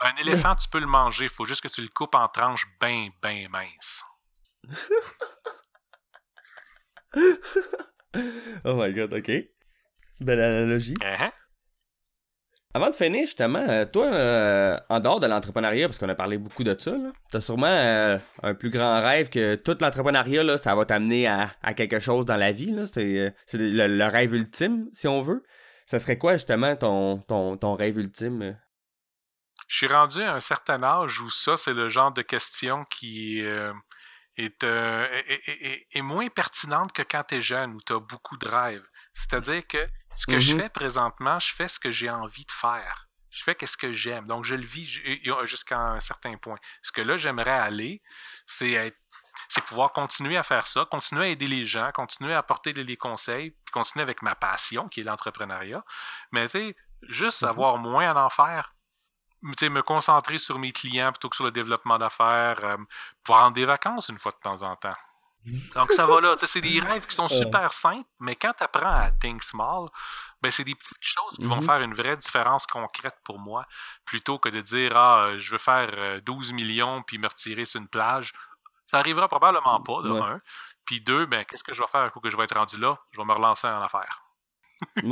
Un 0.00 0.16
éléphant, 0.16 0.54
tu 0.54 0.68
peux 0.68 0.80
le 0.80 0.86
manger. 0.86 1.24
Il 1.24 1.30
faut 1.30 1.44
juste 1.44 1.62
que 1.62 1.68
tu 1.68 1.82
le 1.82 1.88
coupes 1.88 2.14
en 2.14 2.28
tranches 2.28 2.66
bien, 2.80 3.08
bien 3.22 3.48
minces. 3.48 4.04
oh 8.64 8.74
my 8.74 8.92
god, 8.92 9.14
ok. 9.14 9.30
Belle 10.20 10.40
analogie. 10.40 10.94
Uh-huh. 10.94 11.30
Avant 12.74 12.90
de 12.90 12.96
finir, 12.96 13.22
justement, 13.22 13.64
euh, 13.68 13.86
toi, 13.86 14.12
euh, 14.12 14.78
en 14.90 15.00
dehors 15.00 15.20
de 15.20 15.26
l'entrepreneuriat, 15.26 15.88
parce 15.88 15.98
qu'on 15.98 16.08
a 16.08 16.14
parlé 16.14 16.36
beaucoup 16.36 16.64
de 16.64 16.76
ça, 16.78 16.92
tu 17.30 17.36
as 17.36 17.40
sûrement 17.40 17.66
euh, 17.66 18.18
un 18.42 18.54
plus 18.54 18.70
grand 18.70 19.00
rêve 19.00 19.30
que 19.30 19.54
tout 19.54 19.76
l'entrepreneuriat, 19.80 20.58
ça 20.58 20.74
va 20.74 20.84
t'amener 20.84 21.26
à, 21.26 21.48
quelque 21.74 21.98
chose 21.98 22.26
dans 22.26 22.36
la 22.36 22.52
vie. 22.52 22.76
C'est 22.92 23.34
le, 23.54 24.06
rêve 24.06 24.34
ultime, 24.34 24.88
si 24.92 25.08
on 25.08 25.22
veut. 25.22 25.42
Ça 25.86 25.98
serait 25.98 26.18
quoi, 26.18 26.34
justement, 26.34 26.76
ton, 26.76 27.18
ton, 27.18 27.56
ton 27.56 27.74
rêve 27.74 27.98
ultime? 27.98 28.58
Je 29.68 29.76
suis 29.76 29.86
rendu 29.86 30.22
à 30.22 30.34
un 30.34 30.40
certain 30.40 30.82
âge 30.82 31.20
où 31.20 31.30
ça, 31.30 31.56
c'est 31.56 31.74
le 31.74 31.88
genre 31.88 32.10
de 32.10 32.22
question 32.22 32.84
qui 32.84 33.40
est, 33.40 34.64
est, 34.64 36.02
moins 36.02 36.26
pertinente 36.28 36.92
que 36.92 37.02
quand 37.02 37.22
tu 37.28 37.36
es 37.36 37.42
jeune, 37.42 37.74
où 37.74 37.80
tu 37.84 37.92
as 37.92 38.00
beaucoup 38.00 38.36
de 38.38 38.48
rêves. 38.48 38.86
C'est-à-dire 39.12 39.66
que 39.66 39.86
ce 40.16 40.26
que 40.26 40.38
je 40.38 40.52
mm-hmm. 40.52 40.60
fais 40.62 40.68
présentement, 40.70 41.38
je 41.38 41.54
fais 41.54 41.68
ce 41.68 41.78
que 41.78 41.90
j'ai 41.90 42.10
envie 42.10 42.44
de 42.46 42.52
faire. 42.52 43.08
Je 43.30 43.44
fais 43.44 43.56
ce 43.64 43.76
que 43.76 43.92
j'aime. 43.92 44.26
Donc, 44.26 44.44
je 44.44 44.54
le 44.54 44.64
vis 44.64 44.86
jusqu'à 45.44 45.78
un 45.78 46.00
certain 46.00 46.36
point. 46.38 46.56
Ce 46.82 46.90
que 46.90 47.02
là, 47.02 47.16
j'aimerais 47.16 47.50
aller, 47.50 48.02
c'est 48.46 48.72
être 48.72 48.96
c'est 49.48 49.64
pouvoir 49.64 49.92
continuer 49.92 50.36
à 50.36 50.42
faire 50.42 50.66
ça, 50.66 50.86
continuer 50.90 51.24
à 51.24 51.28
aider 51.28 51.46
les 51.46 51.64
gens, 51.64 51.90
continuer 51.92 52.34
à 52.34 52.38
apporter 52.38 52.72
les 52.72 52.96
conseils, 52.96 53.50
puis 53.50 53.72
continuer 53.72 54.02
avec 54.02 54.22
ma 54.22 54.34
passion, 54.34 54.88
qui 54.88 55.00
est 55.00 55.04
l'entrepreneuriat. 55.04 55.84
Mais 56.32 56.46
tu 56.46 56.58
sais, 56.58 56.76
juste 57.02 57.42
mm-hmm. 57.42 57.48
avoir 57.48 57.78
moins 57.78 58.10
à 58.10 58.24
en 58.24 58.30
faire, 58.30 58.74
me 59.42 59.80
concentrer 59.80 60.38
sur 60.38 60.58
mes 60.58 60.72
clients 60.72 61.12
plutôt 61.12 61.28
que 61.28 61.36
sur 61.36 61.44
le 61.44 61.52
développement 61.52 61.98
d'affaires, 61.98 62.62
euh, 62.64 62.76
prendre 63.24 63.52
des 63.52 63.64
vacances 63.64 64.08
une 64.08 64.18
fois 64.18 64.32
de 64.32 64.38
temps 64.38 64.62
en 64.62 64.76
temps. 64.76 64.94
Donc, 65.74 65.92
ça 65.92 66.04
va 66.04 66.20
là. 66.20 66.34
C'est 66.38 66.60
des 66.60 66.80
rêves 66.86 67.06
qui 67.06 67.14
sont 67.14 67.28
super 67.28 67.72
simples, 67.72 68.08
mais 68.20 68.36
quand 68.36 68.52
tu 68.52 68.64
apprends 68.64 68.92
à 68.92 69.10
think 69.10 69.42
small, 69.42 69.88
ben, 70.42 70.50
c'est 70.50 70.64
des 70.64 70.74
petites 70.74 70.96
choses 71.00 71.36
qui 71.36 71.46
vont 71.46 71.56
mhm. 71.56 71.62
faire 71.62 71.80
une 71.80 71.94
vraie 71.94 72.16
différence 72.16 72.66
concrète 72.66 73.16
pour 73.24 73.38
moi, 73.38 73.64
plutôt 74.04 74.38
que 74.38 74.48
de 74.48 74.60
dire, 74.60 74.96
ah, 74.96 75.30
je 75.36 75.50
veux 75.52 75.58
faire 75.58 76.20
12 76.22 76.50
euh, 76.50 76.54
millions 76.54 77.02
puis 77.02 77.18
me 77.18 77.28
retirer 77.28 77.64
sur 77.64 77.80
une 77.80 77.88
plage. 77.88 78.32
Ça 78.86 78.98
arrivera 78.98 79.28
probablement 79.28 79.80
pas, 79.82 80.02
de 80.02 80.10
un. 80.10 80.40
Puis 80.84 81.00
deux, 81.00 81.26
ben, 81.26 81.44
qu'est-ce 81.44 81.64
que 81.64 81.74
je 81.74 81.80
vais 81.80 81.86
faire 81.86 82.10
pour 82.12 82.22
que 82.22 82.30
je 82.30 82.36
vais 82.36 82.44
être 82.44 82.56
rendu 82.56 82.78
là? 82.78 82.98
Je 83.12 83.18
vais 83.18 83.24
me 83.24 83.34
relancer 83.34 83.66
en 83.66 83.82
affaires. 83.82 84.24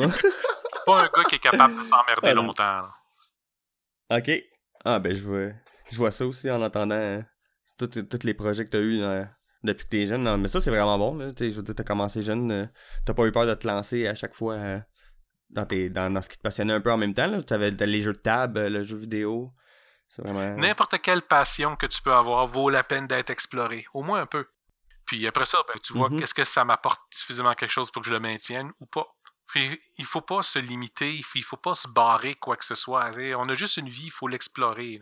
pas 0.87 1.03
un 1.03 1.07
gars 1.07 1.25
qui 1.29 1.35
est 1.35 1.41
capable 1.41 1.79
de 1.79 1.85
s'emmerder 1.85 2.33
longtemps. 2.33 2.83
OK. 4.11 4.31
Ah, 4.85 4.99
ben, 4.99 5.15
je 5.15 5.25
vois, 5.25 5.53
je 5.91 5.97
vois 5.97 6.11
ça 6.11 6.27
aussi 6.27 6.51
en 6.51 6.63
entendant 6.63 6.95
hein, 6.95 7.25
tous 7.79 8.25
les 8.25 8.35
projets 8.35 8.65
que 8.65 8.71
tu 8.71 8.77
as 8.77 8.81
eu 8.81 9.01
dans 9.01 9.29
depuis 9.67 9.85
que 9.85 9.91
t'es 9.91 10.07
jeune. 10.07 10.23
Non, 10.23 10.39
mais 10.39 10.49
ça, 10.49 10.61
c'est 10.61 10.71
vraiment 10.71 10.99
bon. 10.99 11.17
Là. 11.17 11.33
Je 11.39 11.45
veux 11.47 11.63
dire, 11.63 11.75
t'as 11.75 11.85
commencé 11.85 12.23
jeune. 12.23 12.51
Euh, 12.51 12.67
t'as 13.05 13.15
pas 13.15 13.25
eu 13.25 13.33
peur 13.33 13.47
de 13.47 13.55
te 13.55 13.67
lancer 13.67 14.07
à 14.07 14.15
chaque 14.15 14.35
fois 14.35 14.55
euh, 14.55 14.81
dans, 15.51 15.67
tes, 15.67 15.91
dans, 15.91 16.23
ce 16.23 16.29
qui 16.29 16.37
te 16.37 16.43
passionnait 16.43 16.73
un 16.73 16.81
peu 16.81 16.93
en 16.93 16.97
même 16.97 17.15
temps. 17.15 17.27
Là. 17.27 17.43
T'avais 17.43 17.71
les 17.71 18.01
jeux 18.01 18.13
de 18.13 18.19
table, 18.19 18.69
le 18.69 18.83
jeu 18.83 18.97
vidéo. 18.97 19.53
C'est 20.09 20.23
vraiment... 20.23 20.57
N'importe 20.61 20.99
quelle 21.03 21.23
passion 21.23 21.77
que 21.77 21.87
tu 21.87 22.01
peux 22.01 22.13
avoir 22.13 22.47
vaut 22.47 22.71
la 22.71 22.85
peine 22.85 23.07
d'être 23.07 23.31
explorée. 23.31 23.85
Au 23.93 24.03
moins 24.03 24.21
un 24.21 24.27
peu. 24.27 24.47
Puis 25.05 25.27
après 25.27 25.45
ça, 25.45 25.59
ben, 25.69 25.75
tu 25.83 25.93
vois 25.93 26.09
mm-hmm. 26.09 26.19
qu'est-ce 26.19 26.35
que 26.35 26.45
ça 26.45 26.65
m'apporte 26.65 27.01
suffisamment 27.13 27.55
quelque 27.55 27.71
chose 27.71 27.91
pour 27.91 28.03
que 28.03 28.09
je 28.09 28.15
le 28.15 28.21
maintienne 28.21 28.73
ou 28.81 28.87
pas. 28.87 29.07
Puis, 29.47 29.81
il 29.99 30.05
faut 30.05 30.21
pas 30.21 30.43
se 30.43 30.59
limiter, 30.59 31.15
il 31.15 31.25
faut, 31.25 31.41
faut 31.43 31.57
pas 31.57 31.75
se 31.75 31.89
barrer 31.89 32.35
quoi 32.35 32.57
que 32.57 32.65
ce 32.65 32.75
soit. 32.75 33.11
On 33.37 33.49
a 33.49 33.55
juste 33.55 33.77
une 33.77 33.89
vie, 33.89 34.07
il 34.07 34.11
faut 34.11 34.29
l'explorer. 34.29 35.01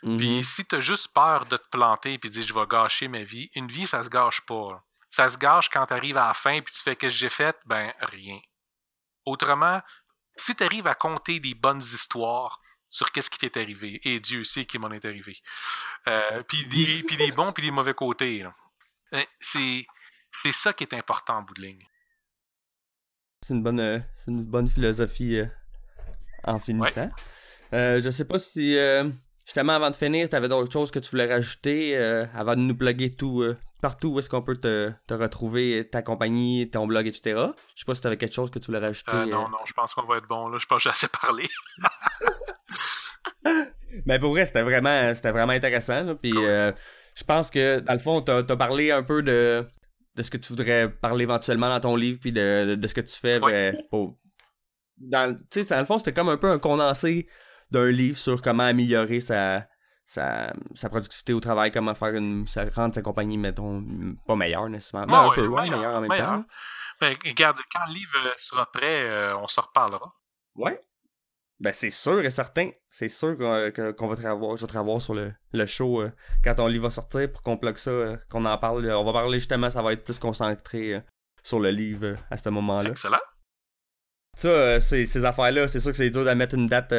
Puis 0.00 0.10
mm-hmm. 0.10 0.42
si 0.44 0.64
t'as 0.64 0.80
juste 0.80 1.12
peur 1.12 1.46
de 1.46 1.56
te 1.56 1.68
planter 1.70 2.14
et 2.14 2.18
dire 2.18 2.46
je 2.46 2.54
vais 2.54 2.66
gâcher 2.66 3.08
ma 3.08 3.22
vie, 3.22 3.50
une 3.54 3.66
vie, 3.66 3.86
ça 3.86 4.04
se 4.04 4.08
gâche 4.08 4.42
pas. 4.42 4.84
Ça 5.08 5.28
se 5.28 5.38
gâche 5.38 5.68
quand 5.70 5.84
t'arrives 5.86 6.16
à 6.16 6.28
la 6.28 6.34
fin 6.34 6.60
puis 6.60 6.72
tu 6.72 6.80
fais 6.80 6.94
que 6.94 7.08
j'ai 7.08 7.28
fait, 7.28 7.56
ben 7.66 7.92
rien. 8.00 8.38
Autrement, 9.24 9.82
si 10.36 10.54
t'arrives 10.54 10.86
à 10.86 10.94
compter 10.94 11.40
des 11.40 11.54
bonnes 11.54 11.80
histoires 11.80 12.60
sur 12.88 13.10
qu'est-ce 13.10 13.28
qui 13.28 13.38
t'est 13.38 13.60
arrivé, 13.60 14.00
et 14.04 14.20
Dieu 14.20 14.44
sait 14.44 14.64
qui 14.64 14.78
m'en 14.78 14.90
est 14.90 15.04
arrivé, 15.04 15.36
euh, 16.06 16.42
puis 16.44 16.64
des, 16.66 17.02
puis 17.06 17.16
des 17.16 17.32
bons 17.32 17.52
puis 17.52 17.64
des 17.64 17.70
mauvais 17.70 17.94
côtés, 17.94 18.46
c'est 19.40 19.86
c'est 20.32 20.52
ça 20.52 20.72
qui 20.72 20.84
est 20.84 20.94
important 20.94 21.38
en 21.38 21.42
bout 21.42 21.54
de 21.54 21.62
ligne. 21.62 21.86
C'est 23.48 23.54
une 23.54 23.62
bonne, 23.62 23.80
euh, 23.80 23.98
une 24.26 24.44
bonne 24.44 24.68
philosophie 24.68 25.38
euh, 25.38 25.46
en 26.44 26.58
finissant. 26.58 27.10
je 27.72 28.10
sais 28.10 28.24
pas 28.24 28.38
si 28.38 28.76
Justement, 29.48 29.72
avant 29.72 29.90
de 29.90 29.96
finir, 29.96 30.28
tu 30.28 30.36
avais 30.36 30.46
d'autres 30.46 30.70
choses 30.70 30.90
que 30.90 30.98
tu 30.98 31.10
voulais 31.10 31.24
rajouter 31.24 31.96
euh, 31.96 32.26
avant 32.34 32.54
de 32.54 32.60
nous 32.60 32.74
bloguer 32.74 33.14
tout 33.14 33.40
euh, 33.40 33.56
partout 33.80 34.08
où 34.08 34.18
est-ce 34.18 34.28
qu'on 34.28 34.42
peut 34.42 34.58
te, 34.58 34.92
retrouver, 35.10 35.88
ta 35.90 36.02
compagnie, 36.02 36.68
ton 36.70 36.86
blog, 36.86 37.06
etc. 37.06 37.40
Je 37.74 37.80
sais 37.80 37.86
pas 37.86 37.94
si 37.94 38.02
tu 38.02 38.06
avais 38.08 38.18
quelque 38.18 38.34
chose 38.34 38.50
que 38.50 38.58
tu 38.58 38.66
voulais 38.66 38.86
rajouter. 38.86 39.10
Euh, 39.10 39.24
non, 39.24 39.48
non, 39.48 39.56
je 39.64 39.72
pense 39.72 39.94
qu'on 39.94 40.02
va 40.02 40.18
être 40.18 40.26
bon. 40.26 40.48
Là. 40.48 40.58
Je 40.60 40.66
pense 40.66 40.76
que 40.76 40.82
j'ai 40.82 40.90
assez 40.90 41.08
parlé. 41.08 41.48
Mais 44.04 44.18
pour 44.18 44.32
vrai, 44.32 44.44
c'était 44.44 44.60
vraiment, 44.60 45.14
c'était 45.14 45.32
vraiment 45.32 45.54
intéressant. 45.54 46.14
Puis 46.16 46.34
je 46.34 47.24
pense 47.26 47.48
que, 47.48 47.80
dans 47.80 47.94
le 47.94 48.00
fond, 48.00 48.20
tu 48.20 48.30
as, 48.30 48.42
parlé 48.42 48.90
un 48.90 49.02
peu 49.02 49.22
de, 49.22 49.66
de 50.18 50.22
ce 50.24 50.30
que 50.30 50.36
tu 50.36 50.48
voudrais 50.48 50.90
parler 50.90 51.22
éventuellement 51.22 51.68
dans 51.68 51.80
ton 51.80 51.96
livre, 51.96 52.18
puis 52.20 52.32
de, 52.32 52.78
ce 52.86 52.92
que 52.92 53.00
tu 53.00 53.16
fais. 53.16 53.38
dans, 53.38 53.78
dans 54.98 55.38
le 55.78 55.84
fond, 55.86 55.98
c'était 55.98 56.12
comme 56.12 56.28
un 56.28 56.36
peu 56.36 56.50
un 56.50 56.58
condensé 56.58 57.28
d'un 57.70 57.88
livre 57.88 58.18
sur 58.18 58.42
comment 58.42 58.64
améliorer 58.64 59.20
sa, 59.20 59.68
sa, 60.04 60.52
sa, 60.74 60.88
productivité 60.88 61.32
au 61.32 61.40
travail, 61.40 61.70
comment 61.70 61.94
faire 61.94 62.14
une. 62.14 62.46
rendre 62.74 62.94
sa 62.94 63.02
compagnie, 63.02 63.38
mettons, 63.38 63.84
pas 64.26 64.34
meilleure 64.34 64.68
nécessairement, 64.68 65.06
mais 65.06 65.28
un 65.28 65.34
peu, 65.34 65.46
ouais, 65.46 65.70
meilleure 65.70 65.96
en 65.96 66.00
même 66.00 66.18
temps. 66.18 66.44
Ben, 67.00 67.16
regarde, 67.24 67.58
quand 67.72 67.86
le 67.86 67.94
livre 67.94 68.18
euh, 68.26 68.32
sera 68.36 68.66
prêt, 68.66 69.08
euh, 69.08 69.36
on 69.36 69.46
se 69.46 69.60
reparlera. 69.60 70.12
Ouais. 70.56 70.80
Ben, 71.60 71.72
c'est 71.72 71.90
sûr 71.90 72.24
et 72.24 72.30
certain. 72.30 72.70
C'est 72.88 73.08
sûr 73.08 73.36
qu'on 73.36 74.06
va 74.06 74.16
te 74.16 74.26
revoir, 74.26 74.56
je 74.56 74.64
vais 74.64 74.72
te 74.72 74.78
revoir 74.78 75.02
sur 75.02 75.14
le, 75.14 75.32
le 75.52 75.66
show 75.66 76.02
euh, 76.02 76.12
quand 76.44 76.54
ton 76.54 76.68
livre 76.68 76.84
va 76.84 76.90
sortir 76.90 77.30
pour 77.32 77.42
qu'on 77.42 77.56
plug 77.56 77.76
ça, 77.76 78.16
qu'on 78.30 78.44
en 78.44 78.58
parle. 78.58 78.88
On 78.92 79.04
va 79.04 79.12
parler 79.12 79.40
justement, 79.40 79.68
ça 79.68 79.82
va 79.82 79.92
être 79.92 80.04
plus 80.04 80.18
concentré 80.18 81.02
sur 81.42 81.58
le 81.58 81.70
livre 81.70 82.16
à 82.30 82.36
ce 82.36 82.48
moment-là. 82.50 82.90
Excellent. 82.90 83.18
Ça, 84.36 84.80
ces 84.80 85.24
affaires-là, 85.24 85.66
c'est 85.66 85.80
sûr 85.80 85.90
que 85.90 85.96
c'est 85.96 86.10
dur 86.10 86.24
de 86.24 86.30
mettre 86.30 86.54
une 86.54 86.66
date 86.66 86.92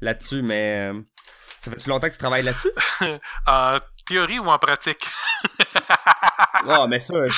là-dessus, 0.00 0.42
mais 0.42 0.82
euh, 0.84 1.00
ça 1.60 1.70
fait 1.70 1.86
longtemps 1.86 2.06
que 2.06 2.12
tu 2.12 2.18
travailles 2.18 2.44
là-dessus? 2.44 2.70
en 3.46 3.78
théorie 4.06 4.38
ou 4.38 4.46
en 4.46 4.58
pratique? 4.58 5.04
oh, 6.66 6.86
mais 6.88 7.00
ça, 7.00 7.14
ben, 7.14 7.30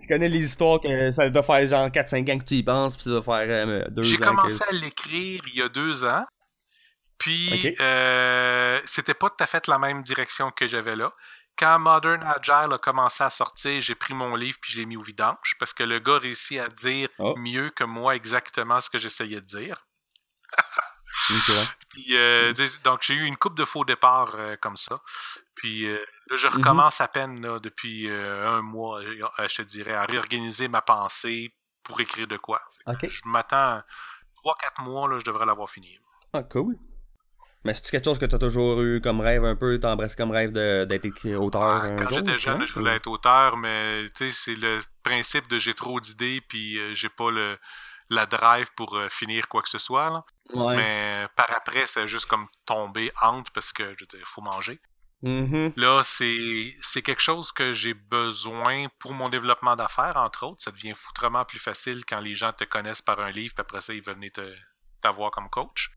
tu 0.00 0.06
connais 0.08 0.28
les 0.28 0.44
histoires 0.44 0.80
que 0.80 1.10
ça 1.10 1.28
doit 1.28 1.42
faire 1.42 1.68
genre 1.68 1.88
4-5 1.88 2.32
ans 2.32 2.38
que 2.38 2.44
tu 2.44 2.54
y 2.54 2.62
penses, 2.62 2.96
puis 2.96 3.04
ça 3.04 3.10
doit 3.10 3.22
faire 3.22 3.46
euh, 3.48 3.84
deux 3.88 4.02
J'ai 4.02 4.16
commencé 4.16 4.62
à 4.68 4.72
l'écrire 4.72 5.42
il 5.46 5.58
y 5.58 5.62
a 5.62 5.68
deux 5.68 6.04
ans. 6.04 6.24
Puis, 7.18 7.74
euh, 7.80 8.78
c'était 8.84 9.14
pas 9.14 9.30
tout 9.30 9.42
à 9.42 9.46
fait 9.46 9.66
la 9.68 9.78
même 9.78 10.02
direction 10.02 10.50
que 10.50 10.66
j'avais 10.66 10.96
là. 10.96 11.12
Quand 11.56 11.78
Modern 11.78 12.22
Agile 12.22 12.72
a 12.72 12.78
commencé 12.78 13.24
à 13.24 13.30
sortir, 13.30 13.80
j'ai 13.80 13.94
pris 13.94 14.12
mon 14.12 14.36
livre 14.36 14.58
puis 14.60 14.74
je 14.74 14.80
l'ai 14.80 14.86
mis 14.86 14.98
au 14.98 15.02
vidange 15.02 15.56
parce 15.58 15.72
que 15.72 15.82
le 15.82 15.98
gars 15.98 16.18
réussit 16.18 16.60
à 16.60 16.68
dire 16.68 17.08
oh. 17.18 17.34
mieux 17.38 17.70
que 17.70 17.84
moi 17.84 18.14
exactement 18.14 18.78
ce 18.80 18.90
que 18.90 18.98
j'essayais 18.98 19.40
de 19.40 19.46
dire. 19.46 19.86
Euh, 22.12 22.52
donc, 22.84 23.00
j'ai 23.02 23.14
eu 23.14 23.24
une 23.24 23.36
coupe 23.36 23.56
de 23.56 23.64
faux 23.64 23.84
départ 23.84 24.34
euh, 24.36 24.56
comme 24.60 24.76
ça. 24.76 25.00
Puis 25.54 25.86
euh, 25.86 25.98
là, 26.28 26.36
je 26.36 26.46
mm-hmm. 26.46 26.56
recommence 26.56 27.00
à 27.00 27.08
peine 27.08 27.40
depuis 27.58 28.10
un 28.10 28.62
mois, 28.62 29.00
je 29.02 29.56
te 29.56 29.62
dirais, 29.62 29.94
à 29.94 30.04
réorganiser 30.04 30.68
ma 30.68 30.82
pensée 30.82 31.54
pour 31.82 32.00
écrire 32.00 32.26
de 32.26 32.36
quoi. 32.36 32.60
Je 33.02 33.20
m'attends 33.24 33.80
3-4 34.44 34.84
mois, 34.84 35.08
là, 35.08 35.18
je 35.18 35.24
devrais 35.24 35.46
l'avoir 35.46 35.68
fini. 35.68 35.98
Ah, 36.32 36.42
cool. 36.42 36.76
Mais 37.66 37.74
c'est 37.74 37.90
quelque 37.90 38.04
chose 38.04 38.20
que 38.20 38.26
tu 38.26 38.34
as 38.36 38.38
toujours 38.38 38.80
eu 38.80 39.00
comme 39.00 39.20
rêve 39.20 39.44
un 39.44 39.56
peu, 39.56 39.80
t'as 39.80 39.92
embrassé 39.92 40.14
comme 40.14 40.30
rêve 40.30 40.52
d'être 40.52 41.36
auteur 41.36 41.96
Quand 41.96 42.14
j'étais 42.14 42.38
jeune, 42.38 42.64
je 42.64 42.72
voulais 42.72 42.94
être 42.94 43.08
auteur, 43.08 43.56
mais 43.56 44.06
c'est 44.14 44.54
le 44.54 44.80
principe 45.02 45.48
de 45.48 45.58
j'ai 45.58 45.74
trop 45.74 45.98
d'idées 45.98 46.40
puis 46.48 46.78
euh, 46.78 46.94
j'ai 46.94 47.08
pas 47.08 47.30
le 47.32 47.58
la 48.08 48.24
drive 48.24 48.68
pour 48.76 48.96
euh, 48.96 49.08
finir 49.08 49.48
quoi 49.48 49.62
que 49.62 49.68
ce 49.68 49.78
soit. 49.78 50.10
Là. 50.10 50.24
Mais 50.54 51.26
par 51.34 51.50
après, 51.52 51.86
c'est 51.86 52.06
juste 52.06 52.26
comme 52.26 52.46
tomber 52.64 53.10
honte 53.22 53.50
parce 53.50 53.72
que 53.72 53.94
je 53.98 54.04
il 54.14 54.24
faut 54.24 54.42
manger. 54.42 54.80
Mm-hmm. 55.22 55.72
Là, 55.76 56.02
c'est 56.02 57.02
quelque 57.02 57.22
chose 57.22 57.52
que 57.52 57.72
j'ai 57.72 57.94
besoin 57.94 58.86
pour 58.98 59.12
mon 59.12 59.28
développement 59.28 59.76
d'affaires, 59.76 60.16
entre 60.16 60.46
autres. 60.46 60.62
Ça 60.62 60.70
devient 60.70 60.94
foutrement 60.94 61.44
plus 61.44 61.58
facile 61.58 62.04
quand 62.04 62.20
les 62.20 62.34
gens 62.34 62.52
te 62.52 62.64
connaissent 62.64 63.02
par 63.02 63.20
un 63.20 63.30
livre, 63.30 63.54
puis 63.54 63.62
après 63.62 63.80
ça, 63.80 63.94
ils 63.94 64.02
veulent 64.02 64.16
venir 64.16 64.32
t'avoir 65.00 65.30
comme 65.30 65.48
coach. 65.48 65.90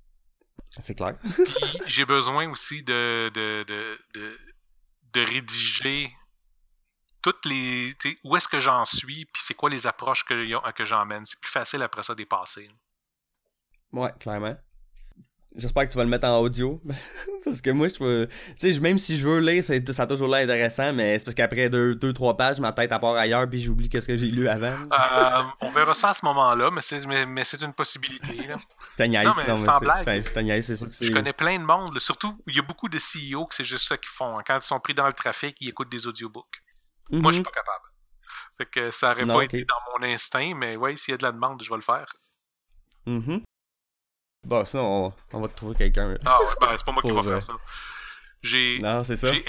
C'est 0.81 0.95
clair. 0.95 1.15
j'ai 1.85 2.05
besoin 2.05 2.49
aussi 2.49 2.83
de, 2.83 3.31
de, 3.33 3.63
de, 3.67 3.99
de, 4.13 4.39
de 5.13 5.21
rédiger 5.21 6.13
toutes 7.21 7.45
les. 7.45 7.95
Où 8.23 8.37
est-ce 8.37 8.47
que 8.47 8.59
j'en 8.59 8.85
suis, 8.85 9.25
puis 9.25 9.41
c'est 9.43 9.53
quoi 9.53 9.69
les 9.69 9.87
approches 9.87 10.23
que, 10.23 10.71
que 10.71 10.85
j'emmène. 10.85 11.25
C'est 11.25 11.39
plus 11.39 11.51
facile 11.51 11.81
après 11.81 12.03
ça 12.03 12.15
dépasser. 12.15 12.69
Ouais, 13.93 14.11
clairement. 14.19 14.55
J'espère 15.55 15.87
que 15.87 15.91
tu 15.91 15.97
vas 15.97 16.03
le 16.03 16.09
mettre 16.09 16.27
en 16.27 16.39
audio. 16.39 16.79
parce 17.45 17.59
que 17.59 17.71
moi, 17.71 17.87
je 17.87 17.95
peux. 17.95 18.27
Tu 18.59 18.71
sais, 18.71 18.79
même 18.79 18.99
si 18.99 19.17
je 19.17 19.27
veux 19.27 19.39
lire, 19.39 19.63
ça 19.63 19.73
a 19.73 20.07
toujours 20.07 20.27
l'air 20.27 20.43
intéressant, 20.43 20.93
mais 20.93 21.17
c'est 21.17 21.25
parce 21.25 21.33
qu'après 21.33 21.69
deux, 21.69 21.95
deux, 21.95 22.13
trois 22.13 22.37
pages, 22.37 22.59
ma 22.59 22.71
tête 22.71 22.91
à 22.91 22.99
part 22.99 23.15
ailleurs, 23.15 23.49
puis 23.49 23.59
j'oublie 23.59 23.89
qu'est-ce 23.89 24.07
que 24.07 24.15
j'ai 24.15 24.27
lu 24.27 24.47
avant. 24.47 24.77
Euh, 24.93 25.43
on 25.61 25.71
verra 25.71 25.95
ça 25.95 26.09
à 26.09 26.13
ce 26.13 26.23
moment-là, 26.25 26.69
mais 26.69 26.81
c'est, 26.81 27.03
mais, 27.05 27.43
c'est 27.43 27.61
une 27.63 27.73
possibilité. 27.73 28.33
Là. 28.47 29.07
niaise, 29.07 29.25
non, 29.25 29.33
mais 29.35 29.57
sans 29.57 29.79
blague. 29.79 30.61
c'est 30.61 30.75
sûr 30.75 30.87
que 30.87 30.95
je 31.01 31.11
connais 31.11 31.33
plein 31.33 31.57
de 31.57 31.63
monde. 31.63 31.97
surtout, 31.99 32.39
il 32.45 32.55
y 32.55 32.59
a 32.59 32.63
beaucoup 32.63 32.87
de 32.87 32.99
CEO 32.99 33.45
que 33.47 33.55
c'est 33.55 33.63
juste 33.63 33.87
ça 33.87 33.97
qu'ils 33.97 34.09
font. 34.09 34.37
Quand 34.45 34.57
ils 34.57 34.61
sont 34.61 34.79
pris 34.79 34.93
dans 34.93 35.07
le 35.07 35.13
trafic, 35.13 35.57
ils 35.61 35.69
écoutent 35.69 35.89
des 35.89 36.05
audiobooks. 36.05 36.61
Moi, 37.09 37.31
je 37.31 37.37
suis 37.37 37.39
mhm. 37.39 37.45
pas 37.45 37.51
capable. 37.51 37.85
Fait 38.59 38.65
que 38.67 38.91
ça 38.91 39.11
aurait 39.13 39.25
pas 39.25 39.41
été 39.41 39.65
dans 39.65 39.75
mon 39.91 40.13
instinct, 40.13 40.53
mais 40.55 40.75
ouais, 40.75 40.95
s'il 40.95 41.13
y 41.13 41.15
a 41.15 41.17
de 41.17 41.23
la 41.23 41.31
demande, 41.31 41.63
je 41.63 41.69
vais 41.69 41.75
le 41.75 41.81
faire. 41.81 42.05
Mm 43.07 43.39
Bon, 44.43 44.65
sinon, 44.65 45.13
on, 45.33 45.41
va 45.41 45.47
te 45.47 45.55
trouver 45.55 45.75
quelqu'un. 45.75 46.15
Ah 46.25 46.39
ouais, 46.39 46.47
ben, 46.61 46.77
c'est 46.77 46.85
pas 46.85 46.91
moi 46.91 47.01
qui 47.01 47.11
vais 47.11 47.23
faire 47.23 47.43
ça. 47.43 47.53
J'ai 48.41 48.81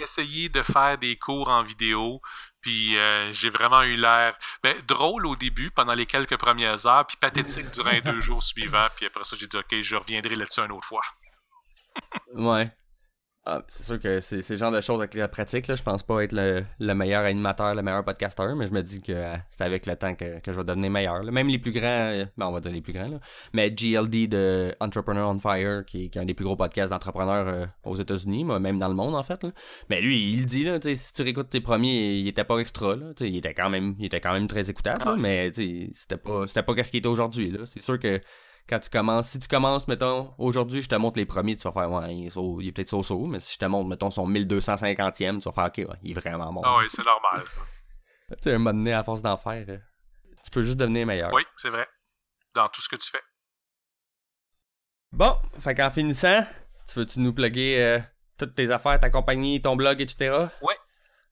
essayé 0.03 0.49
de 0.49 0.63
faire 0.63 0.99
des 0.99 1.17
cours 1.17 1.49
en 1.49 1.63
vidéo, 1.63 2.21
puis 2.61 2.99
euh, 2.99 3.33
j'ai 3.33 3.51
vraiment 3.51 3.83
eu 3.83 3.97
l'air 3.97 4.37
ben, 4.65 4.75
drôle 4.87 5.27
au 5.27 5.37
début, 5.37 5.71
pendant 5.71 5.95
les 5.95 6.07
quelques 6.07 6.37
premières 6.37 6.87
heures, 6.87 7.07
puis 7.07 7.17
pathétique 7.17 7.71
durant 7.71 7.91
les 7.91 8.01
deux 8.01 8.21
jours 8.21 8.43
suivants, 8.43 8.89
puis 8.97 9.07
après 9.07 9.25
ça, 9.25 9.37
j'ai 9.39 9.47
dit, 9.47 9.57
OK, 9.57 9.81
je 9.81 9.97
reviendrai 9.97 10.35
là-dessus 10.35 10.61
une 10.61 10.73
autre 10.73 10.87
fois. 10.87 11.03
ouais. 12.35 12.71
Ah, 13.47 13.63
c'est 13.69 13.85
sûr 13.85 13.99
que 13.99 14.21
c'est 14.21 14.47
le 14.51 14.57
genre 14.59 14.71
de 14.71 14.83
choses 14.83 14.99
avec 15.01 15.15
la 15.15 15.27
pratique. 15.27 15.67
Là. 15.67 15.75
Je 15.75 15.83
pense 15.83 16.03
pas 16.03 16.23
être 16.23 16.33
le, 16.33 16.95
meilleur 16.95 17.25
animateur, 17.25 17.75
le 17.75 17.81
meilleur 17.81 18.05
podcasteur, 18.05 18.55
mais 18.55 18.67
je 18.67 18.73
me 18.73 18.83
dis 18.83 19.01
que 19.01 19.13
euh, 19.13 19.35
c'est 19.51 19.65
avec 19.65 19.87
le 19.87 19.97
temps 19.97 20.15
que, 20.15 20.41
je 20.47 20.53
vais 20.53 20.65
devenir 20.65 20.91
meilleur. 20.91 21.23
Même 21.25 21.49
les 21.49 21.59
plus 21.59 21.73
grands, 21.73 21.87
euh, 21.87 22.27
ben, 22.37 22.49
on 22.49 22.53
va 22.53 22.61
dire 22.61 22.71
les 22.71 22.83
plus 22.83 22.93
grands, 22.93 23.09
là. 23.09 23.19
mais 23.55 23.71
GLD 23.71 24.29
de 24.29 24.75
Entrepreneur 24.79 25.27
on 25.31 25.39
Fire, 25.39 25.87
qui, 25.87 26.05
est 26.05 26.17
un 26.19 26.27
des 26.27 26.35
plus 26.35 26.45
gros 26.45 26.57
podcasts 26.57 26.93
d'entrepreneurs 26.93 27.49
euh, 27.49 27.67
aux 27.85 27.97
États-Unis, 27.97 28.45
même 28.45 28.77
dans 28.77 28.89
le 28.89 28.95
monde 28.95 29.15
en 29.15 29.23
fait. 29.23 29.47
Mais 29.89 30.03
lui, 30.03 30.33
il 30.35 30.45
dit, 30.45 30.65
là, 30.65 30.79
si 30.83 31.13
tu 31.15 31.23
réécoutes 31.23 31.49
tes 31.49 31.63
premiers, 31.63 32.17
il 32.17 32.29
était 32.29 32.45
pas 32.45 32.59
extra. 32.59 32.95
Là, 32.95 33.07
il, 33.21 33.37
était 33.37 33.55
quand 33.55 33.71
même, 33.71 33.95
il 33.99 34.05
était 34.05 34.21
quand 34.21 34.35
même 34.35 34.49
très 34.49 34.69
écoutable, 34.69 35.01
ah. 35.07 35.17
mais 35.19 35.51
c'était 35.55 36.19
pas, 36.19 36.47
c'était 36.47 36.63
pas 36.63 36.75
ce 36.85 36.91
qu'il 36.91 36.99
était 36.99 37.09
aujourd'hui. 37.09 37.57
C'est 37.65 37.81
sûr 37.81 37.99
que 37.99 38.21
quand 38.71 38.79
tu 38.79 38.89
commences. 38.89 39.31
Si 39.31 39.39
tu 39.41 39.49
commences, 39.49 39.89
mettons, 39.89 40.33
aujourd'hui, 40.39 40.81
je 40.81 40.89
te 40.89 40.95
montre 40.95 41.19
les 41.19 41.27
premiers, 41.27 41.57
tu 41.57 41.65
vas 41.65 41.73
faire, 41.73 41.91
ouais, 41.91 42.15
il 42.15 42.69
est, 42.69 42.73
peut-être 42.73 42.89
so-so, 42.89 43.27
mais 43.27 43.41
si 43.41 43.55
je 43.55 43.59
te 43.59 43.65
montre, 43.65 43.89
mettons, 43.89 44.11
son 44.11 44.29
1250e, 44.29 45.41
tu 45.41 45.49
vas 45.49 45.53
faire, 45.53 45.65
ok, 45.67 45.91
ouais, 45.91 45.99
il 46.03 46.17
est 46.17 46.21
vraiment 46.21 46.53
bon. 46.53 46.63
Ah 46.65 46.77
oui, 46.79 46.85
c'est 46.89 47.05
normal, 47.05 47.45
ça. 47.49 47.61
tu 48.31 48.37
sais, 48.43 48.55
un 48.55 48.59
moment 48.59 48.73
donné, 48.73 48.93
à 48.93 49.03
force 49.03 49.23
d'en 49.23 49.37
faire, 49.37 49.67
euh, 49.69 49.79
tu 50.45 50.51
peux 50.53 50.63
juste 50.63 50.79
devenir 50.79 51.05
meilleur. 51.05 51.33
Oui, 51.33 51.43
c'est 51.61 51.71
vrai. 51.71 51.89
Dans 52.55 52.69
tout 52.69 52.81
ce 52.81 52.89
que 52.89 52.97
tu 52.97 53.11
fais. 53.11 53.23
Bon, 55.13 55.37
fait 55.59 55.75
qu'en 55.75 55.91
finissant, 55.91 56.45
tu 56.89 57.01
veux-tu 57.01 57.19
nous 57.19 57.33
plugger 57.33 57.83
euh, 57.83 57.99
toutes 58.39 58.55
tes 58.55 58.71
affaires, 58.71 59.01
ta 59.01 59.11
compagnie, 59.11 59.61
ton 59.61 59.75
blog, 59.75 60.01
etc.? 60.01 60.47
Oui. 60.63 60.75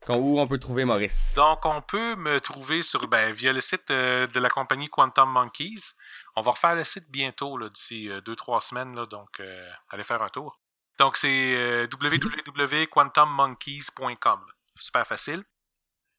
Où 0.09 0.41
on 0.41 0.47
peut 0.47 0.59
trouver 0.59 0.85
Maurice? 0.85 1.35
Donc, 1.37 1.65
on 1.65 1.83
peut 1.83 2.17
me 2.17 2.41
trouver 2.41 2.83
sur, 2.83 3.07
ben, 3.09 3.33
via 3.33 3.53
le 3.53 3.61
site 3.61 3.91
euh, 3.91 4.27
de 4.27 4.41
la 4.41 4.49
compagnie 4.49 4.89
Quantum 4.89 5.31
Monkeys. 5.31 5.95
On 6.39 6.43
va 6.43 6.53
refaire 6.53 6.77
le 6.77 6.85
site 6.85 7.11
bientôt, 7.11 7.59
d'ici 7.69 8.09
2-3 8.09 8.61
semaines, 8.61 8.95
là, 8.95 9.07
donc 9.07 9.41
euh, 9.41 9.69
allez 9.91 10.05
faire 10.05 10.23
un 10.23 10.29
tour. 10.29 10.61
Donc 10.97 11.17
c'est 11.17 11.57
euh, 11.57 11.89
www.quantummonkeys.com. 11.93 14.47
Super 14.77 15.05
facile. 15.05 15.43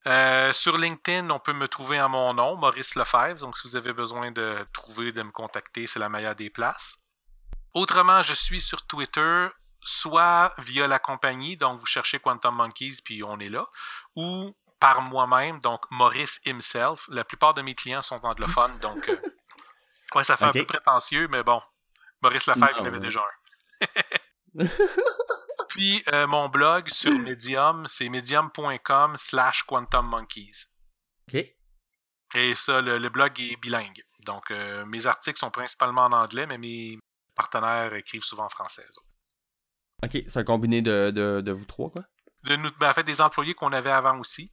Euh, 0.08 0.52
sur 0.52 0.78
LinkedIn, 0.78 1.30
on 1.30 1.40
peut 1.40 1.54
me 1.54 1.70
trouver 1.70 2.02
en 2.02 2.10
mon 2.10 2.34
nom, 2.34 2.58
Maurice 2.58 2.96
Lefebvre. 2.96 3.40
Donc, 3.40 3.56
si 3.58 3.66
vous 3.68 3.78
avez 3.78 3.94
besoin 3.94 4.32
de 4.32 4.68
trouver, 4.74 5.14
de 5.14 5.24
me 5.24 5.32
contacter, 5.32 5.88
c'est 5.88 6.00
la 6.00 6.10
meilleure 6.10 6.36
des 6.36 6.50
places. 6.50 6.98
Autrement, 7.74 8.22
je 8.22 8.34
suis 8.34 8.60
sur 8.60 8.86
Twitter, 8.88 9.48
soit 9.82 10.54
via 10.58 10.86
la 10.88 11.00
compagnie, 11.00 11.56
donc 11.56 11.80
vous 11.80 11.86
cherchez 11.86 12.20
Quantum 12.20 12.56
Monkeys, 12.56 12.98
puis 13.04 13.24
on 13.24 13.40
est 13.40 13.50
là, 13.50 13.66
ou 14.16 14.54
par 14.80 15.02
moi-même, 15.02 15.60
donc 15.60 15.82
Maurice 15.92 16.42
himself. 16.46 17.08
La 17.10 17.24
plupart 17.24 17.54
de 17.54 17.62
mes 17.62 17.76
clients 17.76 18.02
sont 18.02 18.26
anglophones, 18.26 18.80
donc 18.80 19.10
Ouais, 20.16 20.24
ça 20.24 20.38
fait 20.38 20.46
un 20.46 20.52
peu 20.52 20.66
prétentieux, 20.66 21.28
mais 21.32 21.44
bon. 21.44 21.60
Maurice 22.22 22.48
Lefebvre, 22.48 22.78
il 22.80 22.88
avait 22.88 23.00
déjà 23.00 23.22
un. 23.22 24.66
Puis 25.70 26.04
euh, 26.12 26.28
mon 26.28 26.50
blog 26.50 26.90
sur 26.90 27.12
Medium, 27.12 27.86
c'est 27.88 28.10
medium.com 28.10 29.16
slash 29.18 29.64
quantummonkeys. 29.64 30.66
OK. 31.28 31.46
Et 32.36 32.56
ça, 32.56 32.82
le, 32.82 33.10
blog 33.10 33.40
est 33.40 33.56
bilingue. 33.58 34.04
Donc, 34.26 34.52
euh, 34.52 34.86
mes 34.86 35.08
articles 35.08 35.40
sont 35.40 35.50
principalement 35.50 36.04
en 36.04 36.12
anglais, 36.12 36.46
mais 36.46 36.58
mes 36.58 37.00
partenaires 37.36 37.94
écrivent 37.96 38.24
souvent 38.24 38.46
en 38.46 38.50
français. 38.50 38.86
OK, 40.04 40.12
c'est 40.28 40.38
un 40.38 40.44
combiné 40.44 40.82
de, 40.82 41.12
de, 41.12 41.52
vous 41.52 41.66
trois, 41.66 41.90
quoi? 41.90 42.04
De 42.44 42.56
nous, 42.56 42.70
ben, 42.80 42.90
en 42.90 42.94
fait, 42.94 43.04
des 43.04 43.22
employés 43.22 43.54
qu'on 43.54 43.74
avait 43.74 43.92
avant 43.92 44.18
aussi. 44.20 44.52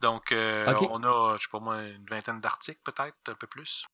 Donc, 0.00 0.32
euh, 0.32 0.72
on 0.90 1.02
a, 1.02 1.36
je 1.36 1.42
sais 1.42 1.48
pas 1.50 1.60
moi, 1.60 1.82
une 1.82 2.06
vingtaine 2.06 2.40
d'articles 2.40 2.80
peut-être, 2.84 3.16
un 3.28 3.34
peu 3.34 3.46
plus. 3.46 3.86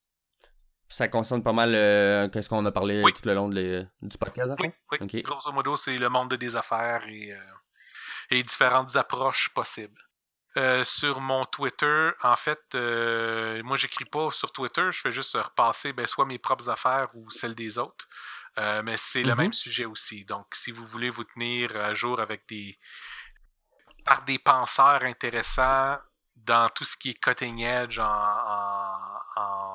Ça 0.91 1.07
concerne 1.07 1.43
pas 1.43 1.53
mal 1.53 1.73
euh, 1.73 2.29
ce 2.33 2.49
qu'on 2.49 2.67
a 2.67 2.73
parlé 2.73 3.01
tout 3.15 3.23
le 3.25 3.35
long 3.35 3.49
de 3.49 3.87
du 4.03 4.19
podcast. 4.19 4.53
Oui, 4.59 4.71
oui. 4.91 5.23
grosso 5.23 5.53
modo, 5.53 5.77
c'est 5.77 5.97
le 5.97 6.09
monde 6.09 6.35
des 6.35 6.57
affaires 6.57 7.09
et, 7.09 7.33
euh, 7.33 7.39
et 8.31 8.43
différentes 8.43 8.97
approches 8.97 9.51
possibles. 9.51 10.03
Euh, 10.57 10.83
sur 10.83 11.21
mon 11.21 11.45
Twitter, 11.45 12.11
en 12.25 12.35
fait, 12.35 12.61
euh, 12.75 13.63
moi 13.63 13.77
j'écris 13.77 14.05
pas 14.05 14.33
sur 14.33 14.51
Twitter, 14.51 14.91
je 14.91 15.01
fais 15.01 15.13
juste 15.13 15.37
repasser 15.37 15.93
ben, 15.93 16.09
soit 16.09 16.27
mes 16.27 16.39
propres 16.39 16.69
affaires 16.69 17.09
ou 17.15 17.31
celles 17.31 17.55
des 17.55 17.79
autres. 17.79 18.09
mais 18.85 18.97
c'est 18.97 19.23
le 19.23 19.33
mm-hmm. 19.33 19.37
même 19.37 19.53
sujet 19.53 19.85
aussi. 19.85 20.25
Donc, 20.25 20.47
si 20.57 20.73
vous 20.73 20.85
voulez 20.85 21.09
vous 21.09 21.23
tenir 21.23 21.77
à 21.77 21.95
jour 21.95 22.19
avec 22.21 22.49
des 22.49 22.77
par 24.05 24.23
des 24.23 24.41
penseurs 24.41 25.05
intéressants 25.05 25.99
dans 26.37 26.69
tout 26.71 26.85
ce 26.85 26.97
qui 26.97 27.11
est 27.11 27.21
cutting 27.21 27.61
edge 27.61 28.01
en 28.01 28.50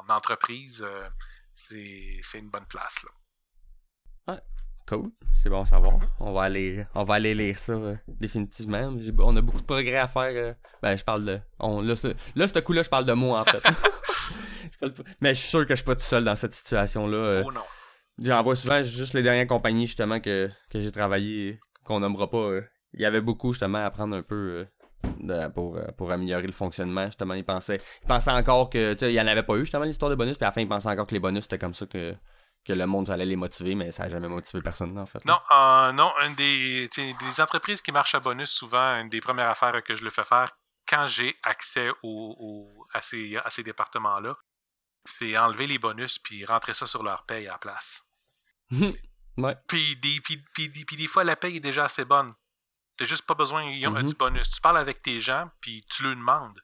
entreprise, 0.10 0.86
euh, 0.86 1.08
c'est 1.54 2.40
une 2.40 2.50
bonne 2.50 2.66
place. 2.66 3.06
Là. 4.28 4.42
cool. 4.88 5.12
C'est 5.42 5.50
bon 5.50 5.62
à 5.62 5.66
savoir. 5.66 6.00
On 6.20 6.34
va 6.34 6.44
aller, 6.44 6.86
on 6.94 7.04
va 7.04 7.16
aller 7.16 7.34
lire 7.34 7.58
ça 7.58 7.74
euh, 7.74 7.96
définitivement. 8.08 8.96
On 9.20 9.36
a 9.36 9.42
beaucoup 9.42 9.62
de 9.62 9.66
progrès 9.66 9.98
à 9.98 10.08
faire. 10.08 10.32
Euh. 10.34 10.54
ben, 10.82 10.96
je 10.98 11.04
parle 11.04 11.26
de. 11.26 11.40
On, 11.60 11.82
là, 11.82 11.96
ce 11.96 12.60
coup-là, 12.60 12.84
je 12.84 12.90
parle 12.90 13.06
de 13.06 13.14
moi, 13.14 13.42
en 13.42 13.46
fait. 13.46 13.64
Mais 15.22 15.34
je 15.34 15.40
suis 15.40 15.50
sûr 15.50 15.66
que 15.66 15.74
je 15.74 15.78
suis 15.78 15.86
pas 15.86 15.96
tout 15.96 16.02
seul 16.02 16.24
dans 16.24 16.36
cette 16.36 16.54
situation-là. 16.54 17.44
oh 17.46 17.52
non. 17.52 17.64
J'en 18.22 18.42
vois 18.44 18.56
souvent 18.56 18.82
juste 18.82 19.14
les 19.14 19.24
dernières 19.24 19.48
compagnies, 19.48 19.88
justement, 19.88 20.20
que, 20.20 20.50
que 20.70 20.80
j'ai 20.80 20.92
travaillé, 20.92 21.60
qu'on 21.84 22.00
nommera 22.00 22.30
pas. 22.30 22.60
Il 22.94 23.02
y 23.02 23.06
avait 23.06 23.22
beaucoup, 23.22 23.52
justement, 23.52 23.80
à 23.80 23.86
apprendre 23.86 24.16
un 24.16 24.22
peu 24.22 24.66
pour, 25.54 25.78
euh, 25.78 25.86
pour 25.98 26.12
améliorer 26.12 26.48
le 26.48 26.54
fonctionnement. 26.54 27.06
Justement, 27.08 27.34
il 27.34 27.46
pensait, 27.46 27.82
il 28.02 28.08
pensait 28.08 28.32
encore 28.32 28.70
que, 28.70 28.94
tu 28.94 29.00
sais, 29.00 29.12
il 29.12 29.14
n'y 29.14 29.22
en 29.22 29.28
avait 29.28 29.44
pas 29.44 29.56
eu, 29.56 29.62
justement, 29.62 29.84
l'histoire 29.84 30.10
de 30.12 30.16
bonus, 30.16 30.38
puis 30.38 30.46
à 30.46 30.50
la 30.50 30.52
fin, 30.52 30.62
il 30.62 30.68
pensait 30.68 30.90
encore 30.90 31.08
que 31.08 31.14
les 31.14 31.20
bonus, 31.20 31.44
c'était 31.44 31.60
comme 31.60 31.74
ça 31.74 31.86
que, 31.86 32.16
que 32.66 32.74
le 32.74 32.86
monde 32.86 33.10
allait 33.10 33.26
les 33.26 33.36
motiver, 33.36 33.76
mais 33.76 33.92
ça 33.92 34.04
n'a 34.04 34.12
jamais 34.12 34.28
motivé 34.28 34.62
personne, 34.62 34.98
en 34.98 35.06
fait. 35.06 35.24
Non, 35.26 35.40
euh, 35.52 35.92
non, 35.92 36.12
une 36.28 36.36
des, 36.36 36.90
des 36.96 37.42
entreprises 37.42 37.82
qui 37.82 37.92
marchent 37.92 38.16
à 38.16 38.20
bonus, 38.20 38.50
souvent, 38.50 39.00
une 39.00 39.10
des 39.10 39.22
premières 39.22 39.50
affaires 39.50 39.84
que 39.84 39.96
je 39.96 40.04
le 40.04 40.10
fais 40.10 40.24
faire 40.24 40.52
quand 40.88 41.06
j'ai 41.06 41.36
accès 41.44 41.90
au, 42.04 42.88
à 42.94 43.02
ces, 43.02 43.38
à 43.38 43.50
ces 43.50 43.64
départements-là, 43.64 44.38
c'est 45.04 45.38
enlever 45.38 45.68
les 45.68 45.80
bonus 45.80 46.20
puis 46.20 46.46
rentrer 46.46 46.74
ça 46.74 46.86
sur 46.86 47.04
leur 47.04 47.26
paye 47.26 47.48
à 47.48 47.54
la 47.54 47.58
place. 47.58 48.04
ouais. 48.72 49.56
Puis 49.68 49.98
des, 49.98 50.20
puis, 50.22 50.44
puis, 50.54 50.70
puis 50.70 50.96
des 50.96 51.08
fois, 51.08 51.24
la 51.24 51.36
paye 51.36 51.58
est 51.58 51.62
déjà 51.62 51.86
assez 51.86 52.06
bonne. 52.06 52.34
T'as 52.98 53.06
juste 53.06 53.26
pas 53.26 53.34
besoin 53.34 53.66
mm 53.66 54.04
du 54.04 54.16
bonus. 54.16 54.50
Tu 54.50 54.62
parles 54.62 54.78
avec 54.78 55.02
tes 55.02 55.20
gens, 55.20 55.50
puis 55.62 55.84
tu 55.90 56.04
leur 56.04 56.16
demandes. 56.16 56.62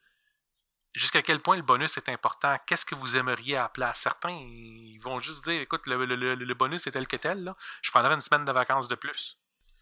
jusqu'à 0.93 1.21
quel 1.21 1.39
point 1.39 1.55
le 1.55 1.61
bonus 1.61 1.97
est 1.97 2.09
important. 2.09 2.57
Qu'est-ce 2.67 2.85
que 2.85 2.95
vous 2.95 3.17
aimeriez 3.17 3.57
à 3.57 3.63
la 3.63 3.69
place? 3.69 3.99
Certains, 3.99 4.31
ils 4.31 4.99
vont 4.99 5.19
juste 5.19 5.43
dire, 5.45 5.61
écoute, 5.61 5.87
le, 5.87 6.05
le, 6.05 6.35
le 6.35 6.53
bonus 6.53 6.87
est 6.87 6.91
tel 6.91 7.07
que 7.07 7.15
tel, 7.15 7.43
là. 7.43 7.55
je 7.81 7.91
prendrais 7.91 8.13
une 8.13 8.21
semaine 8.21 8.45
de 8.45 8.51
vacances 8.51 8.87
de 8.87 8.95
plus. 8.95 9.37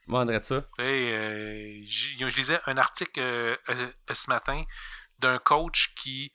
Moi, 0.07 0.25
de 0.25 0.39
ça. 0.43 0.63
Et, 0.79 1.13
euh, 1.13 1.81
je, 1.85 2.35
lisais 2.35 2.59
un 2.65 2.77
article 2.77 3.19
euh, 3.19 3.55
euh, 3.69 3.91
ce 4.11 4.29
matin 4.29 4.63
d'un 5.19 5.37
coach 5.37 5.93
qui, 5.95 6.33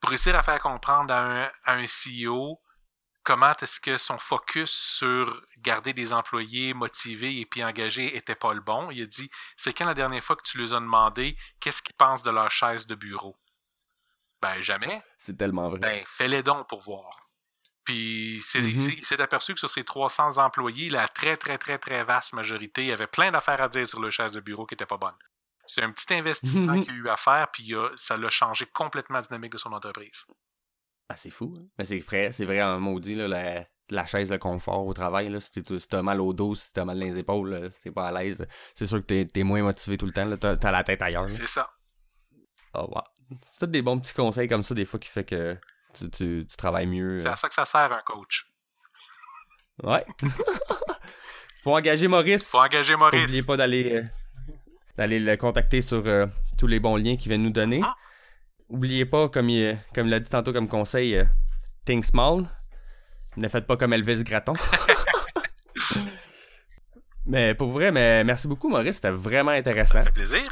pour 0.00 0.10
réussir 0.10 0.34
à 0.34 0.42
faire 0.42 0.58
comprendre 0.60 1.12
à 1.12 1.20
un, 1.20 1.50
à 1.64 1.74
un 1.74 1.84
CEO 1.84 2.58
comment 3.26 3.52
est-ce 3.60 3.80
que 3.80 3.96
son 3.96 4.18
focus 4.18 4.70
sur 4.70 5.42
garder 5.58 5.92
des 5.92 6.12
employés 6.12 6.72
motivés 6.74 7.40
et 7.40 7.44
puis 7.44 7.62
engagés 7.64 8.16
était 8.16 8.36
pas 8.36 8.54
le 8.54 8.60
bon, 8.60 8.88
il 8.92 9.02
a 9.02 9.06
dit, 9.06 9.28
c'est 9.56 9.74
quand 9.74 9.84
la 9.84 9.94
dernière 9.94 10.22
fois 10.22 10.36
que 10.36 10.44
tu 10.44 10.58
leur 10.58 10.72
as 10.72 10.80
demandé 10.80 11.36
qu'est-ce 11.58 11.82
qu'ils 11.82 11.96
pensent 11.96 12.22
de 12.22 12.30
leur 12.30 12.50
chaise 12.52 12.86
de 12.86 12.94
bureau? 12.94 13.34
Ben, 14.40 14.60
jamais. 14.60 15.02
C'est 15.18 15.36
tellement 15.36 15.68
vrai. 15.68 15.80
Ben, 15.80 16.04
fais-les 16.06 16.44
donc 16.44 16.68
pour 16.68 16.82
voir. 16.82 17.26
Puis 17.84 18.38
mm-hmm. 18.38 18.94
il 18.98 19.04
s'est 19.04 19.20
aperçu 19.20 19.54
que 19.54 19.60
sur 19.60 19.70
ses 19.70 19.82
300 19.82 20.38
employés, 20.38 20.88
la 20.88 21.08
très, 21.08 21.36
très, 21.36 21.58
très, 21.58 21.78
très 21.78 22.04
vaste 22.04 22.32
majorité 22.34 22.92
avait 22.92 23.08
plein 23.08 23.32
d'affaires 23.32 23.60
à 23.60 23.68
dire 23.68 23.88
sur 23.88 24.00
le 24.00 24.10
chaise 24.10 24.32
de 24.32 24.40
bureau 24.40 24.66
qui 24.66 24.74
n'était 24.74 24.86
pas 24.86 24.98
bonne. 24.98 25.16
C'est 25.66 25.82
un 25.82 25.90
petit 25.90 26.14
investissement 26.14 26.74
mm-hmm. 26.74 26.84
qu'il 26.84 26.92
a 26.92 26.96
eu 26.96 27.08
à 27.08 27.16
faire, 27.16 27.48
puis 27.50 27.74
ça 27.96 28.16
l'a 28.16 28.28
changé 28.28 28.66
complètement 28.66 29.16
la 29.16 29.22
dynamique 29.22 29.52
de 29.52 29.58
son 29.58 29.72
entreprise. 29.72 30.26
Ah, 31.08 31.16
c'est 31.16 31.30
fou. 31.30 31.54
Hein? 31.56 31.66
Mais 31.78 31.84
c'est 31.84 31.98
vrai, 31.98 32.32
c'est 32.32 32.44
vrai 32.44 32.62
en 32.62 32.80
maudit, 32.80 33.14
là, 33.14 33.66
la, 33.90 34.06
chaise 34.06 34.28
de 34.28 34.36
confort 34.36 34.86
au 34.86 34.94
travail. 34.94 35.28
Là, 35.28 35.40
si 35.40 35.50
t'as 35.62 36.02
mal 36.02 36.20
au 36.20 36.32
dos, 36.32 36.54
si 36.54 36.72
t'as 36.72 36.84
mal 36.84 36.98
dans 36.98 37.06
les 37.06 37.18
épaules, 37.18 37.70
si 37.70 37.80
t'es 37.80 37.90
pas 37.92 38.08
à 38.08 38.12
l'aise, 38.22 38.46
c'est 38.74 38.86
sûr 38.86 38.98
que 39.00 39.22
t'es 39.22 39.28
es 39.34 39.44
moins 39.44 39.62
motivé 39.62 39.96
tout 39.96 40.06
le 40.06 40.12
temps. 40.12 40.36
T'as 40.36 40.56
as 40.56 40.70
la 40.72 40.84
tête 40.84 41.02
ailleurs. 41.02 41.28
C'est 41.28 41.46
ça. 41.46 41.70
Oh, 42.74 42.88
wow. 42.88 43.02
C'est 43.52 43.66
tous 43.66 43.66
des 43.66 43.82
bons 43.82 43.98
petits 43.98 44.14
conseils 44.14 44.48
comme 44.48 44.62
ça, 44.62 44.74
des 44.74 44.84
fois, 44.84 44.98
qui 44.98 45.08
fait 45.08 45.24
que 45.24 45.56
tu, 45.94 46.10
tu, 46.10 46.46
travailles 46.56 46.86
mieux. 46.86 47.14
C'est 47.14 47.28
à 47.28 47.36
ça 47.36 47.48
que 47.48 47.54
ça 47.54 47.64
sert, 47.64 47.92
un 47.92 48.02
coach. 48.04 48.46
Ouais. 49.82 50.04
Faut 51.62 51.76
engager 51.76 52.08
Maurice. 52.08 52.48
Faut 52.48 52.58
engager 52.58 52.96
Maurice. 52.96 53.22
N'oubliez 53.22 53.42
pas 53.42 53.56
d'aller 53.56 53.92
euh, 53.92 54.04
d'aller 54.96 55.18
le 55.18 55.36
contacter 55.36 55.82
sur 55.82 56.06
euh, 56.06 56.26
tous 56.56 56.66
les 56.66 56.80
bons 56.80 56.96
liens 56.96 57.16
qu'il 57.16 57.28
vient 57.28 57.38
nous 57.38 57.50
donner. 57.50 57.80
Ah. 57.84 57.94
Oubliez 58.68 59.06
pas, 59.06 59.28
comme 59.28 59.48
il, 59.48 59.78
comme 59.94 60.08
l'a 60.08 60.20
dit 60.20 60.28
tantôt 60.28 60.52
comme 60.52 60.68
conseil, 60.68 61.16
euh, 61.16 61.24
think 61.84 62.04
small. 62.04 62.50
Ne 63.36 63.48
faites 63.48 63.66
pas 63.66 63.76
comme 63.76 63.92
Elvis 63.92 64.24
Graton. 64.24 64.54
mais 67.26 67.54
pour 67.54 67.70
vrai, 67.70 67.92
mais 67.92 68.24
merci 68.24 68.48
beaucoup 68.48 68.68
Maurice, 68.68 68.96
c'était 68.96 69.10
vraiment 69.10 69.52
intéressant. 69.52 70.00
Ça 70.00 70.02
fait 70.02 70.12
plaisir 70.12 70.44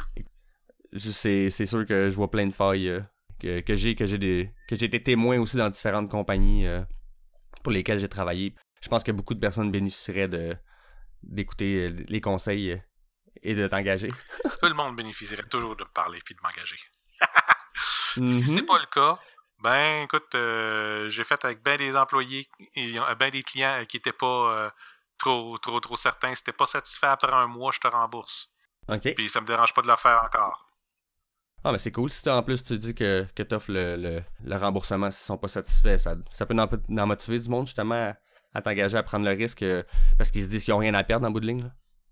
c'est, 0.99 1.65
sûr 1.65 1.85
que 1.85 2.09
je 2.09 2.15
vois 2.15 2.29
plein 2.29 2.47
de 2.47 2.53
failles 2.53 2.89
euh, 2.89 3.61
que, 3.61 3.75
j'ai 3.75 3.95
que 3.95 4.05
j'ai 4.05 4.17
des 4.17 4.51
que 4.67 4.75
j'ai 4.75 4.85
été 4.85 5.01
témoin 5.01 5.39
aussi 5.39 5.57
dans 5.57 5.69
différentes 5.69 6.09
compagnies 6.09 6.65
euh, 6.65 6.81
pour 7.63 7.71
lesquelles 7.71 7.99
j'ai 7.99 8.09
travaillé. 8.09 8.55
Je 8.81 8.89
pense 8.89 9.03
que 9.03 9.11
beaucoup 9.11 9.33
de 9.33 9.39
personnes 9.39 9.71
bénéficieraient 9.71 10.27
de 10.27 10.55
d'écouter 11.23 11.89
les 11.89 12.21
conseils 12.21 12.81
et 13.41 13.55
de 13.55 13.67
t'engager. 13.67 14.09
Tout 14.09 14.67
le 14.67 14.73
monde 14.73 14.95
bénéficierait 14.95 15.43
toujours 15.43 15.75
de 15.75 15.83
me 15.83 15.89
parler 15.89 16.19
puis 16.23 16.35
de 16.35 16.39
m'engager. 16.41 16.77
Si 18.15 18.43
c'est 18.43 18.61
mm-hmm. 18.61 18.65
pas 18.65 18.79
le 18.79 18.85
cas, 18.85 19.19
ben 19.59 20.03
écoute, 20.03 20.27
j'ai 21.09 21.23
fait 21.23 21.43
avec 21.45 21.63
bien 21.63 21.75
des 21.75 21.95
employés 21.95 22.47
et 22.75 22.95
bien 23.17 23.29
des 23.29 23.41
clients 23.41 23.83
qui 23.87 23.97
étaient 23.97 24.11
pas 24.11 24.71
trop 25.17 25.57
trop 25.57 25.79
trop 25.79 25.95
certains, 25.95 26.33
si 26.35 26.43
t'es 26.43 26.51
pas 26.51 26.65
satisfait 26.65 27.07
après 27.07 27.33
un 27.33 27.47
mois, 27.47 27.71
je 27.71 27.79
te 27.79 27.87
rembourse. 27.87 28.49
OK. 28.89 29.13
Puis 29.15 29.29
ça 29.29 29.41
me 29.41 29.45
dérange 29.45 29.73
pas 29.73 29.81
de 29.81 29.87
le 29.87 29.95
faire 29.95 30.21
encore. 30.23 30.65
Ah, 31.63 31.71
mais 31.71 31.79
c'est 31.79 31.91
cool. 31.91 32.11
Si 32.11 32.29
en 32.29 32.43
plus 32.43 32.63
tu 32.63 32.77
dis 32.77 32.93
que, 32.93 33.25
que 33.35 33.41
tu 33.41 33.55
offres 33.55 33.71
le, 33.71 34.21
le, 34.43 34.55
remboursement 34.55 35.09
s'ils 35.09 35.25
sont 35.25 35.37
pas 35.37 35.47
satisfaits, 35.47 35.97
ça, 35.97 36.15
ça 36.31 36.45
peut 36.45 36.55
en, 36.55 37.07
motiver 37.07 37.39
du 37.39 37.49
monde 37.49 37.65
justement 37.65 38.13
à, 38.53 38.61
t'engager 38.61 38.97
à 38.97 39.03
prendre 39.03 39.25
le 39.25 39.31
risque 39.31 39.63
euh, 39.63 39.81
parce 40.17 40.29
qu'ils 40.29 40.43
se 40.43 40.47
disent 40.47 40.63
qu'ils 40.63 40.75
n'ont 40.75 40.79
rien 40.79 40.93
à 40.93 41.03
perdre 41.03 41.27
en 41.27 41.31
bout 41.31 41.39
de 41.39 41.47
ligne. 41.47 41.71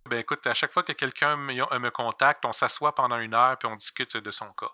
Ben 0.10 0.18
écoute, 0.18 0.46
à 0.48 0.56
chaque 0.56 0.74
fois 0.74 0.82
que 0.82 0.92
quelqu'un 0.92 1.38
me, 1.38 1.54
me 1.54 1.90
contacte, 1.92 2.44
on 2.46 2.52
s'assoit 2.52 2.96
pendant 2.96 3.20
une 3.20 3.36
heure 3.36 3.56
puis 3.60 3.70
on 3.72 3.76
discute 3.76 4.18
de 4.18 4.32
son 4.32 4.52
cas. 4.54 4.72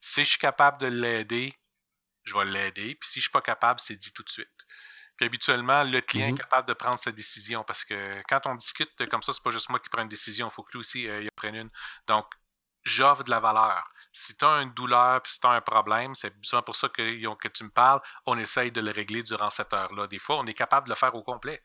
Si 0.00 0.24
je 0.24 0.30
suis 0.30 0.38
capable 0.38 0.78
de 0.80 0.86
l'aider, 0.86 1.52
je 2.24 2.34
vais 2.34 2.44
l'aider. 2.44 2.94
Puis 2.94 3.08
si 3.08 3.20
je 3.20 3.24
suis 3.24 3.30
pas 3.30 3.42
capable, 3.42 3.80
c'est 3.80 3.96
dit 3.96 4.12
tout 4.12 4.22
de 4.22 4.30
suite. 4.30 4.66
Puis 5.16 5.26
habituellement, 5.26 5.84
le 5.84 6.00
client 6.00 6.28
est 6.28 6.32
mm-hmm. 6.32 6.36
capable 6.38 6.68
de 6.68 6.72
prendre 6.72 6.98
sa 6.98 7.12
décision 7.12 7.62
parce 7.62 7.84
que 7.84 8.20
quand 8.28 8.46
on 8.46 8.54
discute 8.56 8.90
comme 9.08 9.22
ça, 9.22 9.32
c'est 9.32 9.42
pas 9.42 9.50
juste 9.50 9.68
moi 9.68 9.78
qui 9.78 9.88
prends 9.88 10.02
une 10.02 10.08
décision, 10.08 10.48
il 10.48 10.52
faut 10.52 10.64
que 10.64 10.72
lui 10.72 10.80
aussi 10.80 11.08
euh, 11.08 11.22
il 11.22 11.30
prenne 11.32 11.54
une. 11.54 11.70
Donc, 12.08 12.26
j'offre 12.84 13.24
de 13.24 13.30
la 13.30 13.40
valeur. 13.40 13.84
Si 14.12 14.36
tu 14.36 14.44
as 14.44 14.60
une 14.62 14.72
douleur, 14.72 15.22
puis 15.22 15.32
si 15.32 15.40
tu 15.40 15.46
as 15.46 15.50
un 15.50 15.60
problème, 15.60 16.14
c'est 16.14 16.30
besoin 16.30 16.62
pour 16.62 16.76
ça 16.76 16.88
que, 16.88 17.34
que 17.34 17.48
tu 17.48 17.64
me 17.64 17.70
parles, 17.70 18.00
on 18.26 18.38
essaye 18.38 18.72
de 18.72 18.80
le 18.80 18.90
régler 18.90 19.22
durant 19.22 19.50
cette 19.50 19.72
heure-là. 19.72 20.06
Des 20.06 20.18
fois, 20.18 20.38
on 20.38 20.46
est 20.46 20.54
capable 20.54 20.86
de 20.86 20.90
le 20.90 20.96
faire 20.96 21.14
au 21.14 21.22
complet. 21.22 21.62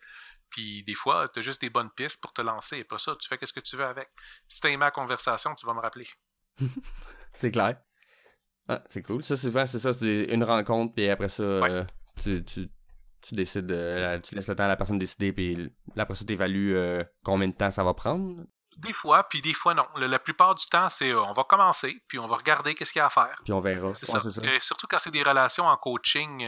Puis 0.50 0.84
des 0.84 0.96
fois, 0.96 1.28
tu 1.28 1.40
as 1.40 1.42
juste 1.42 1.62
des 1.62 1.70
bonnes 1.70 1.92
pistes 1.92 2.22
pour 2.22 2.34
te 2.34 2.42
lancer. 2.42 2.78
Et 2.78 2.84
pour 2.84 3.00
ça, 3.00 3.16
tu 3.16 3.28
fais 3.28 3.40
ce 3.44 3.54
que 3.54 3.60
tu 3.60 3.76
veux 3.76 3.86
avec. 3.86 4.10
Si 4.48 4.62
tu 4.62 4.68
as 4.68 4.70
aimé 4.72 4.86
la 4.86 4.92
conversation, 4.92 5.54
tu 5.56 5.66
vas 5.66 5.74
me 5.74 5.82
rappeler. 5.82 6.08
c'est 7.34 7.52
clair. 7.52 7.78
Ah, 8.70 8.84
c'est 8.88 9.02
cool. 9.02 9.24
Ça, 9.24 9.36
souvent, 9.36 9.66
c'est 9.66 9.80
ça, 9.80 9.92
c'est 9.94 10.26
une 10.26 10.44
rencontre, 10.44 10.94
puis 10.94 11.10
après 11.10 11.28
ça, 11.28 11.42
euh, 11.42 11.84
tu, 12.22 12.46
tu, 12.46 12.70
tu, 13.20 13.34
décides, 13.34 13.72
euh, 13.72 14.20
tu 14.20 14.36
laisses 14.36 14.48
le 14.48 14.56
temps 14.56 14.66
à 14.66 14.68
la 14.68 14.76
personne 14.76 15.00
décider, 15.00 15.34
puis 15.34 15.74
après 15.98 16.14
ça, 16.14 16.24
tu 16.24 16.34
évalues 16.34 16.78
euh, 16.78 17.04
combien 17.26 17.48
de 17.48 17.54
temps 17.54 17.72
ça 17.72 17.84
va 17.84 17.96
prendre. 17.96 18.44
Des 18.78 18.94
fois, 18.94 19.28
puis 19.28 19.42
des 19.42 19.56
fois 19.56 19.74
non. 19.74 19.86
La, 19.98 20.20
plupart 20.20 20.54
du 20.54 20.66
temps, 20.68 20.88
c'est 20.88 21.12
on 21.16 21.34
va 21.34 21.44
commencer, 21.46 21.98
puis 22.08 22.20
on 22.20 22.28
va 22.28 22.38
regarder 22.38 22.76
qu'est-ce 22.76 22.94
qu'il 22.94 23.00
y 23.00 23.04
a 23.04 23.08
à 23.08 23.10
faire. 23.10 23.36
Puis 23.44 23.52
on 23.52 23.60
verra. 23.60 23.92
C'est 23.96 24.06
ça. 24.06 24.22
surtout 24.60 24.86
quand 24.88 25.00
c'est 25.00 25.12
des 25.12 25.24
relations 25.24 25.66
en 25.66 25.76
coaching 25.76 26.48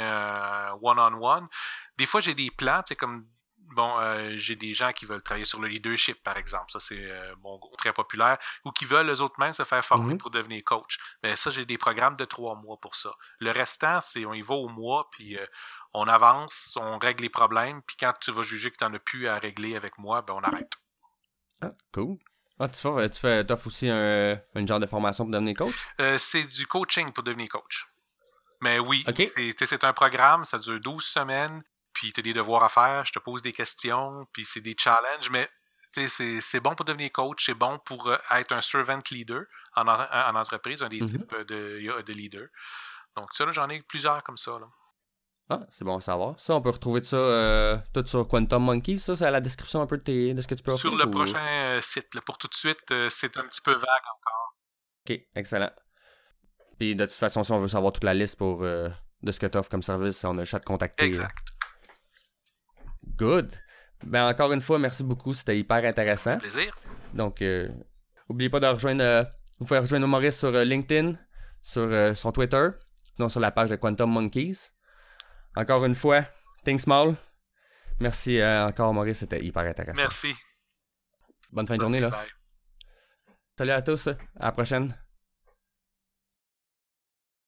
one-on-one. 0.82 1.48
Des 1.98 2.06
fois, 2.06 2.22
j'ai 2.22 2.36
des 2.36 2.52
plans, 2.56 2.82
c'est 2.86 2.96
comme 2.96 3.26
bon, 3.72 4.00
euh, 4.00 4.34
j'ai 4.38 4.56
des 4.56 4.74
gens 4.74 4.92
qui 4.92 5.06
veulent 5.06 5.22
travailler 5.22 5.46
sur 5.46 5.62
le 5.62 5.68
leadership, 5.68 6.22
par 6.24 6.38
exemple. 6.38 6.72
Ça, 6.72 6.80
c'est 6.80 7.10
bon, 7.40 7.60
très 7.78 7.94
populaire. 7.94 8.38
Ou 8.66 8.72
qui 8.72 8.86
veulent 8.86 9.10
eux 9.10 9.22
autres 9.22 9.40
mêmes 9.40 9.54
se 9.54 9.64
faire 9.64 9.84
former 9.84 10.14
mm-hmm. 10.14 10.18
pour 10.18 10.32
devenir 10.32 10.64
coach. 10.64 10.98
Mais 11.24 11.36
ça, 11.36 11.50
j'ai 11.50 11.66
des 11.66 11.78
programmes 11.78 12.16
de 12.16 12.26
trois 12.26 12.56
mois 12.56 12.78
pour 12.78 12.96
ça. 12.96 13.12
Le 13.40 13.52
restant, 13.52 14.02
c'est 14.02 14.26
on 14.26 14.34
y 14.34 14.42
va 14.42 14.56
au 14.56 14.68
mois, 14.70 15.10
puis 15.12 15.38
on 15.94 16.08
avance, 16.08 16.78
on 16.80 16.98
règle 16.98 17.24
les 17.24 17.30
problèmes, 17.30 17.82
puis 17.84 17.98
quand 18.00 18.14
tu 18.20 18.32
vas 18.32 18.44
juger 18.44 18.72
que 18.72 18.78
tu 18.78 18.84
n'en 18.84 18.94
as 18.94 19.00
plus 19.00 19.28
à 19.28 19.38
régler 19.38 19.76
avec 19.76 19.98
moi, 19.98 20.22
ben 20.22 20.34
on 20.36 20.44
arrête. 20.44 20.74
Ah, 21.62 21.72
cool. 21.94 22.18
Ah, 22.60 22.70
tu 22.70 22.80
fais, 22.80 23.10
tu 23.10 23.20
fais, 23.20 23.52
offres 23.52 23.68
aussi 23.68 23.90
un, 23.90 24.40
genre 24.68 24.80
de 24.80 24.86
formation 24.86 25.26
pour 25.26 25.34
devenir 25.34 25.56
coach? 25.58 25.74
Euh, 26.00 26.18
c'est 26.18 26.44
du 26.44 26.68
coaching 26.68 27.12
pour 27.12 27.24
devenir 27.24 27.50
coach. 27.50 27.86
Mais 28.62 28.78
oui, 28.78 29.04
c'est 29.58 29.84
un 29.84 29.94
programme, 29.94 30.44
ça 30.44 30.60
dure 30.60 30.80
12 30.80 31.04
semaines, 31.04 31.64
puis 32.02 32.12
tu 32.12 32.20
as 32.20 32.24
des 32.24 32.34
devoirs 32.34 32.64
à 32.64 32.70
faire, 32.70 33.06
je 33.06 33.12
te 33.12 33.20
pose 33.20 33.44
des 33.44 33.54
questions, 33.54 34.26
puis 34.34 34.44
c'est 34.44 34.62
des 34.62 34.76
challenges, 34.76 35.30
mais 35.30 35.48
c'est 36.08 36.60
bon 36.60 36.74
pour 36.74 36.84
devenir 36.84 37.12
coach, 37.12 37.46
c'est 37.46 37.54
bon 37.54 37.78
pour 37.86 38.08
euh, 38.08 38.18
être 38.32 38.54
un 38.54 38.62
servant 38.62 39.02
leader 39.12 39.44
en, 39.76 39.88
en 39.88 40.36
entreprise, 40.36 40.82
un 40.82 40.90
des 40.90 41.00
mm-hmm. 41.02 41.12
types 41.12 41.36
de, 41.48 42.02
de 42.02 42.14
leader. 42.14 42.48
Donc 43.16 43.28
ça, 43.34 43.46
j'en 43.52 43.70
ai 43.70 43.84
plusieurs 43.84 44.24
comme 44.24 44.38
ça. 44.38 44.58
Là. 44.58 44.66
Ah, 45.50 45.60
c'est 45.70 45.84
bon 45.84 45.98
à 45.98 46.02
savoir. 46.02 46.40
Ça, 46.40 46.56
on 46.56 46.62
peut 46.62 46.72
retrouver 46.72 47.04
ça 47.04 47.18
euh, 47.18 47.78
tout 47.94 48.08
sur 48.08 48.28
Quantum 48.28 48.64
Monkey. 48.64 48.98
Ça, 48.98 49.16
c'est 49.16 49.26
à 49.26 49.32
la 49.32 49.42
description 49.42 49.80
un 49.82 49.86
peu 49.86 50.00
de, 50.00 50.34
de 50.34 50.42
ce 50.42 50.48
que 50.48 50.56
tu 50.56 50.64
peux 50.64 50.72
offrir. 50.72 50.90
Sur 50.90 50.98
le 50.98 51.08
prochain 51.12 51.46
euh, 51.46 51.82
site. 51.82 52.16
Là, 52.16 52.22
pour 52.22 52.40
tout 52.40 52.48
de 52.48 52.56
suite, 52.56 52.90
euh, 52.90 53.10
c'est 53.12 53.38
un 53.38 53.44
petit 53.44 53.62
peu 53.62 53.74
vague 53.74 53.84
encore. 53.84 54.56
Ok, 55.06 55.20
excellent. 55.36 55.72
Puis 56.80 56.96
de 56.96 57.06
toute 57.06 57.14
façon, 57.14 57.44
si 57.44 57.52
on 57.52 57.60
veut 57.60 57.68
savoir 57.68 57.94
toute 57.94 58.06
la 58.06 58.16
liste 58.16 58.38
pour 58.38 58.62
de 58.62 58.92
ce 59.32 59.40
que 59.40 59.46
tu 59.46 59.56
offres 59.56 59.70
comme 59.70 59.84
service, 59.84 60.24
on 60.24 60.38
a 60.38 60.42
le 60.42 60.46
chat 60.46 60.58
de 60.58 60.66
contacter. 60.66 61.06
Exact. 61.06 61.51
Good. 63.18 63.56
Ben 64.04 64.28
encore 64.28 64.52
une 64.54 64.62
fois, 64.62 64.80
merci 64.80 65.04
beaucoup. 65.04 65.34
C'était 65.34 65.58
hyper 65.58 65.84
intéressant. 65.86 66.38
plaisir. 66.38 66.76
Donc, 67.14 67.44
n'oubliez 68.30 68.50
pas 68.50 68.60
de 68.60 68.68
rejoindre. 68.68 69.28
vous 69.60 69.66
pouvez 69.66 69.80
rejoindre 69.80 70.08
Maurice 70.08 70.40
sur 70.40 70.52
LinkedIn, 70.52 71.16
sur 71.62 72.18
son 72.18 72.32
Twitter, 72.32 72.70
sinon 73.16 73.30
sur 73.30 73.40
la 73.40 73.52
page 73.52 73.70
de 73.70 73.76
Quantum 73.76 74.12
Monkeys. 74.12 74.72
Encore 75.56 75.86
une 75.86 75.96
fois, 75.96 76.24
think 76.64 76.80
small. 76.80 77.16
Merci 78.00 78.40
euh, 78.40 78.68
encore, 78.68 78.94
Maurice. 78.94 79.20
C'était 79.20 79.40
hyper 79.40 79.64
intéressant. 79.64 80.02
Merci. 80.02 80.34
Bonne 81.52 81.68
fin 81.68 81.76
de 81.76 81.82
journée, 81.82 82.00
là. 82.00 82.10
Salut 83.58 83.72
à 83.72 83.82
tous. 83.82 84.08
À 84.08 84.46
la 84.46 84.52
prochaine. 84.52 84.96